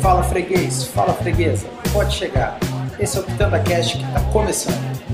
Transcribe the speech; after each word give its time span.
Fala 0.00 0.22
freguês, 0.22 0.84
fala 0.84 1.12
freguesa, 1.14 1.66
pode 1.92 2.14
chegar. 2.14 2.60
Esse 3.00 3.16
é 3.16 3.20
o 3.20 3.24
Pitanda 3.24 3.58
Cast 3.58 3.98
que 3.98 4.04
está 4.04 4.20
começando. 4.30 5.13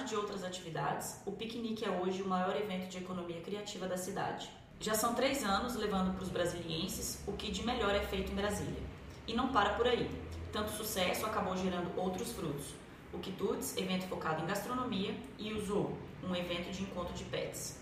De 0.00 0.16
outras 0.16 0.42
atividades, 0.42 1.20
o 1.26 1.32
piquenique 1.32 1.84
é 1.84 1.90
hoje 1.90 2.22
o 2.22 2.28
maior 2.28 2.56
evento 2.56 2.88
de 2.88 2.98
economia 2.98 3.40
criativa 3.42 3.86
da 3.86 3.98
cidade. 3.98 4.50
Já 4.80 4.94
são 4.94 5.14
três 5.14 5.44
anos 5.44 5.76
levando 5.76 6.14
para 6.14 6.24
os 6.24 6.30
brasilienses 6.30 7.22
o 7.26 7.32
que 7.32 7.52
de 7.52 7.64
melhor 7.64 7.94
é 7.94 8.00
feito 8.00 8.32
em 8.32 8.34
Brasília. 8.34 8.82
E 9.26 9.34
não 9.34 9.52
para 9.52 9.74
por 9.74 9.86
aí. 9.86 10.10
Tanto 10.50 10.72
sucesso 10.72 11.26
acabou 11.26 11.56
gerando 11.56 11.96
outros 11.96 12.32
frutos. 12.32 12.74
O 13.12 13.18
Quitutes, 13.18 13.76
evento 13.76 14.08
focado 14.08 14.42
em 14.42 14.46
gastronomia, 14.46 15.14
e 15.38 15.52
o 15.52 15.60
Zoo, 15.64 15.96
um 16.26 16.34
evento 16.34 16.72
de 16.72 16.82
encontro 16.82 17.14
de 17.14 17.24
pets. 17.24 17.78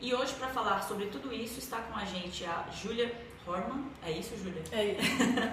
E 0.00 0.14
hoje, 0.14 0.34
para 0.34 0.48
falar 0.48 0.82
sobre 0.82 1.06
tudo 1.06 1.32
isso, 1.32 1.58
está 1.58 1.80
com 1.80 1.98
a 1.98 2.04
gente 2.04 2.44
a 2.44 2.68
Júlia 2.70 3.12
Horman. 3.46 3.84
É 4.06 4.10
isso, 4.10 4.36
Júlia? 4.36 4.62
É 4.72 4.84
isso. 4.92 5.10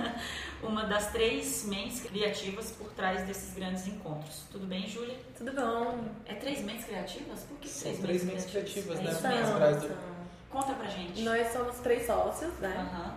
Uma 0.64 0.86
das 0.86 1.12
três 1.12 1.66
mentes 1.66 2.02
criativas 2.02 2.72
por 2.72 2.90
trás 2.92 3.24
desses 3.28 3.54
grandes 3.54 3.86
encontros. 3.88 4.44
Tudo 4.52 4.66
bem, 4.68 4.88
Júlia? 4.88 5.18
Tudo 5.38 5.52
bom. 5.54 6.06
É 6.26 6.34
três 6.36 6.62
mentes 6.62 6.86
criativas? 6.86 7.42
Por 7.44 7.58
que 7.58 7.68
São 7.68 7.84
três, 7.92 8.00
três 8.02 8.24
mentes 8.24 8.46
mentes 8.46 8.52
criativas, 8.52 9.00
É 9.00 9.04
né? 9.04 9.12
isso 9.12 9.28
mesmo. 9.28 9.56
trás 9.56 9.82
do- 9.82 10.12
Conta 10.50 10.74
pra 10.74 10.88
gente. 10.90 11.22
Nós 11.22 11.52
somos 11.52 11.78
três 11.78 12.06
sócios, 12.06 12.54
né? 12.60 12.76
Aham, 12.78 13.16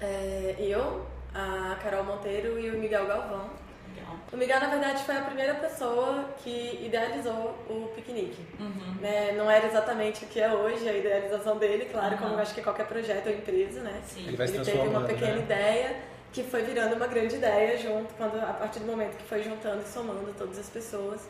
É, 0.00 0.56
eu, 0.58 1.06
a 1.34 1.74
Carol 1.82 2.04
Monteiro 2.04 2.58
e 2.58 2.70
o 2.70 2.78
Miguel 2.78 3.06
Galvão. 3.06 3.48
Legal. 3.96 4.16
O 4.32 4.36
Miguel, 4.36 4.60
na 4.60 4.68
verdade, 4.68 5.02
foi 5.04 5.16
a 5.16 5.22
primeira 5.22 5.54
pessoa 5.54 6.24
que 6.42 6.80
idealizou 6.84 7.54
o 7.68 7.90
piquenique. 7.94 8.44
Uhum. 8.60 8.94
Né? 9.00 9.32
Não 9.32 9.50
era 9.50 9.66
exatamente 9.66 10.24
o 10.24 10.28
que 10.28 10.40
é 10.40 10.52
hoje, 10.52 10.88
a 10.88 10.92
idealização 10.92 11.56
dele, 11.58 11.86
claro, 11.86 12.14
Aham. 12.14 12.16
como 12.18 12.34
eu 12.34 12.38
acho 12.40 12.54
que 12.54 12.62
qualquer 12.62 12.86
projeto 12.86 13.26
ou 13.26 13.32
empresa, 13.32 13.80
né? 13.80 14.00
Sim. 14.06 14.26
Ele 14.28 14.42
Ele 14.42 14.64
teve 14.64 14.78
uma 14.88 15.02
pequena 15.02 15.32
né? 15.36 15.42
ideia 15.42 15.96
que 16.32 16.42
foi 16.42 16.62
virando 16.62 16.96
uma 16.96 17.06
grande 17.06 17.36
ideia 17.36 17.78
junto, 17.78 18.12
quando, 18.14 18.36
a 18.38 18.52
partir 18.52 18.80
do 18.80 18.86
momento 18.86 19.16
que 19.16 19.24
foi 19.24 19.42
juntando 19.42 19.82
e 19.82 19.88
somando 19.88 20.32
todas 20.36 20.58
as 20.58 20.68
pessoas. 20.68 21.22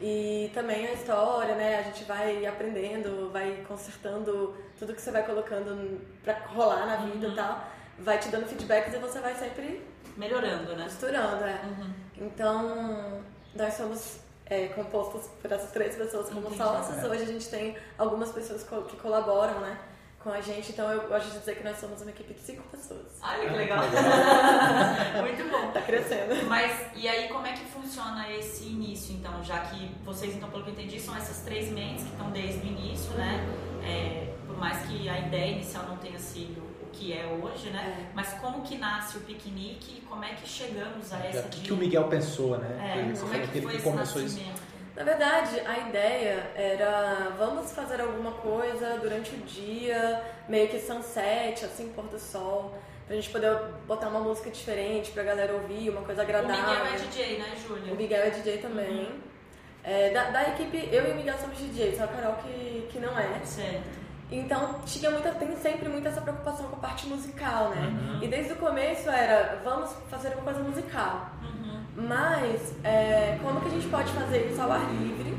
E 0.00 0.50
também 0.54 0.86
a 0.86 0.92
história, 0.94 1.54
né? 1.56 1.78
A 1.78 1.82
gente 1.82 2.04
vai 2.04 2.46
aprendendo, 2.46 3.30
vai 3.30 3.62
consertando 3.68 4.56
tudo 4.78 4.94
que 4.94 5.02
você 5.02 5.10
vai 5.10 5.24
colocando 5.26 6.00
pra 6.24 6.38
rolar 6.54 6.86
na 6.86 6.96
vida 6.96 7.26
Uhum. 7.26 7.32
e 7.34 7.36
tal. 7.36 7.64
Vai 7.98 8.18
te 8.18 8.28
dando 8.30 8.46
feedbacks 8.46 8.94
e 8.94 8.96
você 8.98 9.18
vai 9.20 9.34
sempre 9.34 9.82
Melhorando, 10.20 10.76
né? 10.76 10.84
costurando, 10.84 11.44
é. 11.44 11.60
Uhum. 11.64 11.90
Então, 12.18 13.20
nós 13.54 13.74
somos 13.74 14.20
é, 14.46 14.66
compostos 14.68 15.26
por 15.40 15.50
essas 15.50 15.70
três 15.70 15.96
pessoas 15.96 16.28
como 16.28 16.40
Entendi. 16.42 16.56
sócios. 16.58 17.02
Hoje 17.04 17.22
a 17.22 17.26
gente 17.26 17.48
tem 17.48 17.76
algumas 17.98 18.30
pessoas 18.30 18.62
co- 18.64 18.82
que 18.82 18.96
colaboram, 18.96 19.60
né? 19.60 19.78
Com 20.22 20.30
a 20.30 20.40
gente, 20.42 20.72
então 20.72 20.90
eu 20.92 21.08
gosto 21.08 21.30
de 21.32 21.38
dizer 21.38 21.56
que 21.56 21.64
nós 21.64 21.78
somos 21.78 22.02
uma 22.02 22.10
equipe 22.10 22.34
de 22.34 22.40
cinco 22.40 22.62
pessoas. 22.68 23.06
Olha 23.22 23.48
que 23.48 23.56
legal. 23.56 23.82
Muito 25.22 25.50
bom. 25.50 25.70
Tá 25.72 25.80
crescendo. 25.80 26.46
Mas 26.46 26.78
e 26.94 27.08
aí 27.08 27.28
como 27.28 27.46
é 27.46 27.52
que 27.52 27.64
funciona 27.64 28.30
esse 28.30 28.64
início 28.64 29.14
então, 29.14 29.42
já 29.42 29.60
que 29.60 29.90
vocês 30.04 30.34
então 30.36 30.50
pelo 30.50 30.62
que 30.64 30.68
eu 30.70 30.74
entendi 30.74 31.00
são 31.00 31.16
essas 31.16 31.38
três 31.38 31.70
mentes 31.72 32.04
que 32.04 32.10
estão 32.10 32.30
desde 32.30 32.58
o 32.60 32.66
início, 32.66 33.12
né? 33.14 33.40
É, 33.82 34.34
por 34.46 34.58
mais 34.58 34.86
que 34.86 35.08
a 35.08 35.18
ideia 35.20 35.52
inicial 35.52 35.84
não 35.88 35.96
tenha 35.96 36.18
sido 36.18 36.69
que 36.92 37.12
é 37.12 37.24
hoje, 37.26 37.70
né? 37.70 37.96
É. 37.98 38.12
Mas 38.14 38.34
como 38.34 38.62
que 38.62 38.76
nasce 38.78 39.16
o 39.18 39.20
piquenique 39.20 39.98
e 39.98 40.00
como 40.02 40.24
é 40.24 40.34
que 40.34 40.48
chegamos 40.48 41.12
a 41.12 41.16
O 41.18 41.22
essa 41.22 41.42
que, 41.48 41.60
de- 41.60 41.66
que 41.66 41.72
o 41.72 41.76
Miguel 41.76 42.04
pensou, 42.08 42.58
né? 42.58 42.76
É, 42.78 43.08
Você 43.14 43.20
como 43.22 43.34
é 43.34 43.36
falou 43.38 43.48
que 43.52 43.58
ele 43.58 43.66
foi 43.66 43.70
que 43.72 43.76
esse 43.78 43.90
começou 43.90 44.22
isso. 44.22 44.36
nascimento? 44.38 44.70
Na 44.96 45.04
verdade, 45.04 45.60
a 45.60 45.78
ideia 45.88 46.50
era 46.54 47.32
vamos 47.38 47.72
fazer 47.72 48.00
alguma 48.00 48.32
coisa 48.32 48.98
durante 49.00 49.34
o 49.34 49.38
dia, 49.38 50.22
meio 50.48 50.68
que 50.68 50.78
sunset, 50.78 51.64
assim, 51.64 51.90
pôr 51.94 52.04
do 52.08 52.18
sol, 52.18 52.74
pra 53.06 53.16
gente 53.16 53.30
poder 53.30 53.56
botar 53.86 54.08
uma 54.08 54.20
música 54.20 54.50
diferente 54.50 55.10
pra 55.12 55.22
galera 55.22 55.54
ouvir, 55.54 55.88
uma 55.90 56.02
coisa 56.02 56.20
O 56.20 56.24
agradável. 56.24 56.60
Miguel 56.84 56.86
é 56.86 56.96
DJ, 56.98 57.38
né, 57.38 57.56
Júlia? 57.66 57.92
O 57.92 57.96
Miguel 57.96 58.22
é 58.24 58.30
DJ 58.30 58.58
também. 58.58 59.10
É, 59.82 60.10
da, 60.10 60.24
da 60.30 60.48
equipe, 60.50 60.88
eu 60.92 61.08
e 61.08 61.12
o 61.12 61.14
Miguel 61.14 61.38
somos 61.38 61.56
DJs, 61.58 61.96
só 61.96 62.04
a 62.04 62.08
Carol 62.08 62.34
que, 62.34 62.86
que 62.92 62.98
não 62.98 63.18
é. 63.18 63.40
Certo. 63.44 63.99
Então 64.30 64.80
tinha 64.86 65.10
muita, 65.10 65.30
tem 65.32 65.56
sempre 65.56 65.88
muito 65.88 66.06
essa 66.06 66.20
preocupação 66.20 66.66
com 66.68 66.76
a 66.76 66.78
parte 66.78 67.06
musical, 67.06 67.70
né? 67.70 67.88
Uhum. 67.88 68.22
E 68.22 68.28
desde 68.28 68.52
o 68.52 68.56
começo 68.56 69.10
era, 69.10 69.60
vamos 69.64 69.90
fazer 70.08 70.28
uma 70.34 70.42
coisa 70.42 70.60
musical. 70.60 71.30
Uhum. 71.42 72.06
Mas 72.06 72.74
é, 72.84 73.38
como 73.42 73.60
que 73.60 73.68
a 73.68 73.70
gente 73.70 73.88
pode 73.88 74.12
fazer 74.12 74.50
isso 74.50 74.60
ao 74.60 74.70
ar 74.70 74.88
livre, 74.92 75.34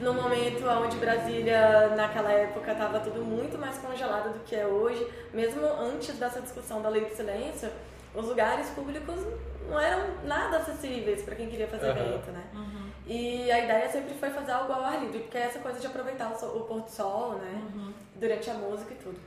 no 0.00 0.12
momento 0.12 0.66
onde 0.68 0.96
Brasília, 0.98 1.94
naquela 1.96 2.30
época, 2.30 2.72
estava 2.72 3.00
tudo 3.00 3.22
muito 3.22 3.56
mais 3.58 3.78
congelado 3.78 4.34
do 4.34 4.40
que 4.40 4.54
é 4.54 4.66
hoje, 4.66 5.06
mesmo 5.32 5.64
antes 5.66 6.16
dessa 6.18 6.40
discussão 6.40 6.82
da 6.82 6.90
lei 6.90 7.06
do 7.06 7.16
silêncio, 7.16 7.70
os 8.14 8.26
lugares 8.26 8.68
públicos 8.70 9.20
não 9.68 9.80
eram 9.80 10.04
nada 10.24 10.58
acessíveis 10.58 11.22
para 11.22 11.34
quem 11.34 11.48
queria 11.48 11.66
fazer 11.66 11.90
Aham. 11.90 12.00
evento, 12.00 12.30
né? 12.30 12.44
Uhum. 12.52 12.84
E 13.06 13.50
a 13.50 13.64
ideia 13.64 13.88
sempre 13.90 14.14
foi 14.14 14.30
fazer 14.30 14.52
algo 14.52 14.72
ao 14.72 14.82
ar 14.82 15.00
livre, 15.00 15.20
porque 15.20 15.38
é 15.38 15.42
essa 15.42 15.58
coisa 15.58 15.80
de 15.80 15.86
aproveitar 15.86 16.30
o 16.30 16.60
pôr 16.60 16.82
do 16.82 16.90
sol, 16.90 17.34
né? 17.34 17.62
Uhum. 17.74 17.92
Durante 18.24 18.48
a 18.48 18.54
música 18.54 18.94
e 18.94 18.96
tudo. 19.04 19.18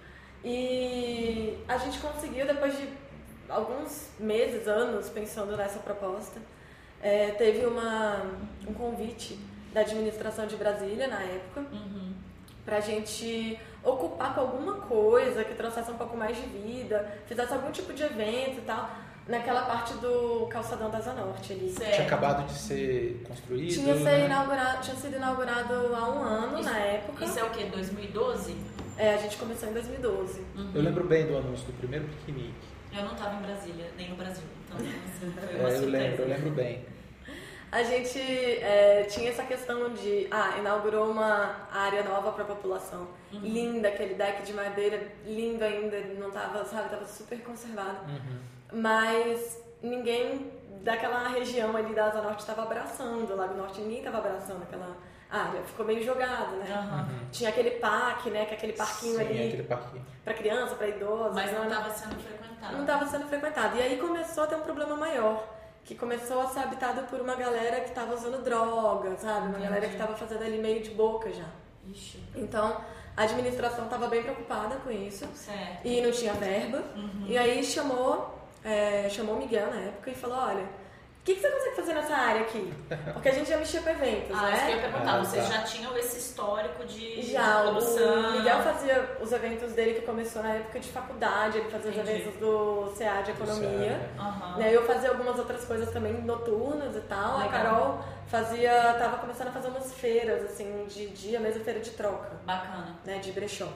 E 0.43 1.55
a 1.67 1.77
gente 1.77 1.99
conseguiu, 1.99 2.47
depois 2.47 2.75
de 2.75 2.89
alguns 3.47 4.09
meses, 4.19 4.67
anos, 4.67 5.07
pensando 5.09 5.55
nessa 5.55 5.77
proposta, 5.77 6.39
é, 6.99 7.29
teve 7.37 7.63
uma, 7.67 8.23
um 8.67 8.73
convite 8.73 9.37
da 9.71 9.81
administração 9.81 10.47
de 10.47 10.55
Brasília, 10.55 11.07
na 11.07 11.21
época, 11.21 11.59
Uhum. 11.71 12.11
pra 12.65 12.79
gente 12.79 13.59
ocupar 13.83 14.33
com 14.33 14.41
alguma 14.41 14.73
coisa 14.77 15.43
que 15.43 15.53
trouxesse 15.53 15.91
um 15.91 15.95
pouco 15.97 16.17
mais 16.17 16.35
de 16.35 16.47
vida, 16.47 17.07
fizesse 17.27 17.53
algum 17.53 17.69
tipo 17.71 17.93
de 17.93 18.01
evento 18.01 18.57
e 18.57 18.63
tal, 18.65 18.89
naquela 19.27 19.61
parte 19.61 19.93
do 19.99 20.47
calçadão 20.49 20.89
da 20.89 20.97
Asa 20.97 21.13
Norte 21.13 21.53
ali. 21.53 21.69
Certo. 21.69 21.93
Tinha 21.93 22.07
acabado 22.07 22.47
de 22.47 22.53
ser 22.57 23.23
construído. 23.27 23.71
Tinha, 23.75 23.93
ser 23.95 24.03
né? 24.03 24.25
inaugurado, 24.25 24.81
tinha 24.81 24.95
sido 24.95 25.17
inaugurado 25.17 25.73
há 25.95 26.09
um 26.09 26.23
ano, 26.23 26.59
Isso- 26.59 26.67
na 26.71 26.79
época. 26.79 27.23
Isso 27.25 27.37
é 27.37 27.43
o 27.43 27.49
que? 27.51 27.63
2012? 27.65 28.55
É, 28.97 29.13
a 29.13 29.17
gente 29.17 29.37
começou 29.37 29.69
em 29.69 29.73
2012. 29.73 30.39
Uhum. 30.55 30.71
Eu 30.73 30.81
lembro 30.81 31.03
bem 31.05 31.27
do 31.27 31.37
anúncio 31.37 31.65
do 31.67 31.73
primeiro 31.73 32.05
piquenique. 32.07 32.53
Eu 32.95 33.03
não 33.03 33.13
estava 33.13 33.35
em 33.35 33.41
Brasília, 33.41 33.91
nem 33.97 34.09
no 34.09 34.15
Brasil. 34.15 34.43
Então, 34.65 34.77
foi 35.33 35.55
É, 35.55 35.59
uma 35.59 35.69
eu 35.69 35.77
surpresa. 35.77 35.85
lembro, 35.87 36.21
eu 36.23 36.27
lembro 36.27 36.49
bem. 36.51 36.85
A 37.69 37.83
gente 37.83 38.17
é, 38.19 39.03
tinha 39.09 39.29
essa 39.29 39.43
questão 39.43 39.93
de, 39.93 40.27
ah, 40.31 40.55
inaugurou 40.57 41.11
uma 41.11 41.67
área 41.71 42.01
nova 42.01 42.31
para 42.31 42.43
a 42.43 42.47
população. 42.47 43.07
Uhum. 43.31 43.39
Linda, 43.41 43.89
aquele 43.89 44.13
deck 44.15 44.43
de 44.43 44.53
madeira, 44.53 45.11
lindo 45.25 45.63
ainda, 45.63 45.99
não 46.17 46.31
tava, 46.31 46.63
sabe, 46.65 46.89
tava 46.89 47.05
super 47.05 47.37
conservado. 47.43 47.99
Uhum. 48.09 48.81
Mas 48.81 49.61
ninguém 49.83 50.49
daquela 50.81 51.27
região 51.27 51.75
ali 51.75 51.93
da 51.93 52.05
Asa 52.05 52.21
Norte 52.21 52.39
estava 52.39 52.63
abraçando, 52.63 53.29
o 53.33 53.35
Lago 53.35 53.55
Norte, 53.55 53.81
ninguém 53.81 53.97
estava 53.99 54.19
abraçando 54.19 54.63
aquela 54.63 54.95
área. 55.29 55.61
Ficou 55.63 55.85
meio 55.85 56.03
jogado, 56.03 56.55
né? 56.57 56.65
Aham. 56.73 57.07
Tinha 57.31 57.49
aquele 57.49 57.71
parque, 57.71 58.29
né, 58.29 58.45
que 58.45 58.53
é 58.53 58.57
aquele 58.57 58.73
parquinho 58.73 59.15
Sim, 59.15 59.21
ali 59.21 59.47
aquele 59.47 59.63
parquinho. 59.63 60.05
para 60.23 60.33
criança, 60.33 60.75
para 60.75 60.87
idoso. 60.87 61.33
Mas 61.33 61.51
não 61.51 61.61
né? 61.61 61.67
estava 61.67 61.89
sendo 61.93 62.15
frequentado. 62.21 62.73
não 62.73 62.81
estava 62.81 63.05
sendo 63.07 63.27
frequentado. 63.27 63.77
E 63.77 63.81
aí 63.81 63.97
começou 63.97 64.43
a 64.43 64.47
ter 64.47 64.55
um 64.55 64.61
problema 64.61 64.95
maior, 64.95 65.43
que 65.83 65.95
começou 65.95 66.41
a 66.41 66.47
ser 66.47 66.59
habitado 66.59 67.01
por 67.03 67.19
uma 67.21 67.35
galera 67.35 67.81
que 67.81 67.89
estava 67.89 68.13
usando 68.13 68.43
droga, 68.43 69.15
sabe? 69.17 69.39
Uma 69.39 69.49
Entendi. 69.49 69.63
galera 69.63 69.85
que 69.87 69.93
estava 69.93 70.15
fazendo 70.15 70.43
ali 70.43 70.57
meio 70.57 70.81
de 70.81 70.89
boca 70.91 71.31
já. 71.31 71.45
Ixi, 71.89 72.21
Então, 72.35 72.81
a 73.15 73.23
administração 73.23 73.85
estava 73.85 74.07
bem 74.07 74.21
preocupada 74.21 74.75
com 74.77 74.91
isso 74.91 75.25
certo. 75.33 75.85
e 75.85 76.01
não 76.01 76.11
tinha 76.11 76.33
verba. 76.33 76.83
Uhum. 76.95 77.25
E 77.27 77.37
aí 77.37 77.63
chamou, 77.63 78.37
é, 78.63 79.07
chamou 79.09 79.35
o 79.35 79.39
Miguel 79.39 79.67
na 79.71 79.79
época 79.81 80.11
e 80.11 80.13
falou, 80.15 80.37
olha, 80.37 80.65
que, 81.27 81.35
que 81.35 81.41
você 81.41 81.51
consegue 81.51 81.75
fazer 81.75 81.93
nessa 81.93 82.15
área 82.15 82.41
aqui? 82.41 82.73
Porque 83.13 83.27
a 83.29 83.33
gente 83.33 83.49
já 83.49 83.57
mexia 83.57 83.81
com 83.81 83.89
eventos, 83.89 84.37
Ah, 84.37 84.49
isso 84.51 84.65
que 84.65 84.71
eu 84.71 84.75
ia 84.75 84.75
né? 84.77 84.81
perguntar. 84.81 85.13
Ah, 85.13 85.17
Vocês 85.19 85.45
tá. 85.45 85.51
já 85.57 85.61
tinham 85.63 85.97
esse 85.97 86.17
histórico 86.19 86.85
de 86.85 87.21
Já, 87.33 87.61
produção? 87.63 88.29
o 88.29 88.31
Miguel 88.31 88.61
fazia 88.63 89.17
os 89.19 89.31
eventos 89.33 89.73
dele 89.73 89.95
que 89.99 90.05
começou 90.05 90.41
na 90.41 90.53
época 90.53 90.79
de 90.79 90.89
faculdade, 90.89 91.57
ele 91.57 91.69
fazia 91.69 91.91
os 91.91 91.97
Entendi. 91.97 92.21
eventos 92.21 92.39
do 92.39 92.93
CA 92.97 93.21
de 93.23 93.31
Economia. 93.31 94.09
Aham. 94.17 94.57
Né, 94.57 94.73
eu 94.73 94.85
fazia 94.87 95.09
algumas 95.09 95.37
outras 95.37 95.65
coisas 95.65 95.91
também 95.91 96.13
noturnas 96.21 96.95
e 96.95 97.01
tal. 97.01 97.35
A 97.35 97.43
Legal. 97.43 97.51
Carol 97.51 97.99
fazia, 98.27 98.95
tava 98.97 99.17
começando 99.17 99.49
a 99.49 99.51
fazer 99.51 99.67
umas 99.67 99.93
feiras, 99.93 100.43
assim, 100.45 100.85
de 100.87 101.07
dia, 101.07 101.39
mesmo 101.41 101.61
feira 101.63 101.79
de 101.81 101.91
troca, 101.91 102.31
Bacana. 102.45 102.95
né, 103.05 103.17
de 103.19 103.31
brechó. 103.33 103.67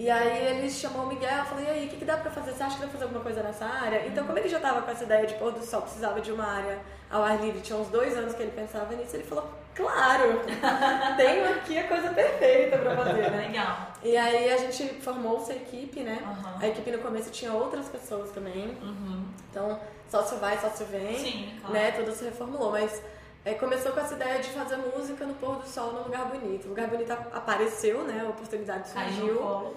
E 0.00 0.08
aí 0.08 0.46
ele 0.46 0.70
chamou 0.70 1.04
o 1.04 1.08
Miguel, 1.08 1.44
falei, 1.44 1.66
e 1.66 1.68
aí, 1.68 1.86
o 1.86 1.90
que, 1.90 1.96
que 1.96 2.06
dá 2.06 2.16
pra 2.16 2.30
fazer? 2.30 2.52
Você 2.52 2.62
acha 2.62 2.76
que 2.76 2.80
dá 2.80 2.86
pra 2.86 2.92
fazer 2.92 3.04
alguma 3.04 3.22
coisa 3.22 3.42
nessa 3.42 3.66
área? 3.66 4.06
Então, 4.06 4.24
como 4.24 4.38
ele 4.38 4.48
já 4.48 4.58
tava 4.58 4.80
com 4.80 4.90
essa 4.90 5.04
ideia 5.04 5.26
de 5.26 5.34
pôr 5.34 5.52
do 5.52 5.62
sol, 5.62 5.82
precisava 5.82 6.22
de 6.22 6.32
uma 6.32 6.46
área 6.46 6.78
ao 7.10 7.22
ar 7.22 7.38
livre, 7.38 7.60
tinha 7.60 7.78
uns 7.78 7.88
dois 7.88 8.16
anos 8.16 8.32
que 8.34 8.40
ele 8.40 8.52
pensava 8.52 8.94
nisso, 8.94 9.14
ele 9.14 9.24
falou, 9.24 9.50
claro! 9.74 10.40
aqui 11.54 11.76
é 11.76 11.80
a 11.82 11.88
coisa 11.88 12.14
perfeita 12.14 12.78
pra 12.78 12.96
fazer, 12.96 13.30
né? 13.30 13.46
Legal. 13.48 13.88
E 14.02 14.16
aí 14.16 14.50
a 14.50 14.56
gente 14.56 14.88
formou 15.02 15.36
essa 15.36 15.52
equipe, 15.52 16.00
né? 16.00 16.18
Aham. 16.24 16.56
A 16.58 16.68
equipe 16.68 16.90
no 16.90 16.98
começo 17.00 17.30
tinha 17.30 17.52
outras 17.52 17.86
pessoas 17.90 18.30
também. 18.30 18.78
Uhum. 18.80 19.26
Então, 19.50 19.78
sócio 20.08 20.38
vai, 20.38 20.56
sócio 20.56 20.86
vem. 20.86 21.18
Sim, 21.18 21.58
claro. 21.60 21.74
Né? 21.74 21.90
Tudo 21.90 22.12
se 22.12 22.24
reformulou. 22.24 22.72
Mas 22.72 23.02
é, 23.44 23.54
começou 23.54 23.92
com 23.92 24.00
essa 24.00 24.14
ideia 24.14 24.38
de 24.40 24.48
fazer 24.50 24.76
música 24.76 25.24
no 25.24 25.34
pôr 25.34 25.56
do 25.56 25.66
sol 25.66 25.92
num 25.92 26.02
lugar 26.02 26.26
bonito. 26.26 26.66
O 26.66 26.68
lugar 26.68 26.88
bonito 26.88 27.10
ap- 27.10 27.34
apareceu, 27.34 28.04
né? 28.04 28.22
A 28.24 28.28
oportunidade 28.28 28.88
surgiu. 28.90 29.36
colo. 29.38 29.76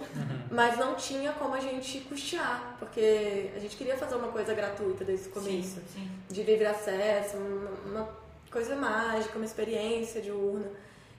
Mas 0.52 0.78
não 0.78 0.96
tinha 0.96 1.32
como 1.34 1.56
a 1.56 1.60
gente 1.60 2.00
custear. 2.02 2.76
Porque 2.78 3.52
a 3.56 3.60
gente 3.60 3.76
queria 3.78 3.96
fazer 3.98 4.16
uma 4.16 4.28
coisa 4.28 4.54
gratuita 4.54 5.06
desde 5.06 5.30
o 5.30 5.32
começo. 5.32 5.80
Sim, 5.80 5.84
sim. 5.94 6.12
de 6.30 6.44
livre 6.44 6.66
acesso, 6.66 7.38
uma, 7.38 7.70
uma 8.02 8.10
coisa 8.52 8.76
mágica, 8.76 9.36
uma 9.38 9.46
experiência 9.46 10.22
de 10.22 10.30
urna. 10.32 10.70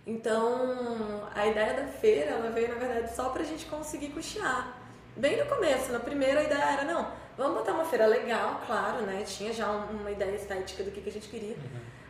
Então, 0.07 1.27
a 1.35 1.47
ideia 1.47 1.73
da 1.75 1.87
feira, 1.87 2.33
ela 2.33 2.51
veio, 2.51 2.69
na 2.69 2.75
verdade, 2.75 3.15
só 3.17 3.31
pra 3.31 3.43
gente 3.43 3.65
conseguir 3.67 4.09
custear. 4.11 4.77
Bem 5.17 5.37
no 5.43 5.47
começo, 5.47 5.91
na 5.93 5.99
primeira 6.01 6.41
a 6.41 6.45
ideia 6.45 6.63
era, 6.63 6.85
não, 6.85 7.09
vamos 7.39 7.59
botar 7.59 7.73
uma 7.73 7.85
feira 7.85 8.07
legal, 8.07 8.61
claro, 8.67 9.03
né? 9.07 9.23
Tinha 9.27 9.53
já 9.53 9.71
um- 9.71 10.01
uma 10.01 10.11
ideia 10.11 10.35
estética 10.35 10.83
do 10.85 10.91
que, 10.91 11.01
que 11.01 11.09
a 11.09 11.13
gente 11.13 11.29
queria. 11.29 11.57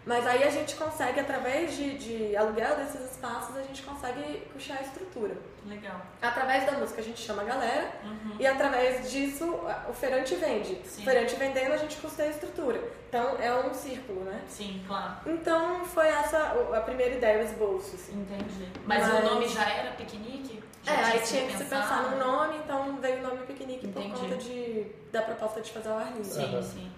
Mas 0.07 0.27
aí 0.27 0.45
a 0.45 0.51
gente 0.51 0.75
consegue, 0.77 1.19
através 1.21 1.75
de, 1.75 1.97
de 1.97 2.37
aluguel 2.37 2.77
desses 2.77 3.11
espaços, 3.13 3.57
a 3.57 3.63
gente 3.63 3.83
consegue 3.83 4.43
custear 4.53 4.79
a 4.81 4.83
estrutura. 4.83 5.35
Legal. 5.67 5.99
Através 6.21 6.67
da 6.67 6.73
música 6.73 7.01
a 7.01 7.05
gente 7.05 7.21
chama 7.23 7.41
a 7.41 7.45
galera 7.47 7.91
Uhum. 8.05 8.37
e 8.39 8.47
através 8.47 9.11
disso 9.11 9.59
o 9.89 9.93
feirante 9.95 10.35
vende. 10.35 10.79
Sim. 10.85 11.01
O 11.01 11.05
feirante 11.07 11.35
vendendo 11.37 11.73
a 11.73 11.79
gente 11.79 11.97
custeia 11.97 12.29
a 12.29 12.33
estrutura. 12.33 12.83
Então 13.09 13.37
é 13.41 13.51
um 13.67 13.73
círculo, 13.73 14.25
né? 14.25 14.43
Sim, 14.47 14.85
claro. 14.87 15.15
Então 15.27 15.85
foi 15.87 16.09
essa 16.09 16.39
a 16.75 16.81
primeira 16.81 17.15
ideia, 17.15 17.39
o 17.41 17.45
esboço. 17.45 17.95
Assim. 17.95 18.21
Entendi. 18.21 18.69
Mas, 18.85 19.09
Mas- 19.09 19.25
o 19.25 19.31
nome 19.35 19.49
já 19.49 19.67
era 19.71 19.93
piquenique? 19.93 20.63
Já 20.83 20.93
É, 20.93 21.05
aí 21.05 21.21
tinha 21.21 21.47
que 21.47 21.57
se 21.57 21.65
pensar 21.65 22.11
no 22.11 22.19
nome, 22.19 22.59
então 22.59 22.97
veio 23.01 23.21
o 23.21 23.23
nome 23.23 23.47
piquenique 23.47 23.87
Entendi. 23.87 24.11
por 24.11 24.21
conta 24.21 24.37
de, 24.37 24.87
da 25.11 25.23
proposta 25.23 25.63
de 25.63 25.73
fazer 25.73 25.89
o 25.89 25.95
ar 25.95 26.09
livre. 26.13 26.25
Sim, 26.25 26.45
Aham. 26.45 26.63
sim. 26.63 26.93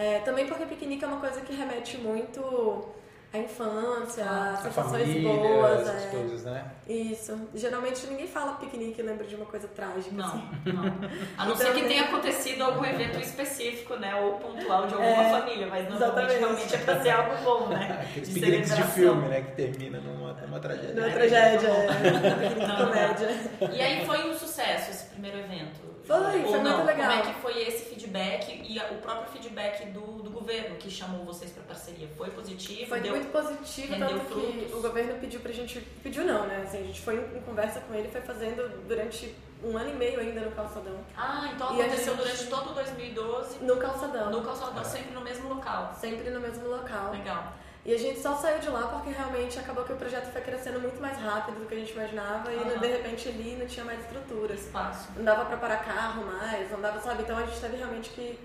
É, 0.00 0.20
também 0.20 0.46
porque 0.46 0.64
piquenique 0.64 1.04
é 1.04 1.08
uma 1.08 1.18
coisa 1.20 1.40
que 1.40 1.52
remete 1.54 1.98
muito 1.98 2.86
à 3.34 3.38
infância, 3.38 4.24
Ah, 4.24 4.50
a 4.50 4.52
A 4.52 4.56
sensações 4.58 5.02
família, 5.02 5.28
boas. 5.32 5.80
essas 5.88 6.04
é. 6.04 6.06
coisas, 6.08 6.44
né? 6.44 6.64
Isso. 6.88 7.48
Geralmente 7.54 8.06
ninguém 8.06 8.26
fala 8.28 8.52
piquenique 8.52 9.00
e 9.00 9.04
lembra 9.04 9.26
de 9.26 9.34
uma 9.34 9.44
coisa 9.44 9.66
trágica. 9.68 10.14
Não, 10.14 10.24
assim. 10.24 10.42
não. 10.66 11.10
A 11.36 11.44
não 11.46 11.54
ser 11.56 11.64
Então- 11.68 11.74
que 11.82 11.88
tenha 11.88 12.04
acontecido 12.04 12.62
algum 12.62 12.84
evento 12.84 13.18
específico, 13.20 13.96
né? 13.96 14.14
Ou 14.14 14.34
pontual 14.38 14.86
de 14.86 14.94
alguma 14.94 15.10
É, 15.24 15.30
família, 15.30 15.66
mas 15.66 15.88
normalmente 15.90 16.32
exatamente. 16.32 16.38
realmente 16.38 16.74
é 16.74 16.78
pra 16.78 17.00
ser 17.02 17.10
algo 17.10 17.36
bom, 17.42 17.68
né? 17.68 17.98
Aqueles 18.08 18.28
De 18.28 18.34
piqueniques 18.40 18.76
de 18.76 18.82
filme, 18.84 19.28
né? 19.28 19.40
Que 19.42 19.52
termina 19.56 19.98
numa, 20.00 20.32
numa 20.34 20.60
tragédia. 20.60 21.02
É 21.02 21.08
É, 21.08 21.12
tragédia, 21.12 21.68
é 21.68 22.66
não. 22.66 22.76
comédia. 22.86 23.28
E 23.72 23.80
aí 23.82 24.06
foi 24.06 24.30
um 24.30 24.34
sucesso 24.38 24.90
esse 24.92 25.04
primeiro 25.06 25.38
evento? 25.38 25.87
Foi, 26.08 26.16
Ou 26.42 26.48
foi 26.50 26.60
não? 26.62 26.76
muito 26.78 26.86
legal. 26.86 27.10
Como 27.10 27.20
é 27.20 27.32
que 27.34 27.40
foi 27.42 27.62
esse 27.68 27.84
feedback 27.84 28.62
e 28.66 28.78
o 28.94 28.98
próprio 28.98 29.30
feedback 29.30 29.86
do, 29.90 30.00
do 30.22 30.30
governo 30.30 30.76
que 30.76 30.90
chamou 30.90 31.24
vocês 31.24 31.50
pra 31.52 31.62
parceria? 31.64 32.08
Foi 32.16 32.30
positivo? 32.30 32.88
Foi 32.88 33.00
Deu... 33.00 33.14
muito 33.14 33.30
positivo, 33.30 33.94
tanto 33.98 34.14
que 34.20 34.26
frutos. 34.26 34.72
o 34.74 34.80
governo 34.80 35.20
pediu 35.20 35.40
pra 35.40 35.52
gente. 35.52 35.80
Pediu 36.02 36.24
não, 36.24 36.46
né? 36.46 36.62
Assim, 36.66 36.78
a 36.78 36.82
gente 36.82 37.00
foi 37.02 37.16
em 37.16 37.40
conversa 37.42 37.80
com 37.80 37.94
ele, 37.94 38.08
foi 38.08 38.22
fazendo 38.22 38.66
durante 38.88 39.34
um 39.62 39.76
ano 39.76 39.90
e 39.90 39.94
meio 39.94 40.18
ainda 40.20 40.40
no 40.40 40.52
calçadão. 40.52 40.98
Ah, 41.16 41.50
então 41.54 41.76
E 41.76 41.82
aconteceu 41.82 42.14
gente- 42.16 42.22
durante 42.24 42.46
todo 42.46 42.74
2012 42.74 43.58
No 43.64 43.76
calçadão. 43.76 44.30
no 44.30 44.42
calçadão, 44.42 44.84
sempre 44.84 45.12
no 45.12 45.20
mesmo 45.20 45.48
local. 45.48 45.94
Sempre 46.00 46.30
no 46.30 46.40
mesmo 46.40 46.68
local. 46.68 47.10
Legal. 47.10 47.52
E 47.88 47.94
a 47.94 47.98
gente 47.98 48.20
só 48.20 48.36
saiu 48.36 48.58
de 48.58 48.68
lá 48.68 48.82
porque 48.88 49.08
realmente 49.08 49.58
acabou 49.58 49.82
que 49.82 49.94
o 49.94 49.96
projeto 49.96 50.30
foi 50.30 50.42
crescendo 50.42 50.78
muito 50.78 51.00
mais 51.00 51.16
rápido 51.16 51.60
do 51.60 51.64
que 51.66 51.74
a 51.74 51.78
gente 51.78 51.92
imaginava 51.94 52.52
e 52.52 52.58
Aham. 52.58 52.78
de 52.80 52.86
repente 52.86 53.28
ali 53.30 53.56
não 53.58 53.66
tinha 53.66 53.82
mais 53.82 53.98
estruturas. 54.00 54.60
Espaço. 54.60 55.08
Não 55.16 55.24
dava 55.24 55.46
pra 55.46 55.56
parar 55.56 55.78
carro 55.78 56.22
mais, 56.26 56.70
não 56.70 56.82
dava, 56.82 57.00
sabe? 57.00 57.22
Então 57.22 57.38
a 57.38 57.46
gente 57.46 57.58
teve 57.58 57.78
realmente 57.78 58.10
que 58.10 58.38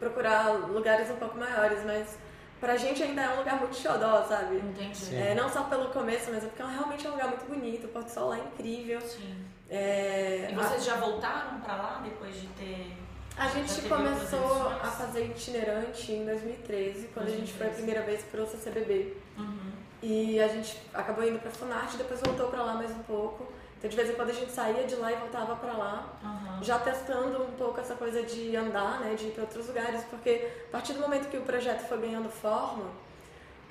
procurar 0.00 0.48
lugares 0.66 1.08
um 1.10 1.14
pouco 1.14 1.38
maiores, 1.38 1.84
mas 1.84 2.18
pra 2.58 2.76
gente 2.76 3.00
ainda 3.00 3.22
é 3.22 3.28
um 3.34 3.36
lugar 3.36 3.60
muito 3.60 3.76
xodó, 3.76 4.24
sabe? 4.24 4.56
Entendi. 4.56 5.14
É, 5.14 5.32
não 5.32 5.48
só 5.48 5.62
pelo 5.62 5.90
começo, 5.90 6.32
mas 6.32 6.42
é 6.42 6.48
porque 6.48 6.62
realmente 6.64 7.06
é 7.06 7.08
um 7.08 7.12
lugar 7.12 7.28
muito 7.28 7.44
bonito, 7.46 7.84
o 7.84 7.88
Porto 7.90 8.06
do 8.06 8.10
Sol 8.10 8.30
lá 8.30 8.38
é 8.38 8.40
incrível. 8.40 9.00
Sim. 9.00 9.44
É, 9.70 10.48
E 10.50 10.54
vocês 10.56 10.84
já 10.84 10.96
voltaram 10.96 11.60
pra 11.60 11.76
lá 11.76 12.00
depois 12.02 12.34
de 12.34 12.48
ter. 12.48 12.96
A, 13.38 13.48
gente 13.48 13.74
teve 13.74 13.88
começou 13.88 14.68
a 14.68 14.90
fazer 14.90 15.24
itinerante 15.26 16.12
em 16.12 16.24
2013, 16.24 17.08
quando 17.14 17.26
a 17.28 17.30
gente 17.30 17.52
foi 17.52 17.66
a 17.66 17.70
2013. 17.70 17.76
primeira 17.76 18.02
vez 18.02 18.22
pro 18.24 18.46
CCBB. 18.46 19.16
Uhum. 19.38 19.72
E 20.02 20.40
a 20.40 20.48
gente 20.48 20.78
acabou 20.94 21.24
indo 21.26 21.38
pra 21.40 21.50
Funarte, 21.50 21.96
depois 21.96 22.20
voltou 22.20 22.48
pra 22.48 22.62
lá 22.62 22.74
mais 22.74 22.90
um 22.90 23.02
pouco. 23.02 23.46
Então 23.78 23.88
de 23.88 23.96
vez 23.96 24.10
em 24.10 24.14
quando 24.14 24.30
a 24.30 24.34
gente 24.34 24.50
saía 24.50 24.84
de 24.86 24.96
lá 24.96 25.12
e 25.12 25.16
voltava 25.16 25.54
pra 25.56 25.72
lá, 25.72 26.18
Aham. 26.22 26.62
já 26.62 26.78
testando 26.80 27.42
um 27.44 27.52
pouco 27.52 27.80
essa 27.80 27.94
coisa 27.94 28.22
de 28.24 28.56
andar, 28.56 29.00
né, 29.00 29.14
de 29.14 29.26
ir 29.26 29.30
pra 29.30 29.42
outros 29.44 29.68
lugares, 29.68 30.02
porque 30.10 30.48
a 30.68 30.72
partir 30.72 30.94
do 30.94 31.00
momento 31.00 31.28
que 31.30 31.36
o 31.36 31.42
projeto 31.42 31.86
foi 31.86 31.98
ganhando 31.98 32.28
forma, 32.28 32.86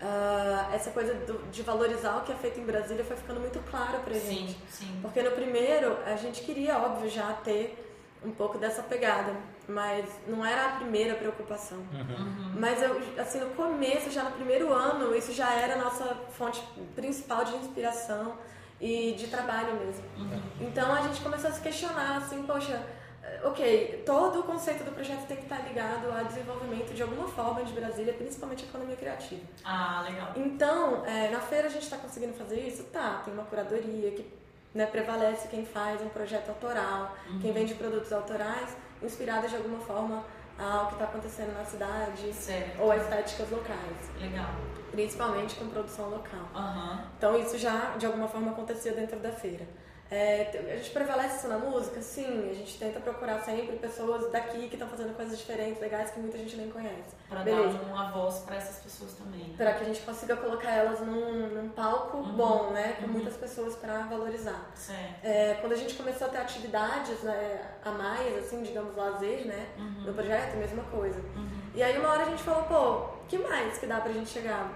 ah, 0.02 0.70
essa 0.74 0.92
coisa 0.92 1.14
do- 1.14 1.50
de 1.52 1.62
valorizar 1.62 2.18
o 2.18 2.22
que 2.22 2.32
é 2.32 2.36
feito 2.36 2.58
em 2.60 2.64
Brasília 2.66 3.04
foi 3.04 3.18
ficando 3.18 3.40
muito 3.42 3.60
clara 3.70 4.00
pra 4.00 4.14
gente. 4.14 4.52
Sim, 4.54 4.58
sim. 4.70 5.00
Porque 5.02 5.22
no 5.22 5.32
primeiro 5.32 5.98
a 6.06 6.16
gente 6.16 6.42
queria, 6.42 6.78
óbvio, 6.78 7.10
já 7.10 7.34
ter 7.44 7.84
um 8.24 8.32
pouco 8.32 8.58
dessa 8.58 8.82
pegada, 8.84 9.34
mas 9.68 10.06
não 10.28 10.46
era 10.46 10.66
a 10.66 10.70
primeira 10.78 11.16
preocupação. 11.16 11.78
Uhum. 11.78 12.54
Mas 12.58 12.82
eu, 12.82 13.02
assim, 13.20 13.40
no 13.40 13.50
começo, 13.50 14.10
já 14.10 14.24
no 14.24 14.32
primeiro 14.32 14.72
ano, 14.72 15.16
isso 15.16 15.34
já 15.34 15.52
era 15.54 15.76
a 15.76 15.78
nossa 15.78 16.06
fonte 16.32 16.64
principal 16.96 17.44
de 17.44 17.56
inspiração 17.56 18.38
e 18.80 19.14
de 19.18 19.28
trabalho 19.28 19.76
mesmo. 19.76 20.04
Uhum. 20.18 20.42
Então 20.62 20.94
a 20.94 21.02
gente 21.02 21.22
começou 21.22 21.50
a 21.50 21.54
se 21.54 21.62
questionar, 21.62 22.18
assim, 22.18 22.44
poxa, 22.44 22.82
eh, 23.24 23.42
ok, 23.44 24.04
todo 24.06 24.40
o 24.40 24.44
conceito 24.44 24.84
do 24.84 24.92
projeto 24.92 25.28
tem 25.28 25.38
que 25.38 25.44
estar 25.44 25.60
ligado 25.68 26.12
a 26.12 26.24
desenvolvimento 26.24 26.94
de 26.94 27.02
alguma 27.02 27.28
forma 27.28 27.64
de 27.64 27.74
Brasília, 27.74 28.14
principalmente 28.14 28.64
a 28.64 28.68
economia 28.68 28.96
criativa. 28.96 29.42
Ah, 29.66 30.06
legal. 30.08 30.32
Então, 30.36 31.06
é, 31.06 31.30
na 31.30 31.40
feira 31.40 31.68
a 31.68 31.72
gente 31.72 31.84
está 31.84 31.98
conseguindo 31.98 32.34
fazer 32.34 32.60
isso? 32.62 32.84
Tá, 32.86 33.22
tem 33.26 33.34
uma 33.34 33.44
curadoria 33.44 34.12
que 34.12 34.26
né, 34.74 34.86
prevalece 34.86 35.48
quem 35.48 35.66
faz 35.66 36.02
um 36.02 36.10
projeto 36.10 36.50
autoral, 36.50 37.16
quem 37.42 37.52
vende 37.52 37.74
produtos 37.74 38.14
autorais, 38.14 38.78
inspirados 39.02 39.50
de 39.50 39.56
alguma 39.58 39.80
forma 39.80 40.24
ao 40.58 40.88
que 40.88 40.94
está 40.94 41.06
acontecendo 41.06 41.54
na 41.54 41.64
cidade 41.64 42.34
Certo. 42.34 42.82
ou 42.82 42.94
estéticas 42.94 43.50
locais, 43.52 44.10
Legal. 44.20 44.50
principalmente 44.92 45.56
com 45.56 45.68
produção 45.68 46.10
local. 46.10 46.48
Aham. 46.56 47.04
Então 47.18 47.38
isso 47.38 47.58
já 47.58 47.96
de 47.98 48.06
alguma 48.06 48.28
forma 48.28 48.52
acontecia 48.52 48.94
dentro 48.94 49.20
da 49.20 49.32
feira. 49.32 49.68
É, 50.10 50.50
a 50.72 50.78
gente 50.78 50.92
prevalece 50.92 51.38
isso 51.38 51.48
na 51.50 51.58
música? 51.58 52.02
Sim, 52.02 52.50
a 52.50 52.54
gente 52.54 52.78
tenta 52.80 53.00
procurar 53.00 53.40
sempre 53.42 53.76
pessoas 53.76 54.32
daqui 54.32 54.68
que 54.70 54.76
estão 54.76 54.88
fazendo 54.88 55.14
coisas 55.16 55.38
diferentes, 55.38 55.82
legais, 55.82 56.12
que 56.12 56.20
muita 56.20 56.38
gente 56.38 56.56
nem 56.56 56.70
conhece. 56.70 57.16
Pra 57.28 57.42
Beleza. 57.42 57.78
dar 57.78 57.84
uma 57.94 58.12
voz 58.12 58.40
pra 58.40 58.56
essas 58.56 58.78
pessoas 58.78 59.14
também. 59.14 59.50
né? 59.50 59.54
Para 59.58 59.74
que 59.74 59.84
a 59.84 59.86
gente 59.88 60.00
consiga 60.02 60.38
colocar 60.38 60.72
elas 60.72 61.02
num, 61.02 61.50
num 61.50 61.70
palco 61.70 62.18
Uhum. 62.18 62.36
bom, 62.38 62.70
né? 62.72 62.96
Com 63.00 63.08
Uhum. 63.08 63.12
muitas 63.14 63.36
pessoas 63.36 63.76
para 63.76 64.00
valorizar. 64.04 64.72
É, 65.24 65.58
quando 65.60 65.74
a 65.74 65.78
gente 65.78 65.94
começou 65.96 66.28
a 66.28 66.30
ter 66.30 66.38
atividades 66.38 67.22
né, 67.24 67.62
a 67.84 67.92
mais, 67.92 68.38
assim, 68.38 68.64
digamos, 68.64 68.96
lazer, 68.96 69.46
né? 69.46 69.68
Uhum. 69.78 70.04
No 70.06 70.14
projeto, 70.14 70.56
mesma 70.56 70.84
coisa. 70.84 71.20
Uhum. 71.36 71.58
E 71.76 71.84
aí 71.84 71.98
uma 71.98 72.10
hora 72.10 72.24
a 72.24 72.30
gente 72.30 72.44
falou, 72.44 72.64
pô, 72.64 73.18
que 73.28 73.38
mais 73.38 73.78
que 73.78 73.86
dá 73.86 74.00
pra 74.00 74.12
gente 74.14 74.30
chegar? 74.30 74.72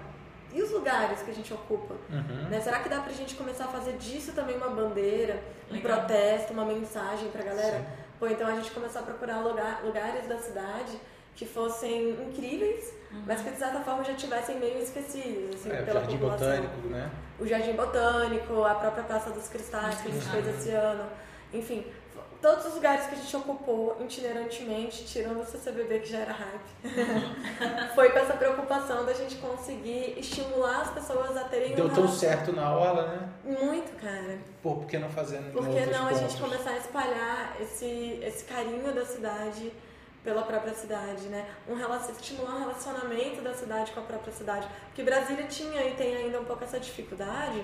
E 0.53 0.61
os 0.61 0.71
lugares 0.71 1.21
que 1.21 1.31
a 1.31 1.33
gente 1.33 1.53
ocupa? 1.53 1.95
Uhum. 2.09 2.49
Né? 2.49 2.59
Será 2.61 2.79
que 2.79 2.89
dá 2.89 2.99
pra 2.99 3.13
gente 3.13 3.35
começar 3.35 3.65
a 3.65 3.67
fazer 3.69 3.93
disso 3.93 4.33
também 4.33 4.57
uma 4.57 4.69
bandeira, 4.69 5.41
um 5.69 5.73
Legal. 5.73 5.97
protesto, 5.99 6.51
uma 6.53 6.65
mensagem 6.65 7.29
pra 7.29 7.41
galera? 7.43 7.77
Sim. 7.79 7.85
Pô, 8.19 8.27
então 8.27 8.47
a 8.47 8.55
gente 8.55 8.69
começou 8.71 9.01
a 9.01 9.05
procurar 9.05 9.39
lugar, 9.39 9.81
lugares 9.83 10.27
da 10.27 10.37
cidade 10.37 10.99
que 11.35 11.45
fossem 11.45 12.09
incríveis, 12.11 12.93
mas 13.25 13.41
que 13.41 13.49
de 13.49 13.57
certa 13.57 13.79
forma 13.79 14.03
já 14.03 14.13
tivessem 14.13 14.59
meio 14.59 14.77
esquecidos, 14.79 15.55
assim, 15.55 15.71
É, 15.71 15.81
o 15.81 15.85
pela 15.85 15.99
Jardim 16.01 16.17
população. 16.17 16.47
Botânico, 16.47 16.87
né? 16.89 17.09
O 17.39 17.47
Jardim 17.47 17.73
Botânico, 17.73 18.63
a 18.63 18.75
própria 18.75 19.03
Praça 19.03 19.31
dos 19.31 19.47
Cristais 19.47 20.01
que 20.01 20.09
a 20.09 20.11
gente 20.11 20.25
fez 20.29 20.47
esse 20.47 20.69
ano. 20.71 21.05
Enfim, 21.53 21.85
todos 22.41 22.65
os 22.65 22.73
lugares 22.73 23.05
que 23.05 23.15
a 23.15 23.17
gente 23.17 23.35
ocupou 23.37 23.97
itinerantemente, 24.01 25.05
tirando 25.05 25.41
o 25.41 25.45
CCBB 25.45 25.99
que 25.99 26.09
já 26.09 26.19
era 26.19 26.33
hype, 26.33 27.93
foi 27.93 28.09
com 28.09 28.19
essa 28.19 28.33
preocupação 28.33 29.05
da 29.05 29.13
gente 29.13 29.35
conseguir 29.35 30.15
estimular 30.17 30.81
as 30.81 30.91
pessoas 30.91 31.37
a 31.37 31.43
terem 31.43 31.75
Deu 31.75 31.85
um 31.85 31.89
tão 31.89 32.07
certo 32.07 32.51
na 32.51 32.71
hora, 32.75 33.07
né? 33.07 33.29
Muito, 33.43 33.95
cara. 34.01 34.39
Pô, 34.61 34.75
por 34.77 34.87
que 34.87 34.97
não 34.97 35.09
fazendo 35.09 35.49
em 35.49 35.51
Por 35.51 35.69
que 35.69 35.85
não 35.85 36.07
a 36.07 36.13
gente 36.13 36.35
começar 36.41 36.71
a 36.71 36.77
espalhar 36.77 37.55
esse, 37.61 38.19
esse 38.23 38.43
carinho 38.45 38.91
da 38.91 39.05
cidade 39.05 39.71
pela 40.23 40.43
própria 40.43 40.73
cidade, 40.73 41.23
né? 41.27 41.47
Um 41.67 41.75
relacion, 41.75 42.11
estimular 42.11 42.55
um 42.55 42.59
relacionamento 42.59 43.41
da 43.41 43.53
cidade 43.53 43.91
com 43.91 43.99
a 43.99 44.03
própria 44.03 44.33
cidade. 44.33 44.67
Porque 44.85 45.03
Brasília 45.03 45.45
tinha 45.45 45.83
e 45.87 45.95
tem 45.95 46.15
ainda 46.15 46.39
um 46.39 46.45
pouco 46.45 46.63
essa 46.63 46.79
dificuldade 46.79 47.63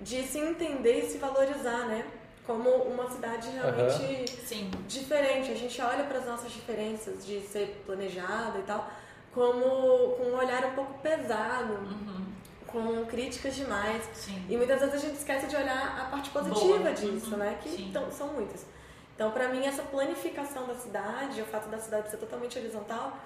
de 0.00 0.22
se 0.24 0.38
entender 0.38 0.98
e 0.98 1.10
se 1.10 1.18
valorizar, 1.18 1.86
né? 1.86 2.04
Como 2.46 2.68
uma 2.70 3.08
cidade 3.08 3.48
realmente 3.50 4.30
Sim. 4.46 4.70
diferente. 4.88 5.52
A 5.52 5.54
gente 5.54 5.80
olha 5.80 6.04
para 6.04 6.18
as 6.18 6.26
nossas 6.26 6.50
diferenças 6.50 7.24
de 7.24 7.40
ser 7.40 7.82
planejada 7.86 8.58
e 8.58 8.62
tal 8.62 8.90
como 9.32 9.60
com 10.16 10.24
um 10.24 10.36
olhar 10.36 10.62
um 10.66 10.72
pouco 10.72 10.98
pesado, 10.98 11.72
Uhum. 11.72 12.26
com 12.66 13.06
críticas 13.06 13.54
demais. 13.54 14.02
Sim. 14.12 14.44
E 14.48 14.56
muitas 14.56 14.80
vezes 14.80 14.94
a 14.94 14.98
gente 14.98 15.16
esquece 15.16 15.46
de 15.46 15.56
olhar 15.56 16.00
a 16.00 16.04
parte 16.10 16.28
positiva 16.30 16.78
Boa. 16.78 16.92
disso, 16.92 17.30
Uhum. 17.30 17.36
né? 17.38 17.58
Que 17.62 17.82
então, 17.82 18.10
são 18.10 18.28
muitas. 18.28 18.66
Então, 19.14 19.30
para 19.30 19.48
mim, 19.48 19.64
essa 19.66 19.82
planificação 19.82 20.66
da 20.66 20.74
cidade, 20.74 21.40
o 21.40 21.44
fato 21.46 21.68
da 21.68 21.78
cidade 21.78 22.10
ser 22.10 22.16
totalmente 22.18 22.58
horizontal, 22.58 23.16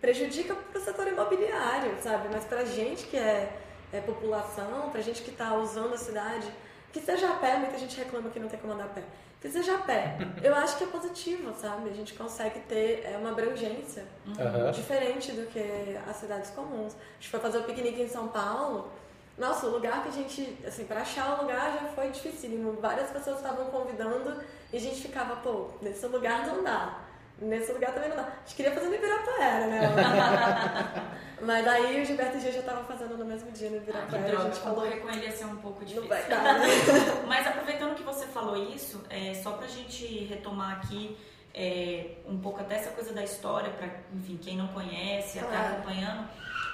prejudica 0.00 0.54
para 0.54 0.80
o 0.80 0.82
setor 0.84 1.08
imobiliário, 1.08 1.94
sabe? 2.02 2.28
Mas 2.32 2.44
para 2.44 2.64
gente 2.64 3.04
que 3.06 3.16
é, 3.16 3.54
é 3.92 4.00
população, 4.00 4.88
para 4.90 5.00
gente 5.02 5.20
que 5.22 5.30
está 5.30 5.54
usando 5.56 5.92
a 5.92 5.98
cidade, 5.98 6.46
que 6.92 7.00
seja 7.00 7.30
a 7.30 7.34
pé, 7.34 7.56
muita 7.58 7.78
gente 7.78 7.96
reclama 7.96 8.30
que 8.30 8.40
não 8.40 8.48
tem 8.48 8.58
como 8.58 8.72
andar 8.72 8.84
a 8.84 8.88
pé. 8.88 9.02
Que 9.40 9.48
seja 9.48 9.76
a 9.76 9.78
pé, 9.78 10.18
eu 10.42 10.54
acho 10.54 10.76
que 10.76 10.84
é 10.84 10.86
positivo, 10.86 11.54
sabe? 11.54 11.88
A 11.88 11.92
gente 11.94 12.12
consegue 12.12 12.60
ter 12.60 13.02
é, 13.04 13.16
uma 13.18 13.30
abrangência 13.30 14.04
Aham. 14.38 14.70
diferente 14.70 15.32
do 15.32 15.46
que 15.46 15.96
as 16.06 16.16
cidades 16.16 16.50
comuns. 16.50 16.94
A 16.94 17.14
gente 17.20 17.30
foi 17.30 17.40
fazer 17.40 17.58
o 17.58 17.64
piquenique 17.64 18.02
em 18.02 18.08
São 18.08 18.28
Paulo. 18.28 18.90
Nossa, 19.38 19.66
o 19.66 19.70
lugar 19.70 20.02
que 20.02 20.08
a 20.08 20.12
gente, 20.12 20.58
assim, 20.66 20.84
para 20.84 21.00
achar 21.00 21.38
o 21.38 21.42
lugar 21.42 21.72
já 21.72 21.88
foi 21.88 22.10
dificílimo. 22.10 22.74
Várias 22.82 23.08
pessoas 23.08 23.36
estavam 23.36 23.66
convidando 23.66 24.42
e 24.70 24.76
a 24.76 24.80
gente 24.80 25.00
ficava, 25.00 25.36
pô, 25.36 25.70
nesse 25.80 26.06
lugar 26.06 26.46
não 26.46 26.62
dá. 26.62 26.98
Nesse 27.40 27.72
lugar 27.72 27.92
também 27.94 28.10
não 28.10 28.16
dá. 28.16 28.22
A 28.22 28.30
gente 28.44 28.54
queria 28.54 28.72
fazer 28.72 28.88
no 28.88 28.94
Ibirapuera, 28.94 29.66
né? 29.66 29.80
Mas 31.42 31.66
aí 31.66 32.02
o 32.02 32.04
Gilberto 32.04 32.38
G 32.38 32.52
já 32.52 32.62
tava 32.62 32.84
fazendo 32.84 33.16
no 33.16 33.24
mesmo 33.24 33.50
dia 33.52 33.70
no 33.70 33.76
Ah, 33.78 33.80
que 33.80 33.90
Ibirapuera. 33.90 34.24
a 34.24 34.28
droga, 34.30 34.44
gente 34.44 34.60
falou, 34.60 34.74
concorrer 34.82 35.00
com 35.00 35.08
ele 35.08 35.24
ia 35.24 35.32
ser 35.32 35.44
um 35.46 35.56
pouco 35.56 35.80
não 35.80 35.86
difícil. 35.86 36.08
vai 36.08 36.28
dar, 36.28 36.58
né? 36.58 36.66
Mas 37.26 37.46
aproveitando 37.46 37.94
que 37.94 38.02
você 38.02 38.26
falou 38.26 38.56
isso, 38.74 39.02
é, 39.08 39.32
só 39.42 39.52
pra 39.52 39.66
gente 39.66 40.04
retomar 40.26 40.76
aqui 40.76 41.16
é, 41.54 42.16
um 42.26 42.38
pouco 42.38 42.60
até 42.60 42.76
essa 42.76 42.90
coisa 42.90 43.12
da 43.14 43.24
história, 43.24 43.70
pra, 43.70 43.88
enfim, 44.14 44.36
quem 44.36 44.56
não 44.58 44.68
conhece, 44.68 45.38
até 45.38 45.48
Claro. 45.56 45.72
acompanhando. 45.76 46.28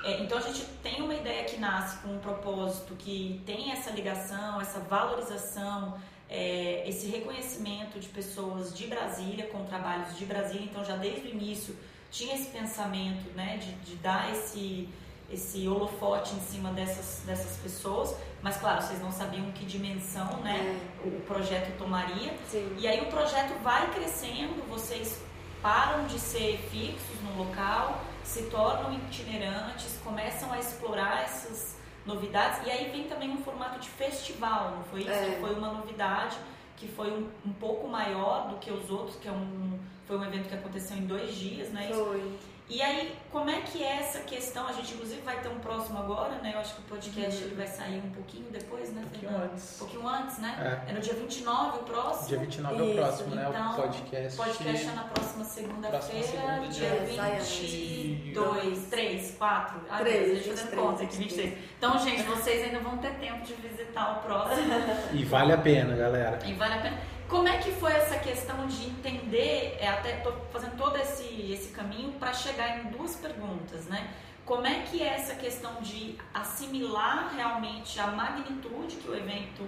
É, 0.04 0.20
então 0.20 0.36
a 0.36 0.40
gente 0.40 0.64
tem 0.82 1.00
uma 1.00 1.14
ideia 1.14 1.44
que 1.44 1.58
nasce 1.58 1.98
com 1.98 2.08
um 2.08 2.18
propósito 2.18 2.94
que 2.96 3.42
tem 3.46 3.70
essa 3.72 3.90
ligação, 3.90 4.60
essa 4.60 4.80
valorização, 4.80 5.96
é, 6.28 6.88
esse 6.88 7.06
reconhecimento 7.08 7.98
de 7.98 8.08
pessoas 8.08 8.76
de 8.76 8.86
Brasília 8.86 9.46
com 9.46 9.64
trabalhos 9.64 10.16
de 10.16 10.24
Brasília. 10.24 10.64
Então 10.64 10.84
já 10.84 10.96
desde 10.96 11.28
o 11.28 11.30
início 11.30 11.76
tinha 12.10 12.34
esse 12.34 12.50
pensamento, 12.50 13.30
né, 13.34 13.58
de, 13.58 13.72
de 13.90 13.96
dar 13.96 14.32
esse 14.32 14.88
esse 15.30 15.66
holofote 15.66 16.34
em 16.34 16.40
cima 16.40 16.70
dessas, 16.70 17.24
dessas 17.26 17.56
pessoas, 17.56 18.14
mas 18.42 18.56
claro, 18.58 18.82
vocês 18.82 19.00
não 19.00 19.10
sabiam 19.10 19.50
que 19.52 19.64
dimensão 19.64 20.36
né, 20.38 20.80
o, 21.04 21.08
o 21.08 21.20
projeto 21.22 21.76
tomaria. 21.76 22.32
Sim. 22.48 22.76
E 22.78 22.86
aí 22.86 23.00
o 23.00 23.06
projeto 23.06 23.60
vai 23.62 23.92
crescendo, 23.92 24.62
vocês 24.68 25.20
param 25.60 26.06
de 26.06 26.18
ser 26.18 26.58
fixos 26.70 27.20
no 27.24 27.42
local, 27.42 28.04
se 28.22 28.42
tornam 28.44 28.94
itinerantes, 28.94 29.98
começam 30.04 30.52
a 30.52 30.58
explorar 30.58 31.24
essas 31.24 31.76
novidades, 32.06 32.66
e 32.66 32.70
aí 32.70 32.90
vem 32.90 33.04
também 33.04 33.30
um 33.30 33.38
formato 33.38 33.80
de 33.80 33.88
festival, 33.88 34.72
não 34.76 34.84
foi 34.84 35.00
isso? 35.00 35.10
É. 35.10 35.38
Foi 35.40 35.54
uma 35.54 35.72
novidade, 35.72 36.36
que 36.76 36.86
foi 36.86 37.10
um, 37.10 37.28
um 37.44 37.52
pouco 37.52 37.88
maior 37.88 38.48
do 38.48 38.56
que 38.56 38.70
os 38.70 38.90
outros, 38.90 39.16
que 39.16 39.28
é 39.28 39.32
um, 39.32 39.78
foi 40.06 40.16
um 40.16 40.24
evento 40.24 40.48
que 40.48 40.54
aconteceu 40.54 40.96
em 40.96 41.06
dois 41.06 41.34
dias, 41.34 41.70
né? 41.70 41.90
Isso 41.90 42.04
Foi. 42.04 42.38
E 42.68 42.82
aí, 42.82 43.16
como 43.30 43.48
é 43.48 43.60
que 43.60 43.82
é 43.82 43.98
essa 43.98 44.20
questão? 44.20 44.66
A 44.66 44.72
gente, 44.72 44.94
inclusive, 44.94 45.20
vai 45.22 45.40
ter 45.40 45.48
um 45.48 45.58
próximo 45.60 45.98
agora, 45.98 46.34
né? 46.42 46.52
Eu 46.54 46.58
acho 46.60 46.74
que 46.74 46.80
o 46.80 46.84
podcast 46.84 47.42
ele 47.44 47.54
vai 47.54 47.66
sair 47.66 47.98
um 48.04 48.10
pouquinho 48.10 48.46
depois, 48.50 48.92
né, 48.92 49.02
Um 49.06 49.08
pouquinho 49.08 49.42
antes. 49.42 49.74
Um 49.74 49.78
pouquinho 49.78 50.08
antes, 50.08 50.38
né? 50.38 50.82
É. 50.86 50.90
É 50.90 50.94
no 50.94 51.00
dia 51.00 51.14
29 51.14 51.78
o 51.78 51.82
próximo. 51.84 52.28
Dia 52.28 52.38
29 52.38 52.74
é 52.74 52.82
o 52.82 52.86
Isso, 52.86 52.96
próximo, 52.96 53.34
né? 53.36 53.46
então, 53.48 53.70
o 53.72 53.74
podcast. 53.76 54.34
O 54.40 54.44
podcast 54.44 54.86
é 54.88 54.92
na 54.92 55.04
próxima 55.04 55.44
segunda-feira, 55.44 56.26
segunda, 56.26 56.68
dia 56.68 56.90
dia 56.90 57.16
sai 57.16 57.34
antes. 57.36 57.48
22, 57.60 58.86
3, 58.88 59.34
4. 59.38 59.80
Ai, 59.88 60.02
Três, 60.02 60.16
Deus, 60.16 60.32
deixa 60.32 60.48
eu 60.50 60.56
fazer 60.56 60.70
23, 60.70 60.88
conta 60.88 61.02
aqui, 61.04 61.16
23. 61.16 61.58
Então, 61.78 61.98
gente, 61.98 62.22
vocês 62.24 62.62
ainda 62.64 62.78
vão 62.80 62.98
ter 62.98 63.14
tempo 63.14 63.44
de 63.44 63.54
visitar 63.54 64.18
o 64.18 64.22
próximo. 64.22 64.66
E 65.12 65.24
vale 65.24 65.52
a 65.52 65.58
pena, 65.58 65.96
galera. 65.96 66.38
E 66.44 66.52
vale 66.52 66.74
a 66.74 66.78
pena. 66.78 67.15
Como 67.28 67.48
é 67.48 67.58
que 67.58 67.72
foi 67.72 67.92
essa 67.92 68.18
questão 68.18 68.66
de 68.68 68.86
entender, 68.86 69.76
é, 69.80 69.88
até 69.88 70.16
tô 70.18 70.32
fazendo 70.52 70.76
todo 70.76 70.96
esse, 70.96 71.52
esse 71.52 71.72
caminho 71.72 72.12
para 72.12 72.32
chegar 72.32 72.78
em 72.78 72.90
duas 72.90 73.16
perguntas, 73.16 73.86
né? 73.86 74.14
Como 74.44 74.64
é 74.64 74.82
que 74.82 75.02
é 75.02 75.08
essa 75.08 75.34
questão 75.34 75.82
de 75.82 76.16
assimilar 76.32 77.34
realmente 77.34 77.98
a 77.98 78.06
magnitude 78.06 78.96
que 78.96 79.10
o 79.10 79.16
evento 79.16 79.64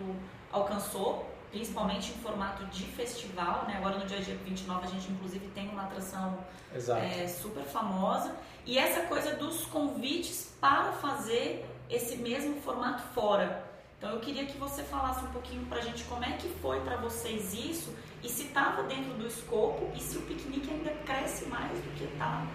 alcançou, 0.52 1.28
principalmente 1.50 2.10
em 2.10 2.22
formato 2.22 2.64
de 2.66 2.84
festival, 2.84 3.64
né? 3.66 3.74
Agora 3.76 3.98
no 3.98 4.06
dia 4.06 4.18
29 4.18 4.86
a 4.86 4.90
gente 4.90 5.10
inclusive 5.10 5.48
tem 5.48 5.68
uma 5.68 5.82
atração 5.82 6.38
é, 6.72 7.26
super 7.26 7.64
famosa. 7.64 8.36
E 8.64 8.78
essa 8.78 9.06
coisa 9.06 9.34
dos 9.34 9.66
convites 9.66 10.54
para 10.60 10.92
fazer 10.92 11.66
esse 11.90 12.16
mesmo 12.16 12.60
formato 12.60 13.02
fora. 13.14 13.67
Então 13.98 14.10
eu 14.10 14.20
queria 14.20 14.46
que 14.46 14.56
você 14.56 14.82
falasse 14.84 15.24
um 15.24 15.28
pouquinho 15.28 15.66
pra 15.66 15.80
gente 15.80 16.04
como 16.04 16.24
é 16.24 16.32
que 16.32 16.48
foi 16.62 16.80
pra 16.80 16.96
vocês 16.96 17.52
isso 17.52 17.92
e 18.22 18.28
se 18.28 18.44
estava 18.44 18.84
dentro 18.84 19.12
do 19.14 19.26
escopo 19.26 19.90
e 19.94 20.00
se 20.00 20.16
o 20.16 20.22
piquenique 20.22 20.70
ainda 20.70 20.90
cresce 21.04 21.46
mais 21.46 21.72
do 21.72 21.90
que 21.96 22.04
está 22.04 22.46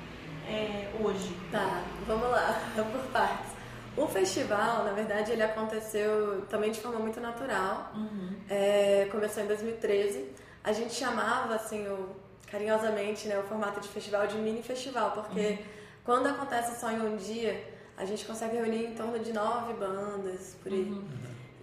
hoje. 1.03 1.35
Tá, 1.51 1.83
vamos 2.07 2.29
lá, 2.29 2.61
por 2.91 3.11
partes. 3.11 3.51
O 3.95 4.07
festival, 4.07 4.85
na 4.85 4.91
verdade, 4.91 5.31
ele 5.31 5.43
aconteceu 5.43 6.45
também 6.49 6.71
de 6.71 6.79
forma 6.79 6.99
muito 6.99 7.19
natural. 7.19 7.91
Uhum. 7.95 8.35
É, 8.49 9.07
começou 9.11 9.43
em 9.43 9.47
2013. 9.47 10.31
A 10.63 10.71
gente 10.71 10.93
chamava, 10.93 11.55
assim, 11.55 11.87
o, 11.87 12.09
carinhosamente, 12.49 13.27
né, 13.27 13.37
o 13.37 13.43
formato 13.43 13.79
de 13.79 13.87
festival 13.89 14.25
de 14.25 14.35
mini 14.37 14.63
festival, 14.63 15.11
porque 15.11 15.59
quando 16.03 16.27
acontece 16.27 16.79
só 16.79 16.91
em 16.91 17.01
um 17.01 17.17
dia, 17.17 17.71
a 17.95 18.05
gente 18.05 18.25
consegue 18.25 18.55
reunir 18.55 18.85
em 18.85 18.95
torno 18.95 19.19
de 19.19 19.31
nove 19.31 19.73
bandas, 19.73 20.55
por 20.63 20.71
aí. 20.71 21.01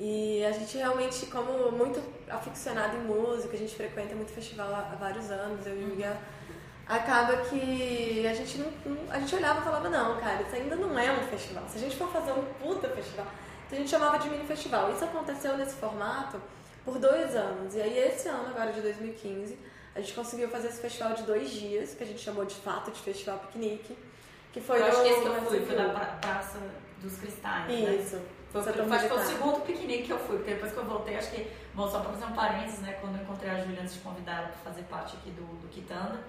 E 0.02 0.42
a 0.46 0.50
gente 0.52 0.78
realmente, 0.78 1.26
como 1.26 1.70
muito 1.72 2.02
aficionado 2.28 2.96
em 2.96 3.00
música, 3.00 3.54
a 3.54 3.58
gente 3.58 3.74
frequenta 3.76 4.14
muito 4.14 4.32
festival 4.32 4.74
há, 4.74 4.96
vários 4.98 5.30
anos, 5.30 5.66
eu 5.66 5.78
e 5.78 5.84
o 5.84 5.88
Miguel, 5.88 6.16
acaba 6.88 7.36
que 7.44 8.26
a 8.26 8.32
gente 8.32 8.58
não, 8.58 8.70
não- 8.86 9.12
a 9.12 9.18
gente 9.20 9.34
olhava 9.34 9.60
e 9.60 9.64
falava, 9.64 9.88
não, 9.90 10.18
cara, 10.18 10.42
isso 10.42 10.54
ainda 10.56 10.74
não 10.74 10.98
é 10.98 11.12
um 11.12 11.22
festival. 11.28 11.64
Se 11.68 11.76
a 11.76 11.80
gente 11.80 11.96
for 11.96 12.08
fazer 12.08 12.32
um 12.32 12.42
puta 12.62 12.88
festival, 12.88 13.26
então 13.66 13.76
a 13.78 13.80
gente 13.82 13.90
chamava 13.90 14.18
de 14.18 14.30
mini 14.30 14.44
festival. 14.46 14.90
Isso 14.90 15.04
aconteceu 15.04 15.56
nesse 15.58 15.74
formato 15.76 16.40
por 16.84 16.98
dois 16.98 17.36
anos. 17.36 17.74
E 17.74 17.82
aí 17.82 17.98
esse 17.98 18.26
ano, 18.28 18.48
agora 18.48 18.72
de 18.72 18.80
2015, 18.80 19.56
a 19.94 20.00
gente 20.00 20.14
conseguiu 20.14 20.48
fazer 20.48 20.68
esse 20.68 20.80
festival 20.80 21.12
de 21.12 21.24
dois 21.24 21.50
dias, 21.50 21.92
que 21.94 22.02
a 22.02 22.06
gente 22.06 22.20
chamou 22.20 22.44
de 22.46 22.54
fato 22.54 22.90
de 22.90 23.00
festival 23.00 23.38
piquenique. 23.38 23.96
Que 24.52 24.60
foi 24.60 24.80
eu 24.80 24.86
acho 24.86 25.02
que 25.02 25.08
esse 25.08 25.20
que 25.20 25.26
eu 25.26 25.32
na 25.32 25.40
fui, 25.42 25.60
foi 25.66 25.76
pra- 25.76 26.04
Praça 26.20 26.58
dos 27.02 27.16
Cristais, 27.18 27.66
né? 27.68 27.74
Isso. 28.50 28.52
Foi, 28.52 28.62
Setor 28.62 28.86
foi, 28.86 28.96
acho 28.96 29.08
que 29.08 29.14
foi 29.14 29.22
o 29.22 29.26
segundo 29.26 29.60
piquenique 29.64 30.02
que 30.04 30.12
eu 30.12 30.18
fui, 30.18 30.36
porque 30.38 30.50
depois 30.54 30.72
que 30.72 30.78
eu 30.78 30.84
voltei, 30.84 31.16
acho 31.16 31.30
que, 31.30 31.46
bom, 31.74 31.88
só 31.88 32.00
pra 32.00 32.12
fazer 32.12 32.24
um 32.24 32.32
parênteses, 32.32 32.80
né, 32.80 32.98
quando 33.00 33.16
eu 33.16 33.22
encontrei 33.22 33.50
a 33.50 33.58
Júlia 33.58 33.80
antes 33.82 33.94
de 33.94 34.00
convidar 34.00 34.38
ela 34.38 34.48
pra 34.48 34.70
fazer 34.72 34.82
parte 34.82 35.16
aqui 35.16 35.30
do, 35.30 35.42
do 35.60 35.68
Quitanda, 35.68 36.20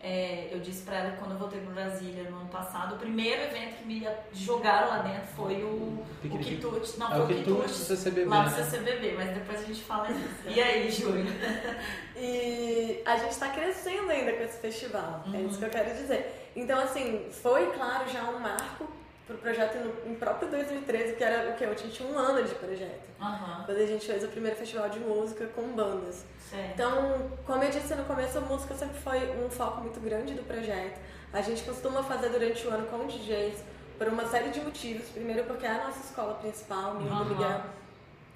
é, 0.00 0.50
eu 0.52 0.60
disse 0.60 0.82
pra 0.82 0.96
ela 0.98 1.10
que 1.12 1.16
quando 1.16 1.30
eu 1.32 1.38
voltei 1.38 1.60
pro 1.62 1.72
Brasília 1.72 2.24
no 2.30 2.36
ano 2.40 2.48
passado, 2.48 2.94
o 2.94 2.98
primeiro 2.98 3.40
evento 3.44 3.76
que 3.78 3.84
me 3.86 4.06
jogaram 4.34 4.88
lá 4.88 4.98
dentro 4.98 5.26
foi 5.34 5.64
o, 5.64 5.66
o 5.66 6.06
Piquenique. 6.20 6.56
Quitute, 6.56 6.98
não, 6.98 7.06
É 7.06 7.10
foi 7.10 7.20
o 7.20 7.24
o 7.24 7.28
Quitute, 7.28 7.68
do 7.68 7.68
CCBB, 7.74 8.28
lá 8.28 8.42
do 8.44 8.50
né? 8.50 8.62
CCBB, 8.64 9.12
mas 9.16 9.30
depois 9.30 9.60
a 9.60 9.64
gente 9.64 9.82
fala 9.82 10.06
disso. 10.12 10.28
E 10.46 10.60
aí, 10.62 10.90
Júlia? 10.90 11.24
E 12.16 13.02
a 13.04 13.16
gente 13.16 13.30
está 13.32 13.48
crescendo 13.48 14.10
ainda 14.10 14.32
com 14.34 14.42
esse 14.44 14.58
festival, 14.60 15.24
é 15.26 15.28
Uhum. 15.30 15.48
isso 15.48 15.58
que 15.58 15.64
eu 15.64 15.70
quero 15.70 15.92
dizer. 15.94 16.50
Então, 16.54 16.78
assim, 16.78 17.26
foi, 17.32 17.66
claro, 17.72 18.08
já 18.08 18.22
um 18.30 18.38
marco 18.38 18.86
pro 19.26 19.38
projeto 19.38 19.76
no, 19.78 20.10
em 20.12 20.14
próprio 20.14 20.48
2013, 20.50 21.14
que 21.16 21.24
era 21.24 21.50
o 21.50 21.54
que? 21.56 21.64
A 21.64 21.68
gente 21.68 21.90
tinha 21.90 22.08
um 22.08 22.18
ano 22.18 22.42
de 22.46 22.54
projeto. 22.56 23.00
Aham, 23.20 23.62
Quando 23.64 23.78
a 23.78 23.86
gente 23.86 24.06
fez 24.06 24.22
o 24.24 24.28
primeiro 24.28 24.56
festival 24.56 24.88
de 24.90 25.00
música 25.00 25.46
com 25.48 25.62
bandas. 25.74 26.24
certo. 26.50 26.72
Então, 26.74 27.30
como 27.46 27.62
eu 27.64 27.70
disse 27.70 27.94
no 27.94 28.04
começo, 28.04 28.36
a 28.38 28.40
música 28.42 28.74
sempre 28.74 28.98
foi 29.00 29.30
um 29.42 29.48
foco 29.50 29.80
muito 29.80 29.98
grande 30.00 30.34
do 30.34 30.42
projeto. 30.42 31.00
A 31.32 31.40
gente 31.40 31.62
costuma 31.64 32.02
fazer 32.02 32.28
durante 32.28 32.66
o 32.66 32.70
ano 32.70 32.86
com 32.86 33.06
DJs 33.06 33.64
por 33.98 34.08
uma 34.08 34.26
série 34.26 34.50
de 34.50 34.60
motivos. 34.60 35.08
Primeiro, 35.08 35.44
porque 35.44 35.64
é 35.66 35.70
a 35.70 35.84
nossa 35.84 36.00
escola 36.00 36.34
principal, 36.34 36.94
minha 36.94 37.08
do 37.10 37.14
Aham. 37.16 37.24
Miguel, 37.24 37.60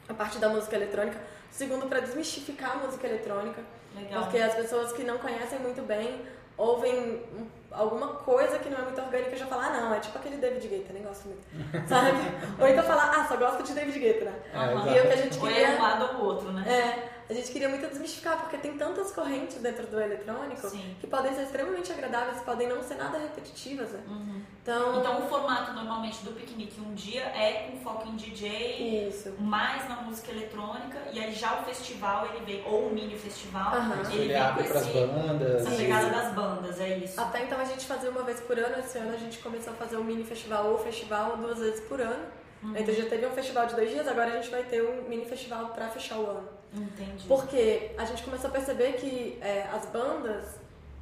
a 0.09 0.15
parte 0.15 0.39
da 0.39 0.49
música 0.49 0.75
eletrônica. 0.77 1.19
Segundo, 1.51 1.87
para 1.87 2.01
desmistificar 2.01 2.73
a 2.73 2.77
música 2.77 3.07
eletrônica. 3.07 3.61
Legal. 3.95 4.23
Porque 4.23 4.39
as 4.39 4.55
pessoas 4.55 4.93
que 4.93 5.03
não 5.03 5.19
conhecem 5.19 5.59
muito 5.59 5.83
bem 5.83 6.23
ouvem 6.57 7.23
um- 7.37 7.47
alguma 7.71 8.09
coisa 8.09 8.59
que 8.59 8.69
não 8.69 8.79
é 8.79 8.83
muito 8.83 9.01
orgânica 9.01 9.35
e 9.35 9.39
já 9.39 9.47
falam, 9.47 9.67
ah, 9.67 9.81
não, 9.81 9.95
é 9.95 10.01
tipo 10.01 10.17
aquele 10.19 10.37
David 10.37 10.67
Guetta, 10.67 10.93
nem 10.93 11.03
gosto 11.03 11.27
muito. 11.29 11.43
Sabe? 11.89 12.19
Ou 12.59 12.69
então 12.69 12.83
falar, 12.85 13.13
ah, 13.17 13.27
só 13.29 13.37
gosto 13.37 13.63
de 13.63 13.73
David 13.73 13.99
Guetta, 13.99 14.25
né? 14.27 14.35
É. 14.55 14.91
E 14.93 14.99
é 14.99 15.03
o 15.03 15.07
que 15.07 15.13
a 15.13 15.17
gente 15.17 15.39
Ou 15.39 15.49
é 15.49 15.53
queria. 15.53 15.71
um 15.77 15.83
lado 15.83 16.17
ou 16.17 16.23
o 16.23 16.25
outro, 16.27 16.53
né? 16.53 16.65
É, 16.67 17.09
a 17.29 17.33
gente 17.35 17.51
queria 17.53 17.69
muito 17.69 17.87
desmistificar, 17.87 18.39
porque 18.41 18.57
tem 18.57 18.77
tantas 18.79 19.13
correntes 19.13 19.57
dentro 19.59 19.87
do 19.87 20.01
eletrônico 20.01 20.69
Sim. 20.69 20.97
que 21.01 21.07
podem 21.07 21.35
ser 21.35 21.43
extremamente 21.43 21.93
agradáveis, 21.93 22.41
podem 22.43 22.69
não 22.69 22.83
ser 22.83 22.95
nada 22.97 23.19
repetitivas. 23.19 23.91
Né? 23.91 24.01
Uhum. 24.09 24.43
Então, 24.63 24.99
Então, 25.01 25.25
o 25.25 25.29
formato 25.29 25.73
normalmente 25.73 26.25
do 26.25 26.33
piquenique 26.33 26.81
um 26.81 26.95
dia 26.95 27.23
é 27.23 27.69
com 27.71 27.79
foco 27.81 28.09
em 28.09 28.17
DJ, 28.17 29.09
isso. 29.09 29.35
mais 29.39 29.89
na 29.89 29.97
música 30.03 30.31
eletrônica, 30.31 30.99
e 31.13 31.21
aí 31.21 31.33
já 31.35 31.61
o 31.61 31.65
festival 31.65 32.27
ele 32.35 32.45
vem, 32.45 32.65
ou 32.67 32.89
o 32.89 32.93
mini 32.95 33.17
festival, 33.19 33.75
Aham. 33.75 34.03
ele, 34.11 34.15
Ele 34.23 34.29
vem 34.29 34.37
abre 34.37 34.65
com 34.69 34.79
esse, 34.79 34.91
bandas. 35.07 35.67
essa 35.67 35.77
pegada 35.77 36.11
das 36.11 36.35
bandas, 36.35 36.81
é 36.81 36.99
isso. 36.99 37.21
Até 37.21 37.45
então 37.45 37.61
a 37.61 37.65
gente 37.65 37.87
fazia 37.87 38.11
uma 38.11 38.23
vez 38.23 38.41
por 38.41 38.59
ano, 38.59 38.79
esse 38.79 38.99
ano 38.99 39.15
a 39.15 39.19
gente 39.19 39.39
começou 39.39 39.73
a 39.73 39.77
fazer 39.77 39.97
o 39.97 40.05
mini 40.05 40.25
festival 40.25 40.67
ou 40.67 40.79
festival 40.79 41.37
duas 41.37 41.59
vezes 41.59 41.81
por 41.89 42.01
ano. 42.01 42.25
Uhum. 42.63 42.77
Então 42.77 42.95
já 42.95 43.07
teve 43.07 43.27
um 43.27 43.31
festival 43.31 43.67
de 43.67 43.75
dois 43.75 43.91
dias, 43.91 44.07
agora 44.09 44.33
a 44.33 44.37
gente 44.37 44.51
vai 44.51 44.63
ter 44.65 44.83
um 44.83 45.09
mini 45.09 45.25
festival 45.25 45.69
para 45.69 45.89
fechar 45.89 46.19
o 46.19 46.27
ano. 46.27 46.49
Entendi. 46.75 47.27
Porque 47.27 47.93
a 47.97 48.05
gente 48.05 48.23
começou 48.23 48.51
a 48.51 48.53
perceber 48.53 48.93
que 48.95 49.39
é, 49.41 49.69
as 49.73 49.87
bandas 49.87 50.59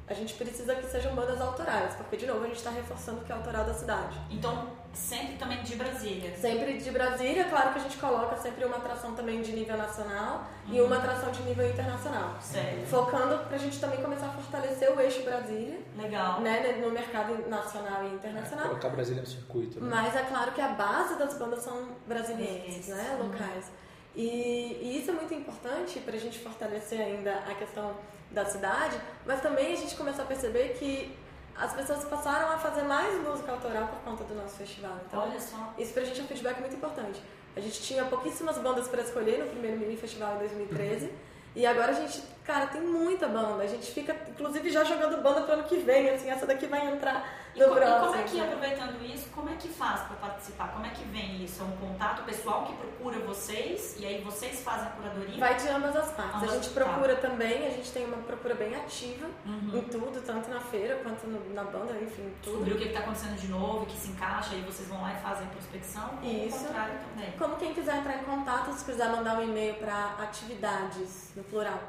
a 0.07 0.13
gente 0.13 0.33
precisa 0.35 0.73
que 0.73 0.85
sejam 0.87 1.13
bandas 1.13 1.41
autorais, 1.41 1.93
porque, 1.95 2.15
de 2.15 2.25
novo, 2.25 2.43
a 2.45 2.47
gente 2.47 2.57
está 2.57 2.69
reforçando 2.69 3.25
que 3.25 3.31
é 3.31 3.35
autoral 3.35 3.65
da 3.65 3.73
cidade. 3.73 4.17
Então, 4.31 4.69
sempre 4.97 5.37
também 5.37 5.61
de 5.63 5.75
Brasília? 5.75 6.35
Sempre 6.35 6.77
de 6.77 6.91
Brasília, 6.91 7.45
claro 7.45 7.71
que 7.71 7.79
a 7.79 7.81
gente 7.83 7.97
coloca 7.97 8.35
sempre 8.37 8.65
uma 8.65 8.77
atração 8.77 9.13
também 9.13 9.41
de 9.41 9.51
nível 9.53 9.77
nacional 9.77 10.47
uhum. 10.67 10.73
e 10.73 10.81
uma 10.81 10.97
atração 10.97 11.31
de 11.31 11.41
nível 11.43 11.69
internacional. 11.69 12.35
Certo. 12.41 12.87
Focando 12.87 13.37
para 13.45 13.55
a 13.55 13.59
gente 13.59 13.79
também 13.79 14.01
começar 14.01 14.27
a 14.27 14.29
fortalecer 14.29 14.91
o 14.91 14.99
eixo 14.99 15.23
Brasília. 15.23 15.79
Legal. 15.95 16.41
Né, 16.41 16.81
no 16.81 16.91
mercado 16.91 17.47
nacional 17.47 18.03
e 18.05 18.13
internacional. 18.15 18.65
É, 18.65 18.69
colocar 18.69 18.89
Brasília 18.89 19.21
no 19.21 19.27
circuito. 19.27 19.79
Né? 19.79 19.87
Mas 19.89 20.15
é 20.15 20.23
claro 20.23 20.51
que 20.51 20.61
a 20.61 20.69
base 20.69 21.17
das 21.17 21.35
bandas 21.35 21.63
são 21.63 21.89
brasileiras, 22.07 22.87
né, 22.87 23.17
locais. 23.21 23.65
Uhum. 23.65 23.87
E, 24.15 24.79
e, 24.81 24.99
isso 24.99 25.11
é 25.11 25.13
muito 25.13 25.33
importante 25.33 25.99
para 25.99 26.15
a 26.15 26.19
gente 26.19 26.39
fortalecer 26.39 26.99
ainda 26.99 27.35
a 27.47 27.53
questão 27.53 27.95
da 28.31 28.43
cidade, 28.43 28.99
mas 29.25 29.41
também 29.41 29.73
a 29.73 29.75
gente 29.75 29.95
começou 29.95 30.23
a 30.23 30.27
perceber 30.27 30.69
que 30.69 31.15
as 31.59 31.73
pessoas 31.73 32.03
passaram 32.05 32.51
a 32.51 32.57
fazer 32.57 32.83
mais 32.83 33.19
música 33.21 33.51
autoral 33.51 33.87
por 33.87 33.99
conta 33.99 34.23
do 34.23 34.35
nosso 34.35 34.57
festival. 34.57 34.97
Então, 35.07 35.21
Olha 35.21 35.39
só. 35.39 35.73
isso 35.77 35.93
pra 35.93 36.03
gente 36.03 36.19
é 36.19 36.23
um 36.23 36.27
feedback 36.27 36.59
muito 36.59 36.75
importante. 36.75 37.21
A 37.55 37.59
gente 37.59 37.81
tinha 37.81 38.05
pouquíssimas 38.05 38.57
bandas 38.59 38.87
para 38.87 39.01
escolher 39.01 39.39
no 39.39 39.49
primeiro 39.49 39.77
mini 39.77 39.97
festival 39.97 40.35
em 40.35 40.39
2013. 40.39 41.05
Uhum. 41.05 41.11
E 41.55 41.65
agora 41.65 41.91
a 41.91 41.95
gente, 41.95 42.21
cara, 42.43 42.67
tem 42.67 42.81
muita 42.81 43.27
banda. 43.27 43.63
A 43.63 43.67
gente 43.67 43.91
fica, 43.91 44.15
inclusive, 44.29 44.69
já 44.69 44.83
jogando 44.83 45.19
banda 45.23 45.41
pro 45.41 45.53
ano 45.53 45.63
que 45.63 45.77
vem, 45.77 46.11
assim, 46.11 46.29
essa 46.29 46.45
daqui 46.45 46.67
vai 46.67 46.87
entrar 46.93 47.27
e, 47.63 47.75
próximo. 47.75 47.87
E 47.87 47.99
como 47.99 48.15
é 48.15 48.23
que, 48.23 48.39
aproveitando 48.41 49.05
isso, 49.05 49.29
como 49.29 49.49
é 49.49 49.55
que 49.55 49.67
faz 49.67 50.01
para 50.01 50.15
participar? 50.17 50.69
Como 50.73 50.85
é 50.85 50.89
que 50.89 51.03
vem 51.05 51.43
isso? 51.43 51.61
É 51.61 51.65
um 51.65 51.77
contato 51.77 52.23
pessoal 52.23 52.65
que 52.65 52.73
procura 52.73 53.19
vocês 53.19 53.95
e 53.99 54.05
aí 54.05 54.21
vocês 54.21 54.61
fazem 54.61 54.87
a 54.87 54.91
curadoria? 54.91 55.39
Vai 55.39 55.55
de 55.55 55.67
ambas 55.69 55.95
as 55.95 56.11
partes. 56.11 56.35
Ambas 56.35 56.51
a 56.51 56.55
gente 56.55 56.69
procura 56.69 57.15
tá. 57.15 57.29
também, 57.29 57.67
a 57.67 57.69
gente 57.69 57.91
tem 57.91 58.05
uma 58.05 58.17
procura 58.17 58.55
bem 58.55 58.75
ativa 58.75 59.27
uhum. 59.45 59.77
em 59.77 59.81
tudo, 59.83 60.21
tanto 60.25 60.49
na 60.49 60.59
feira 60.59 60.97
quanto 61.03 61.27
no, 61.27 61.53
na 61.53 61.63
banda, 61.63 61.93
enfim, 62.01 62.33
tudo. 62.43 62.57
Descobrir 62.57 62.73
o 62.73 62.77
que 62.77 62.87
está 62.89 62.99
acontecendo 62.99 63.39
de 63.39 63.47
novo, 63.47 63.85
que 63.85 63.97
se 63.97 64.09
encaixa, 64.09 64.53
aí 64.53 64.61
vocês 64.61 64.87
vão 64.87 65.01
lá 65.01 65.13
e 65.13 65.21
fazem 65.21 65.47
a 65.47 65.49
prospecção. 65.49 66.19
Isso. 66.23 66.65
Também. 66.67 67.31
Como 67.37 67.55
quem 67.55 67.73
quiser 67.73 67.97
entrar 67.97 68.17
em 68.17 68.23
contato, 68.23 68.71
se 68.73 68.85
quiser 68.85 69.09
mandar 69.09 69.39
um 69.39 69.43
e-mail 69.43 69.75
para 69.75 70.15
atividades, 70.19 71.31
no 71.35 71.43
plural, 71.43 71.79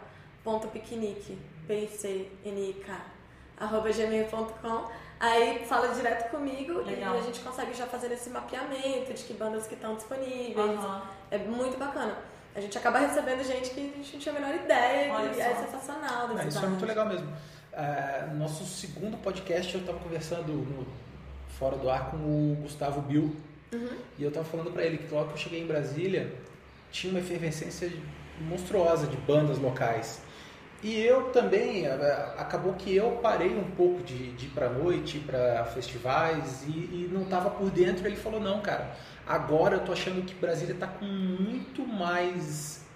ponto 0.42 0.68
piquenique, 0.68 1.38
P-I-C-N-I-K, 1.66 3.00
arroba 3.58 3.90
gmail.com 3.90 5.07
Aí 5.20 5.64
fala 5.66 5.88
direto 5.88 6.30
comigo 6.30 6.80
Legal. 6.82 7.16
e 7.16 7.18
a 7.18 7.22
gente 7.22 7.40
consegue 7.40 7.74
já 7.74 7.86
fazer 7.86 8.12
esse 8.12 8.30
mapeamento 8.30 9.12
de 9.12 9.24
que 9.24 9.34
bandas 9.34 9.66
que 9.66 9.74
estão 9.74 9.96
disponíveis. 9.96 10.56
Uhum. 10.56 11.00
É 11.30 11.38
muito 11.38 11.76
bacana. 11.78 12.16
A 12.54 12.60
gente 12.60 12.76
acaba 12.78 12.98
recebendo 12.98 13.42
gente 13.44 13.70
que 13.70 13.80
a 13.80 13.96
gente 13.96 14.12
não 14.12 14.20
tinha 14.20 14.34
a 14.34 14.40
menor 14.40 14.54
ideia 14.54 15.12
Olha 15.12 15.32
e 15.32 15.40
é 15.40 15.44
só. 15.44 15.50
é 15.50 15.66
sensacional. 15.66 16.38
É, 16.38 16.48
isso 16.48 16.58
é 16.58 16.68
muito 16.68 16.86
legal 16.86 17.06
mesmo. 17.06 17.28
Uh, 17.28 18.34
nosso 18.36 18.64
segundo 18.64 19.16
podcast 19.18 19.74
eu 19.74 19.80
estava 19.80 19.98
conversando 19.98 20.52
no, 20.52 20.86
fora 21.58 21.76
do 21.76 21.90
ar 21.90 22.10
com 22.10 22.16
o 22.16 22.58
Gustavo 22.62 23.00
Bill 23.02 23.36
uhum. 23.72 23.98
e 24.18 24.22
eu 24.22 24.28
estava 24.28 24.44
falando 24.46 24.72
para 24.72 24.84
ele 24.84 24.98
que 24.98 25.14
logo 25.14 25.28
que 25.28 25.34
eu 25.34 25.38
cheguei 25.38 25.62
em 25.62 25.66
Brasília 25.66 26.32
tinha 26.90 27.12
uma 27.12 27.20
efervescência 27.20 27.92
monstruosa 28.40 29.06
de 29.06 29.16
bandas 29.18 29.58
locais. 29.58 30.20
E 30.82 31.00
eu 31.00 31.30
também, 31.30 31.86
é, 31.86 32.34
acabou 32.38 32.74
que 32.74 32.94
eu 32.94 33.18
parei 33.22 33.56
um 33.56 33.70
pouco 33.72 34.02
de, 34.02 34.32
de 34.32 34.46
ir 34.46 34.50
pra 34.50 34.68
noite, 34.68 35.18
para 35.18 35.64
festivais 35.66 36.62
e, 36.68 36.70
e 36.70 37.10
não 37.12 37.24
tava 37.24 37.50
por 37.50 37.70
dentro. 37.70 38.06
Ele 38.06 38.16
falou: 38.16 38.40
não, 38.40 38.60
cara, 38.60 38.92
agora 39.26 39.76
eu 39.76 39.80
tô 39.84 39.92
achando 39.92 40.24
que 40.24 40.34
Brasília 40.34 40.76
tá 40.78 40.86
com 40.86 41.04
muito 41.04 41.86
mais 41.86 42.86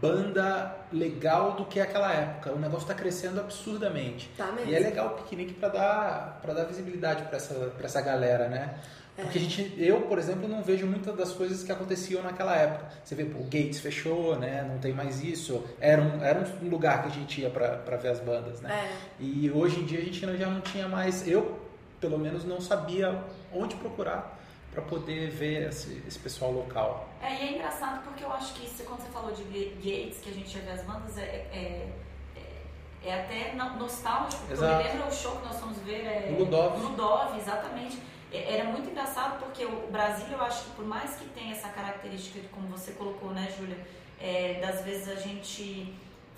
banda 0.00 0.74
legal 0.92 1.52
do 1.52 1.64
que 1.64 1.80
aquela 1.80 2.12
época. 2.12 2.52
O 2.52 2.58
negócio 2.58 2.84
está 2.84 2.94
crescendo 2.94 3.40
absurdamente. 3.40 4.28
Tá 4.36 4.52
mesmo. 4.52 4.70
E 4.70 4.74
é 4.74 4.78
legal 4.80 5.06
o 5.08 5.22
piquenique 5.22 5.54
para 5.54 5.68
dar, 5.68 6.38
pra 6.42 6.52
dar 6.52 6.64
visibilidade 6.64 7.22
para 7.24 7.36
essa, 7.36 7.54
pra 7.54 7.86
essa 7.86 8.00
galera, 8.00 8.48
né? 8.48 8.78
Porque 9.14 9.38
a 9.38 9.40
gente, 9.40 9.74
eu, 9.76 10.02
por 10.02 10.18
exemplo, 10.18 10.48
não 10.48 10.62
vejo 10.62 10.86
muitas 10.86 11.14
das 11.14 11.32
coisas 11.32 11.62
que 11.62 11.70
aconteciam 11.70 12.22
naquela 12.22 12.56
época. 12.56 12.88
Você 13.04 13.14
vê, 13.14 13.24
pô, 13.24 13.40
o 13.40 13.44
Gates 13.44 13.78
fechou, 13.78 14.38
né? 14.38 14.66
Não 14.66 14.78
tem 14.78 14.94
mais 14.94 15.22
isso. 15.22 15.62
Era 15.78 16.00
um, 16.00 16.24
era 16.24 16.40
um 16.62 16.68
lugar 16.68 17.02
que 17.02 17.08
a 17.08 17.10
gente 17.10 17.40
ia 17.42 17.50
para 17.50 17.96
ver 17.96 18.08
as 18.08 18.20
bandas, 18.20 18.60
né? 18.62 18.72
É. 18.72 18.96
E 19.20 19.50
hoje 19.50 19.80
em 19.80 19.84
dia 19.84 19.98
a 19.98 20.02
gente 20.02 20.18
já 20.18 20.46
não 20.46 20.62
tinha 20.62 20.88
mais. 20.88 21.28
Eu, 21.28 21.60
pelo 22.00 22.18
menos, 22.18 22.44
não 22.44 22.58
sabia 22.60 23.22
onde 23.52 23.74
procurar 23.76 24.38
para 24.72 24.80
poder 24.80 25.28
ver 25.28 25.68
esse, 25.68 26.02
esse, 26.08 26.18
pessoal 26.18 26.50
local. 26.50 27.10
É, 27.20 27.34
e 27.34 27.48
é 27.48 27.52
engraçado 27.56 28.02
porque 28.04 28.24
eu 28.24 28.32
acho 28.32 28.54
que 28.54 28.64
isso, 28.64 28.82
quando 28.84 29.02
você 29.02 29.10
falou 29.10 29.30
de 29.32 29.44
Gates, 29.44 30.20
que 30.22 30.30
a 30.30 30.32
gente 30.32 30.56
ia 30.56 30.62
ver 30.62 30.70
as 30.70 30.84
bandas, 30.84 31.18
é, 31.18 31.22
é, 31.52 31.92
é, 32.34 33.08
é 33.08 33.20
até 33.20 33.54
nostálgico. 33.54 34.42
Porque 34.46 34.64
eu 34.64 34.76
me 34.78 34.82
lembro 34.82 35.06
o 35.06 35.12
show 35.12 35.36
que 35.36 35.44
nós 35.44 35.60
fomos 35.60 35.76
ver. 35.80 36.06
É, 36.06 36.34
Ludov. 36.38 36.80
Ludov, 36.80 37.38
exatamente 37.38 37.98
é, 37.98 38.11
era 38.32 38.64
muito 38.64 38.88
engraçado 38.90 39.38
porque 39.38 39.64
o 39.64 39.90
Brasil, 39.90 40.26
eu 40.30 40.42
acho 40.42 40.64
que 40.64 40.70
por 40.70 40.86
mais 40.86 41.16
que 41.16 41.24
tenha 41.26 41.52
essa 41.52 41.68
característica, 41.68 42.40
de, 42.40 42.48
como 42.48 42.66
você 42.68 42.92
colocou, 42.92 43.30
né, 43.30 43.52
Júlia, 43.58 43.78
é, 44.18 44.60
das 44.60 44.82
vezes 44.84 45.08
a 45.08 45.16
gente 45.16 45.94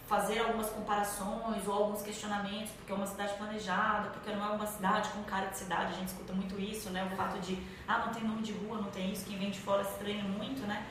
fazer 0.09 0.38
algumas 0.40 0.68
comparações 0.70 1.66
ou 1.66 1.72
alguns 1.72 2.02
questionamentos, 2.02 2.72
porque 2.72 2.92
é 2.92 2.94
uma 2.94 3.07
cidade 3.07 3.35
planejada, 3.35 4.11
porque 4.11 4.30
não 4.33 4.44
é 4.44 4.48
uma 4.48 4.66
cidade 4.66 5.09
com 5.11 5.22
cara 5.22 5.46
de 5.46 5.57
cidade, 5.57 5.94
a 5.94 5.96
gente 5.96 6.09
escuta 6.09 6.33
muito 6.33 6.61
isso, 6.61 6.90
né, 6.90 7.09
o 7.11 7.16
fato 7.16 7.38
de, 7.40 7.59
ah, 7.88 8.04
não 8.04 8.12
tem 8.12 8.22
nome 8.22 8.42
de 8.42 8.52
rua, 8.52 8.78
não 8.78 8.90
tem 8.90 9.12
isso, 9.12 9.24
quem 9.24 9.38
vem 9.38 9.50
de 9.50 9.61
fora 9.61 9.83
estranha 9.83 10.24
muito, 10.24 10.66
né. 10.66 10.87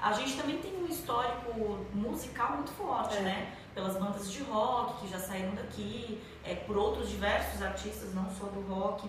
A 0.00 0.12
gente 0.12 0.36
também 0.36 0.58
tem 0.58 0.76
um 0.76 0.86
histórico 0.86 1.86
musical 1.94 2.52
muito 2.54 2.70
forte, 2.72 3.16
é. 3.16 3.20
né, 3.20 3.52
pelas 3.74 3.96
bandas 3.96 4.30
de 4.32 4.42
rock 4.42 5.00
que 5.00 5.08
já 5.08 5.18
saíram 5.18 5.54
daqui, 5.54 6.20
é, 6.44 6.54
por 6.54 6.76
outros 6.76 7.08
diversos 7.08 7.62
artistas, 7.62 8.14
não 8.14 8.28
só 8.30 8.46
do 8.46 8.60
rock, 8.62 9.08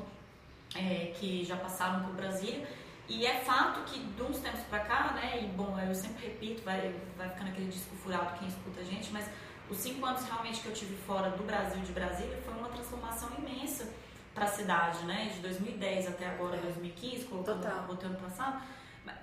é, 0.75 1.13
que 1.17 1.43
já 1.45 1.57
passaram 1.57 2.03
por 2.03 2.13
Brasília. 2.13 2.67
E 3.09 3.25
é 3.25 3.35
fato 3.35 3.81
que 3.89 3.99
de 3.99 4.21
uns 4.21 4.39
tempos 4.39 4.61
para 4.69 4.79
cá, 4.79 5.13
né, 5.13 5.41
e 5.41 5.47
bom, 5.47 5.79
eu 5.79 5.95
sempre 5.95 6.27
repito, 6.27 6.61
vai, 6.63 6.93
vai 7.17 7.29
ficando 7.29 7.49
aquele 7.49 7.69
disco 7.69 7.95
furado 7.95 8.37
quem 8.37 8.47
escuta 8.47 8.81
a 8.81 8.83
gente, 8.83 9.11
mas 9.11 9.29
os 9.69 9.77
cinco 9.77 10.05
anos 10.05 10.25
realmente 10.25 10.59
que 10.59 10.67
eu 10.67 10.73
tive 10.73 10.95
fora 10.97 11.29
do 11.29 11.43
Brasil, 11.43 11.81
de 11.81 11.91
Brasília, 11.93 12.37
foi 12.43 12.53
uma 12.53 12.67
transformação 12.67 13.29
imensa 13.37 13.87
para 14.33 14.45
a 14.45 14.47
cidade, 14.47 15.05
né, 15.05 15.31
de 15.33 15.39
2010 15.39 16.09
até 16.09 16.27
agora, 16.27 16.57
2015, 16.57 17.25
colocando 17.25 17.63
o 17.65 18.05
ano 18.05 18.17
passado. 18.17 18.61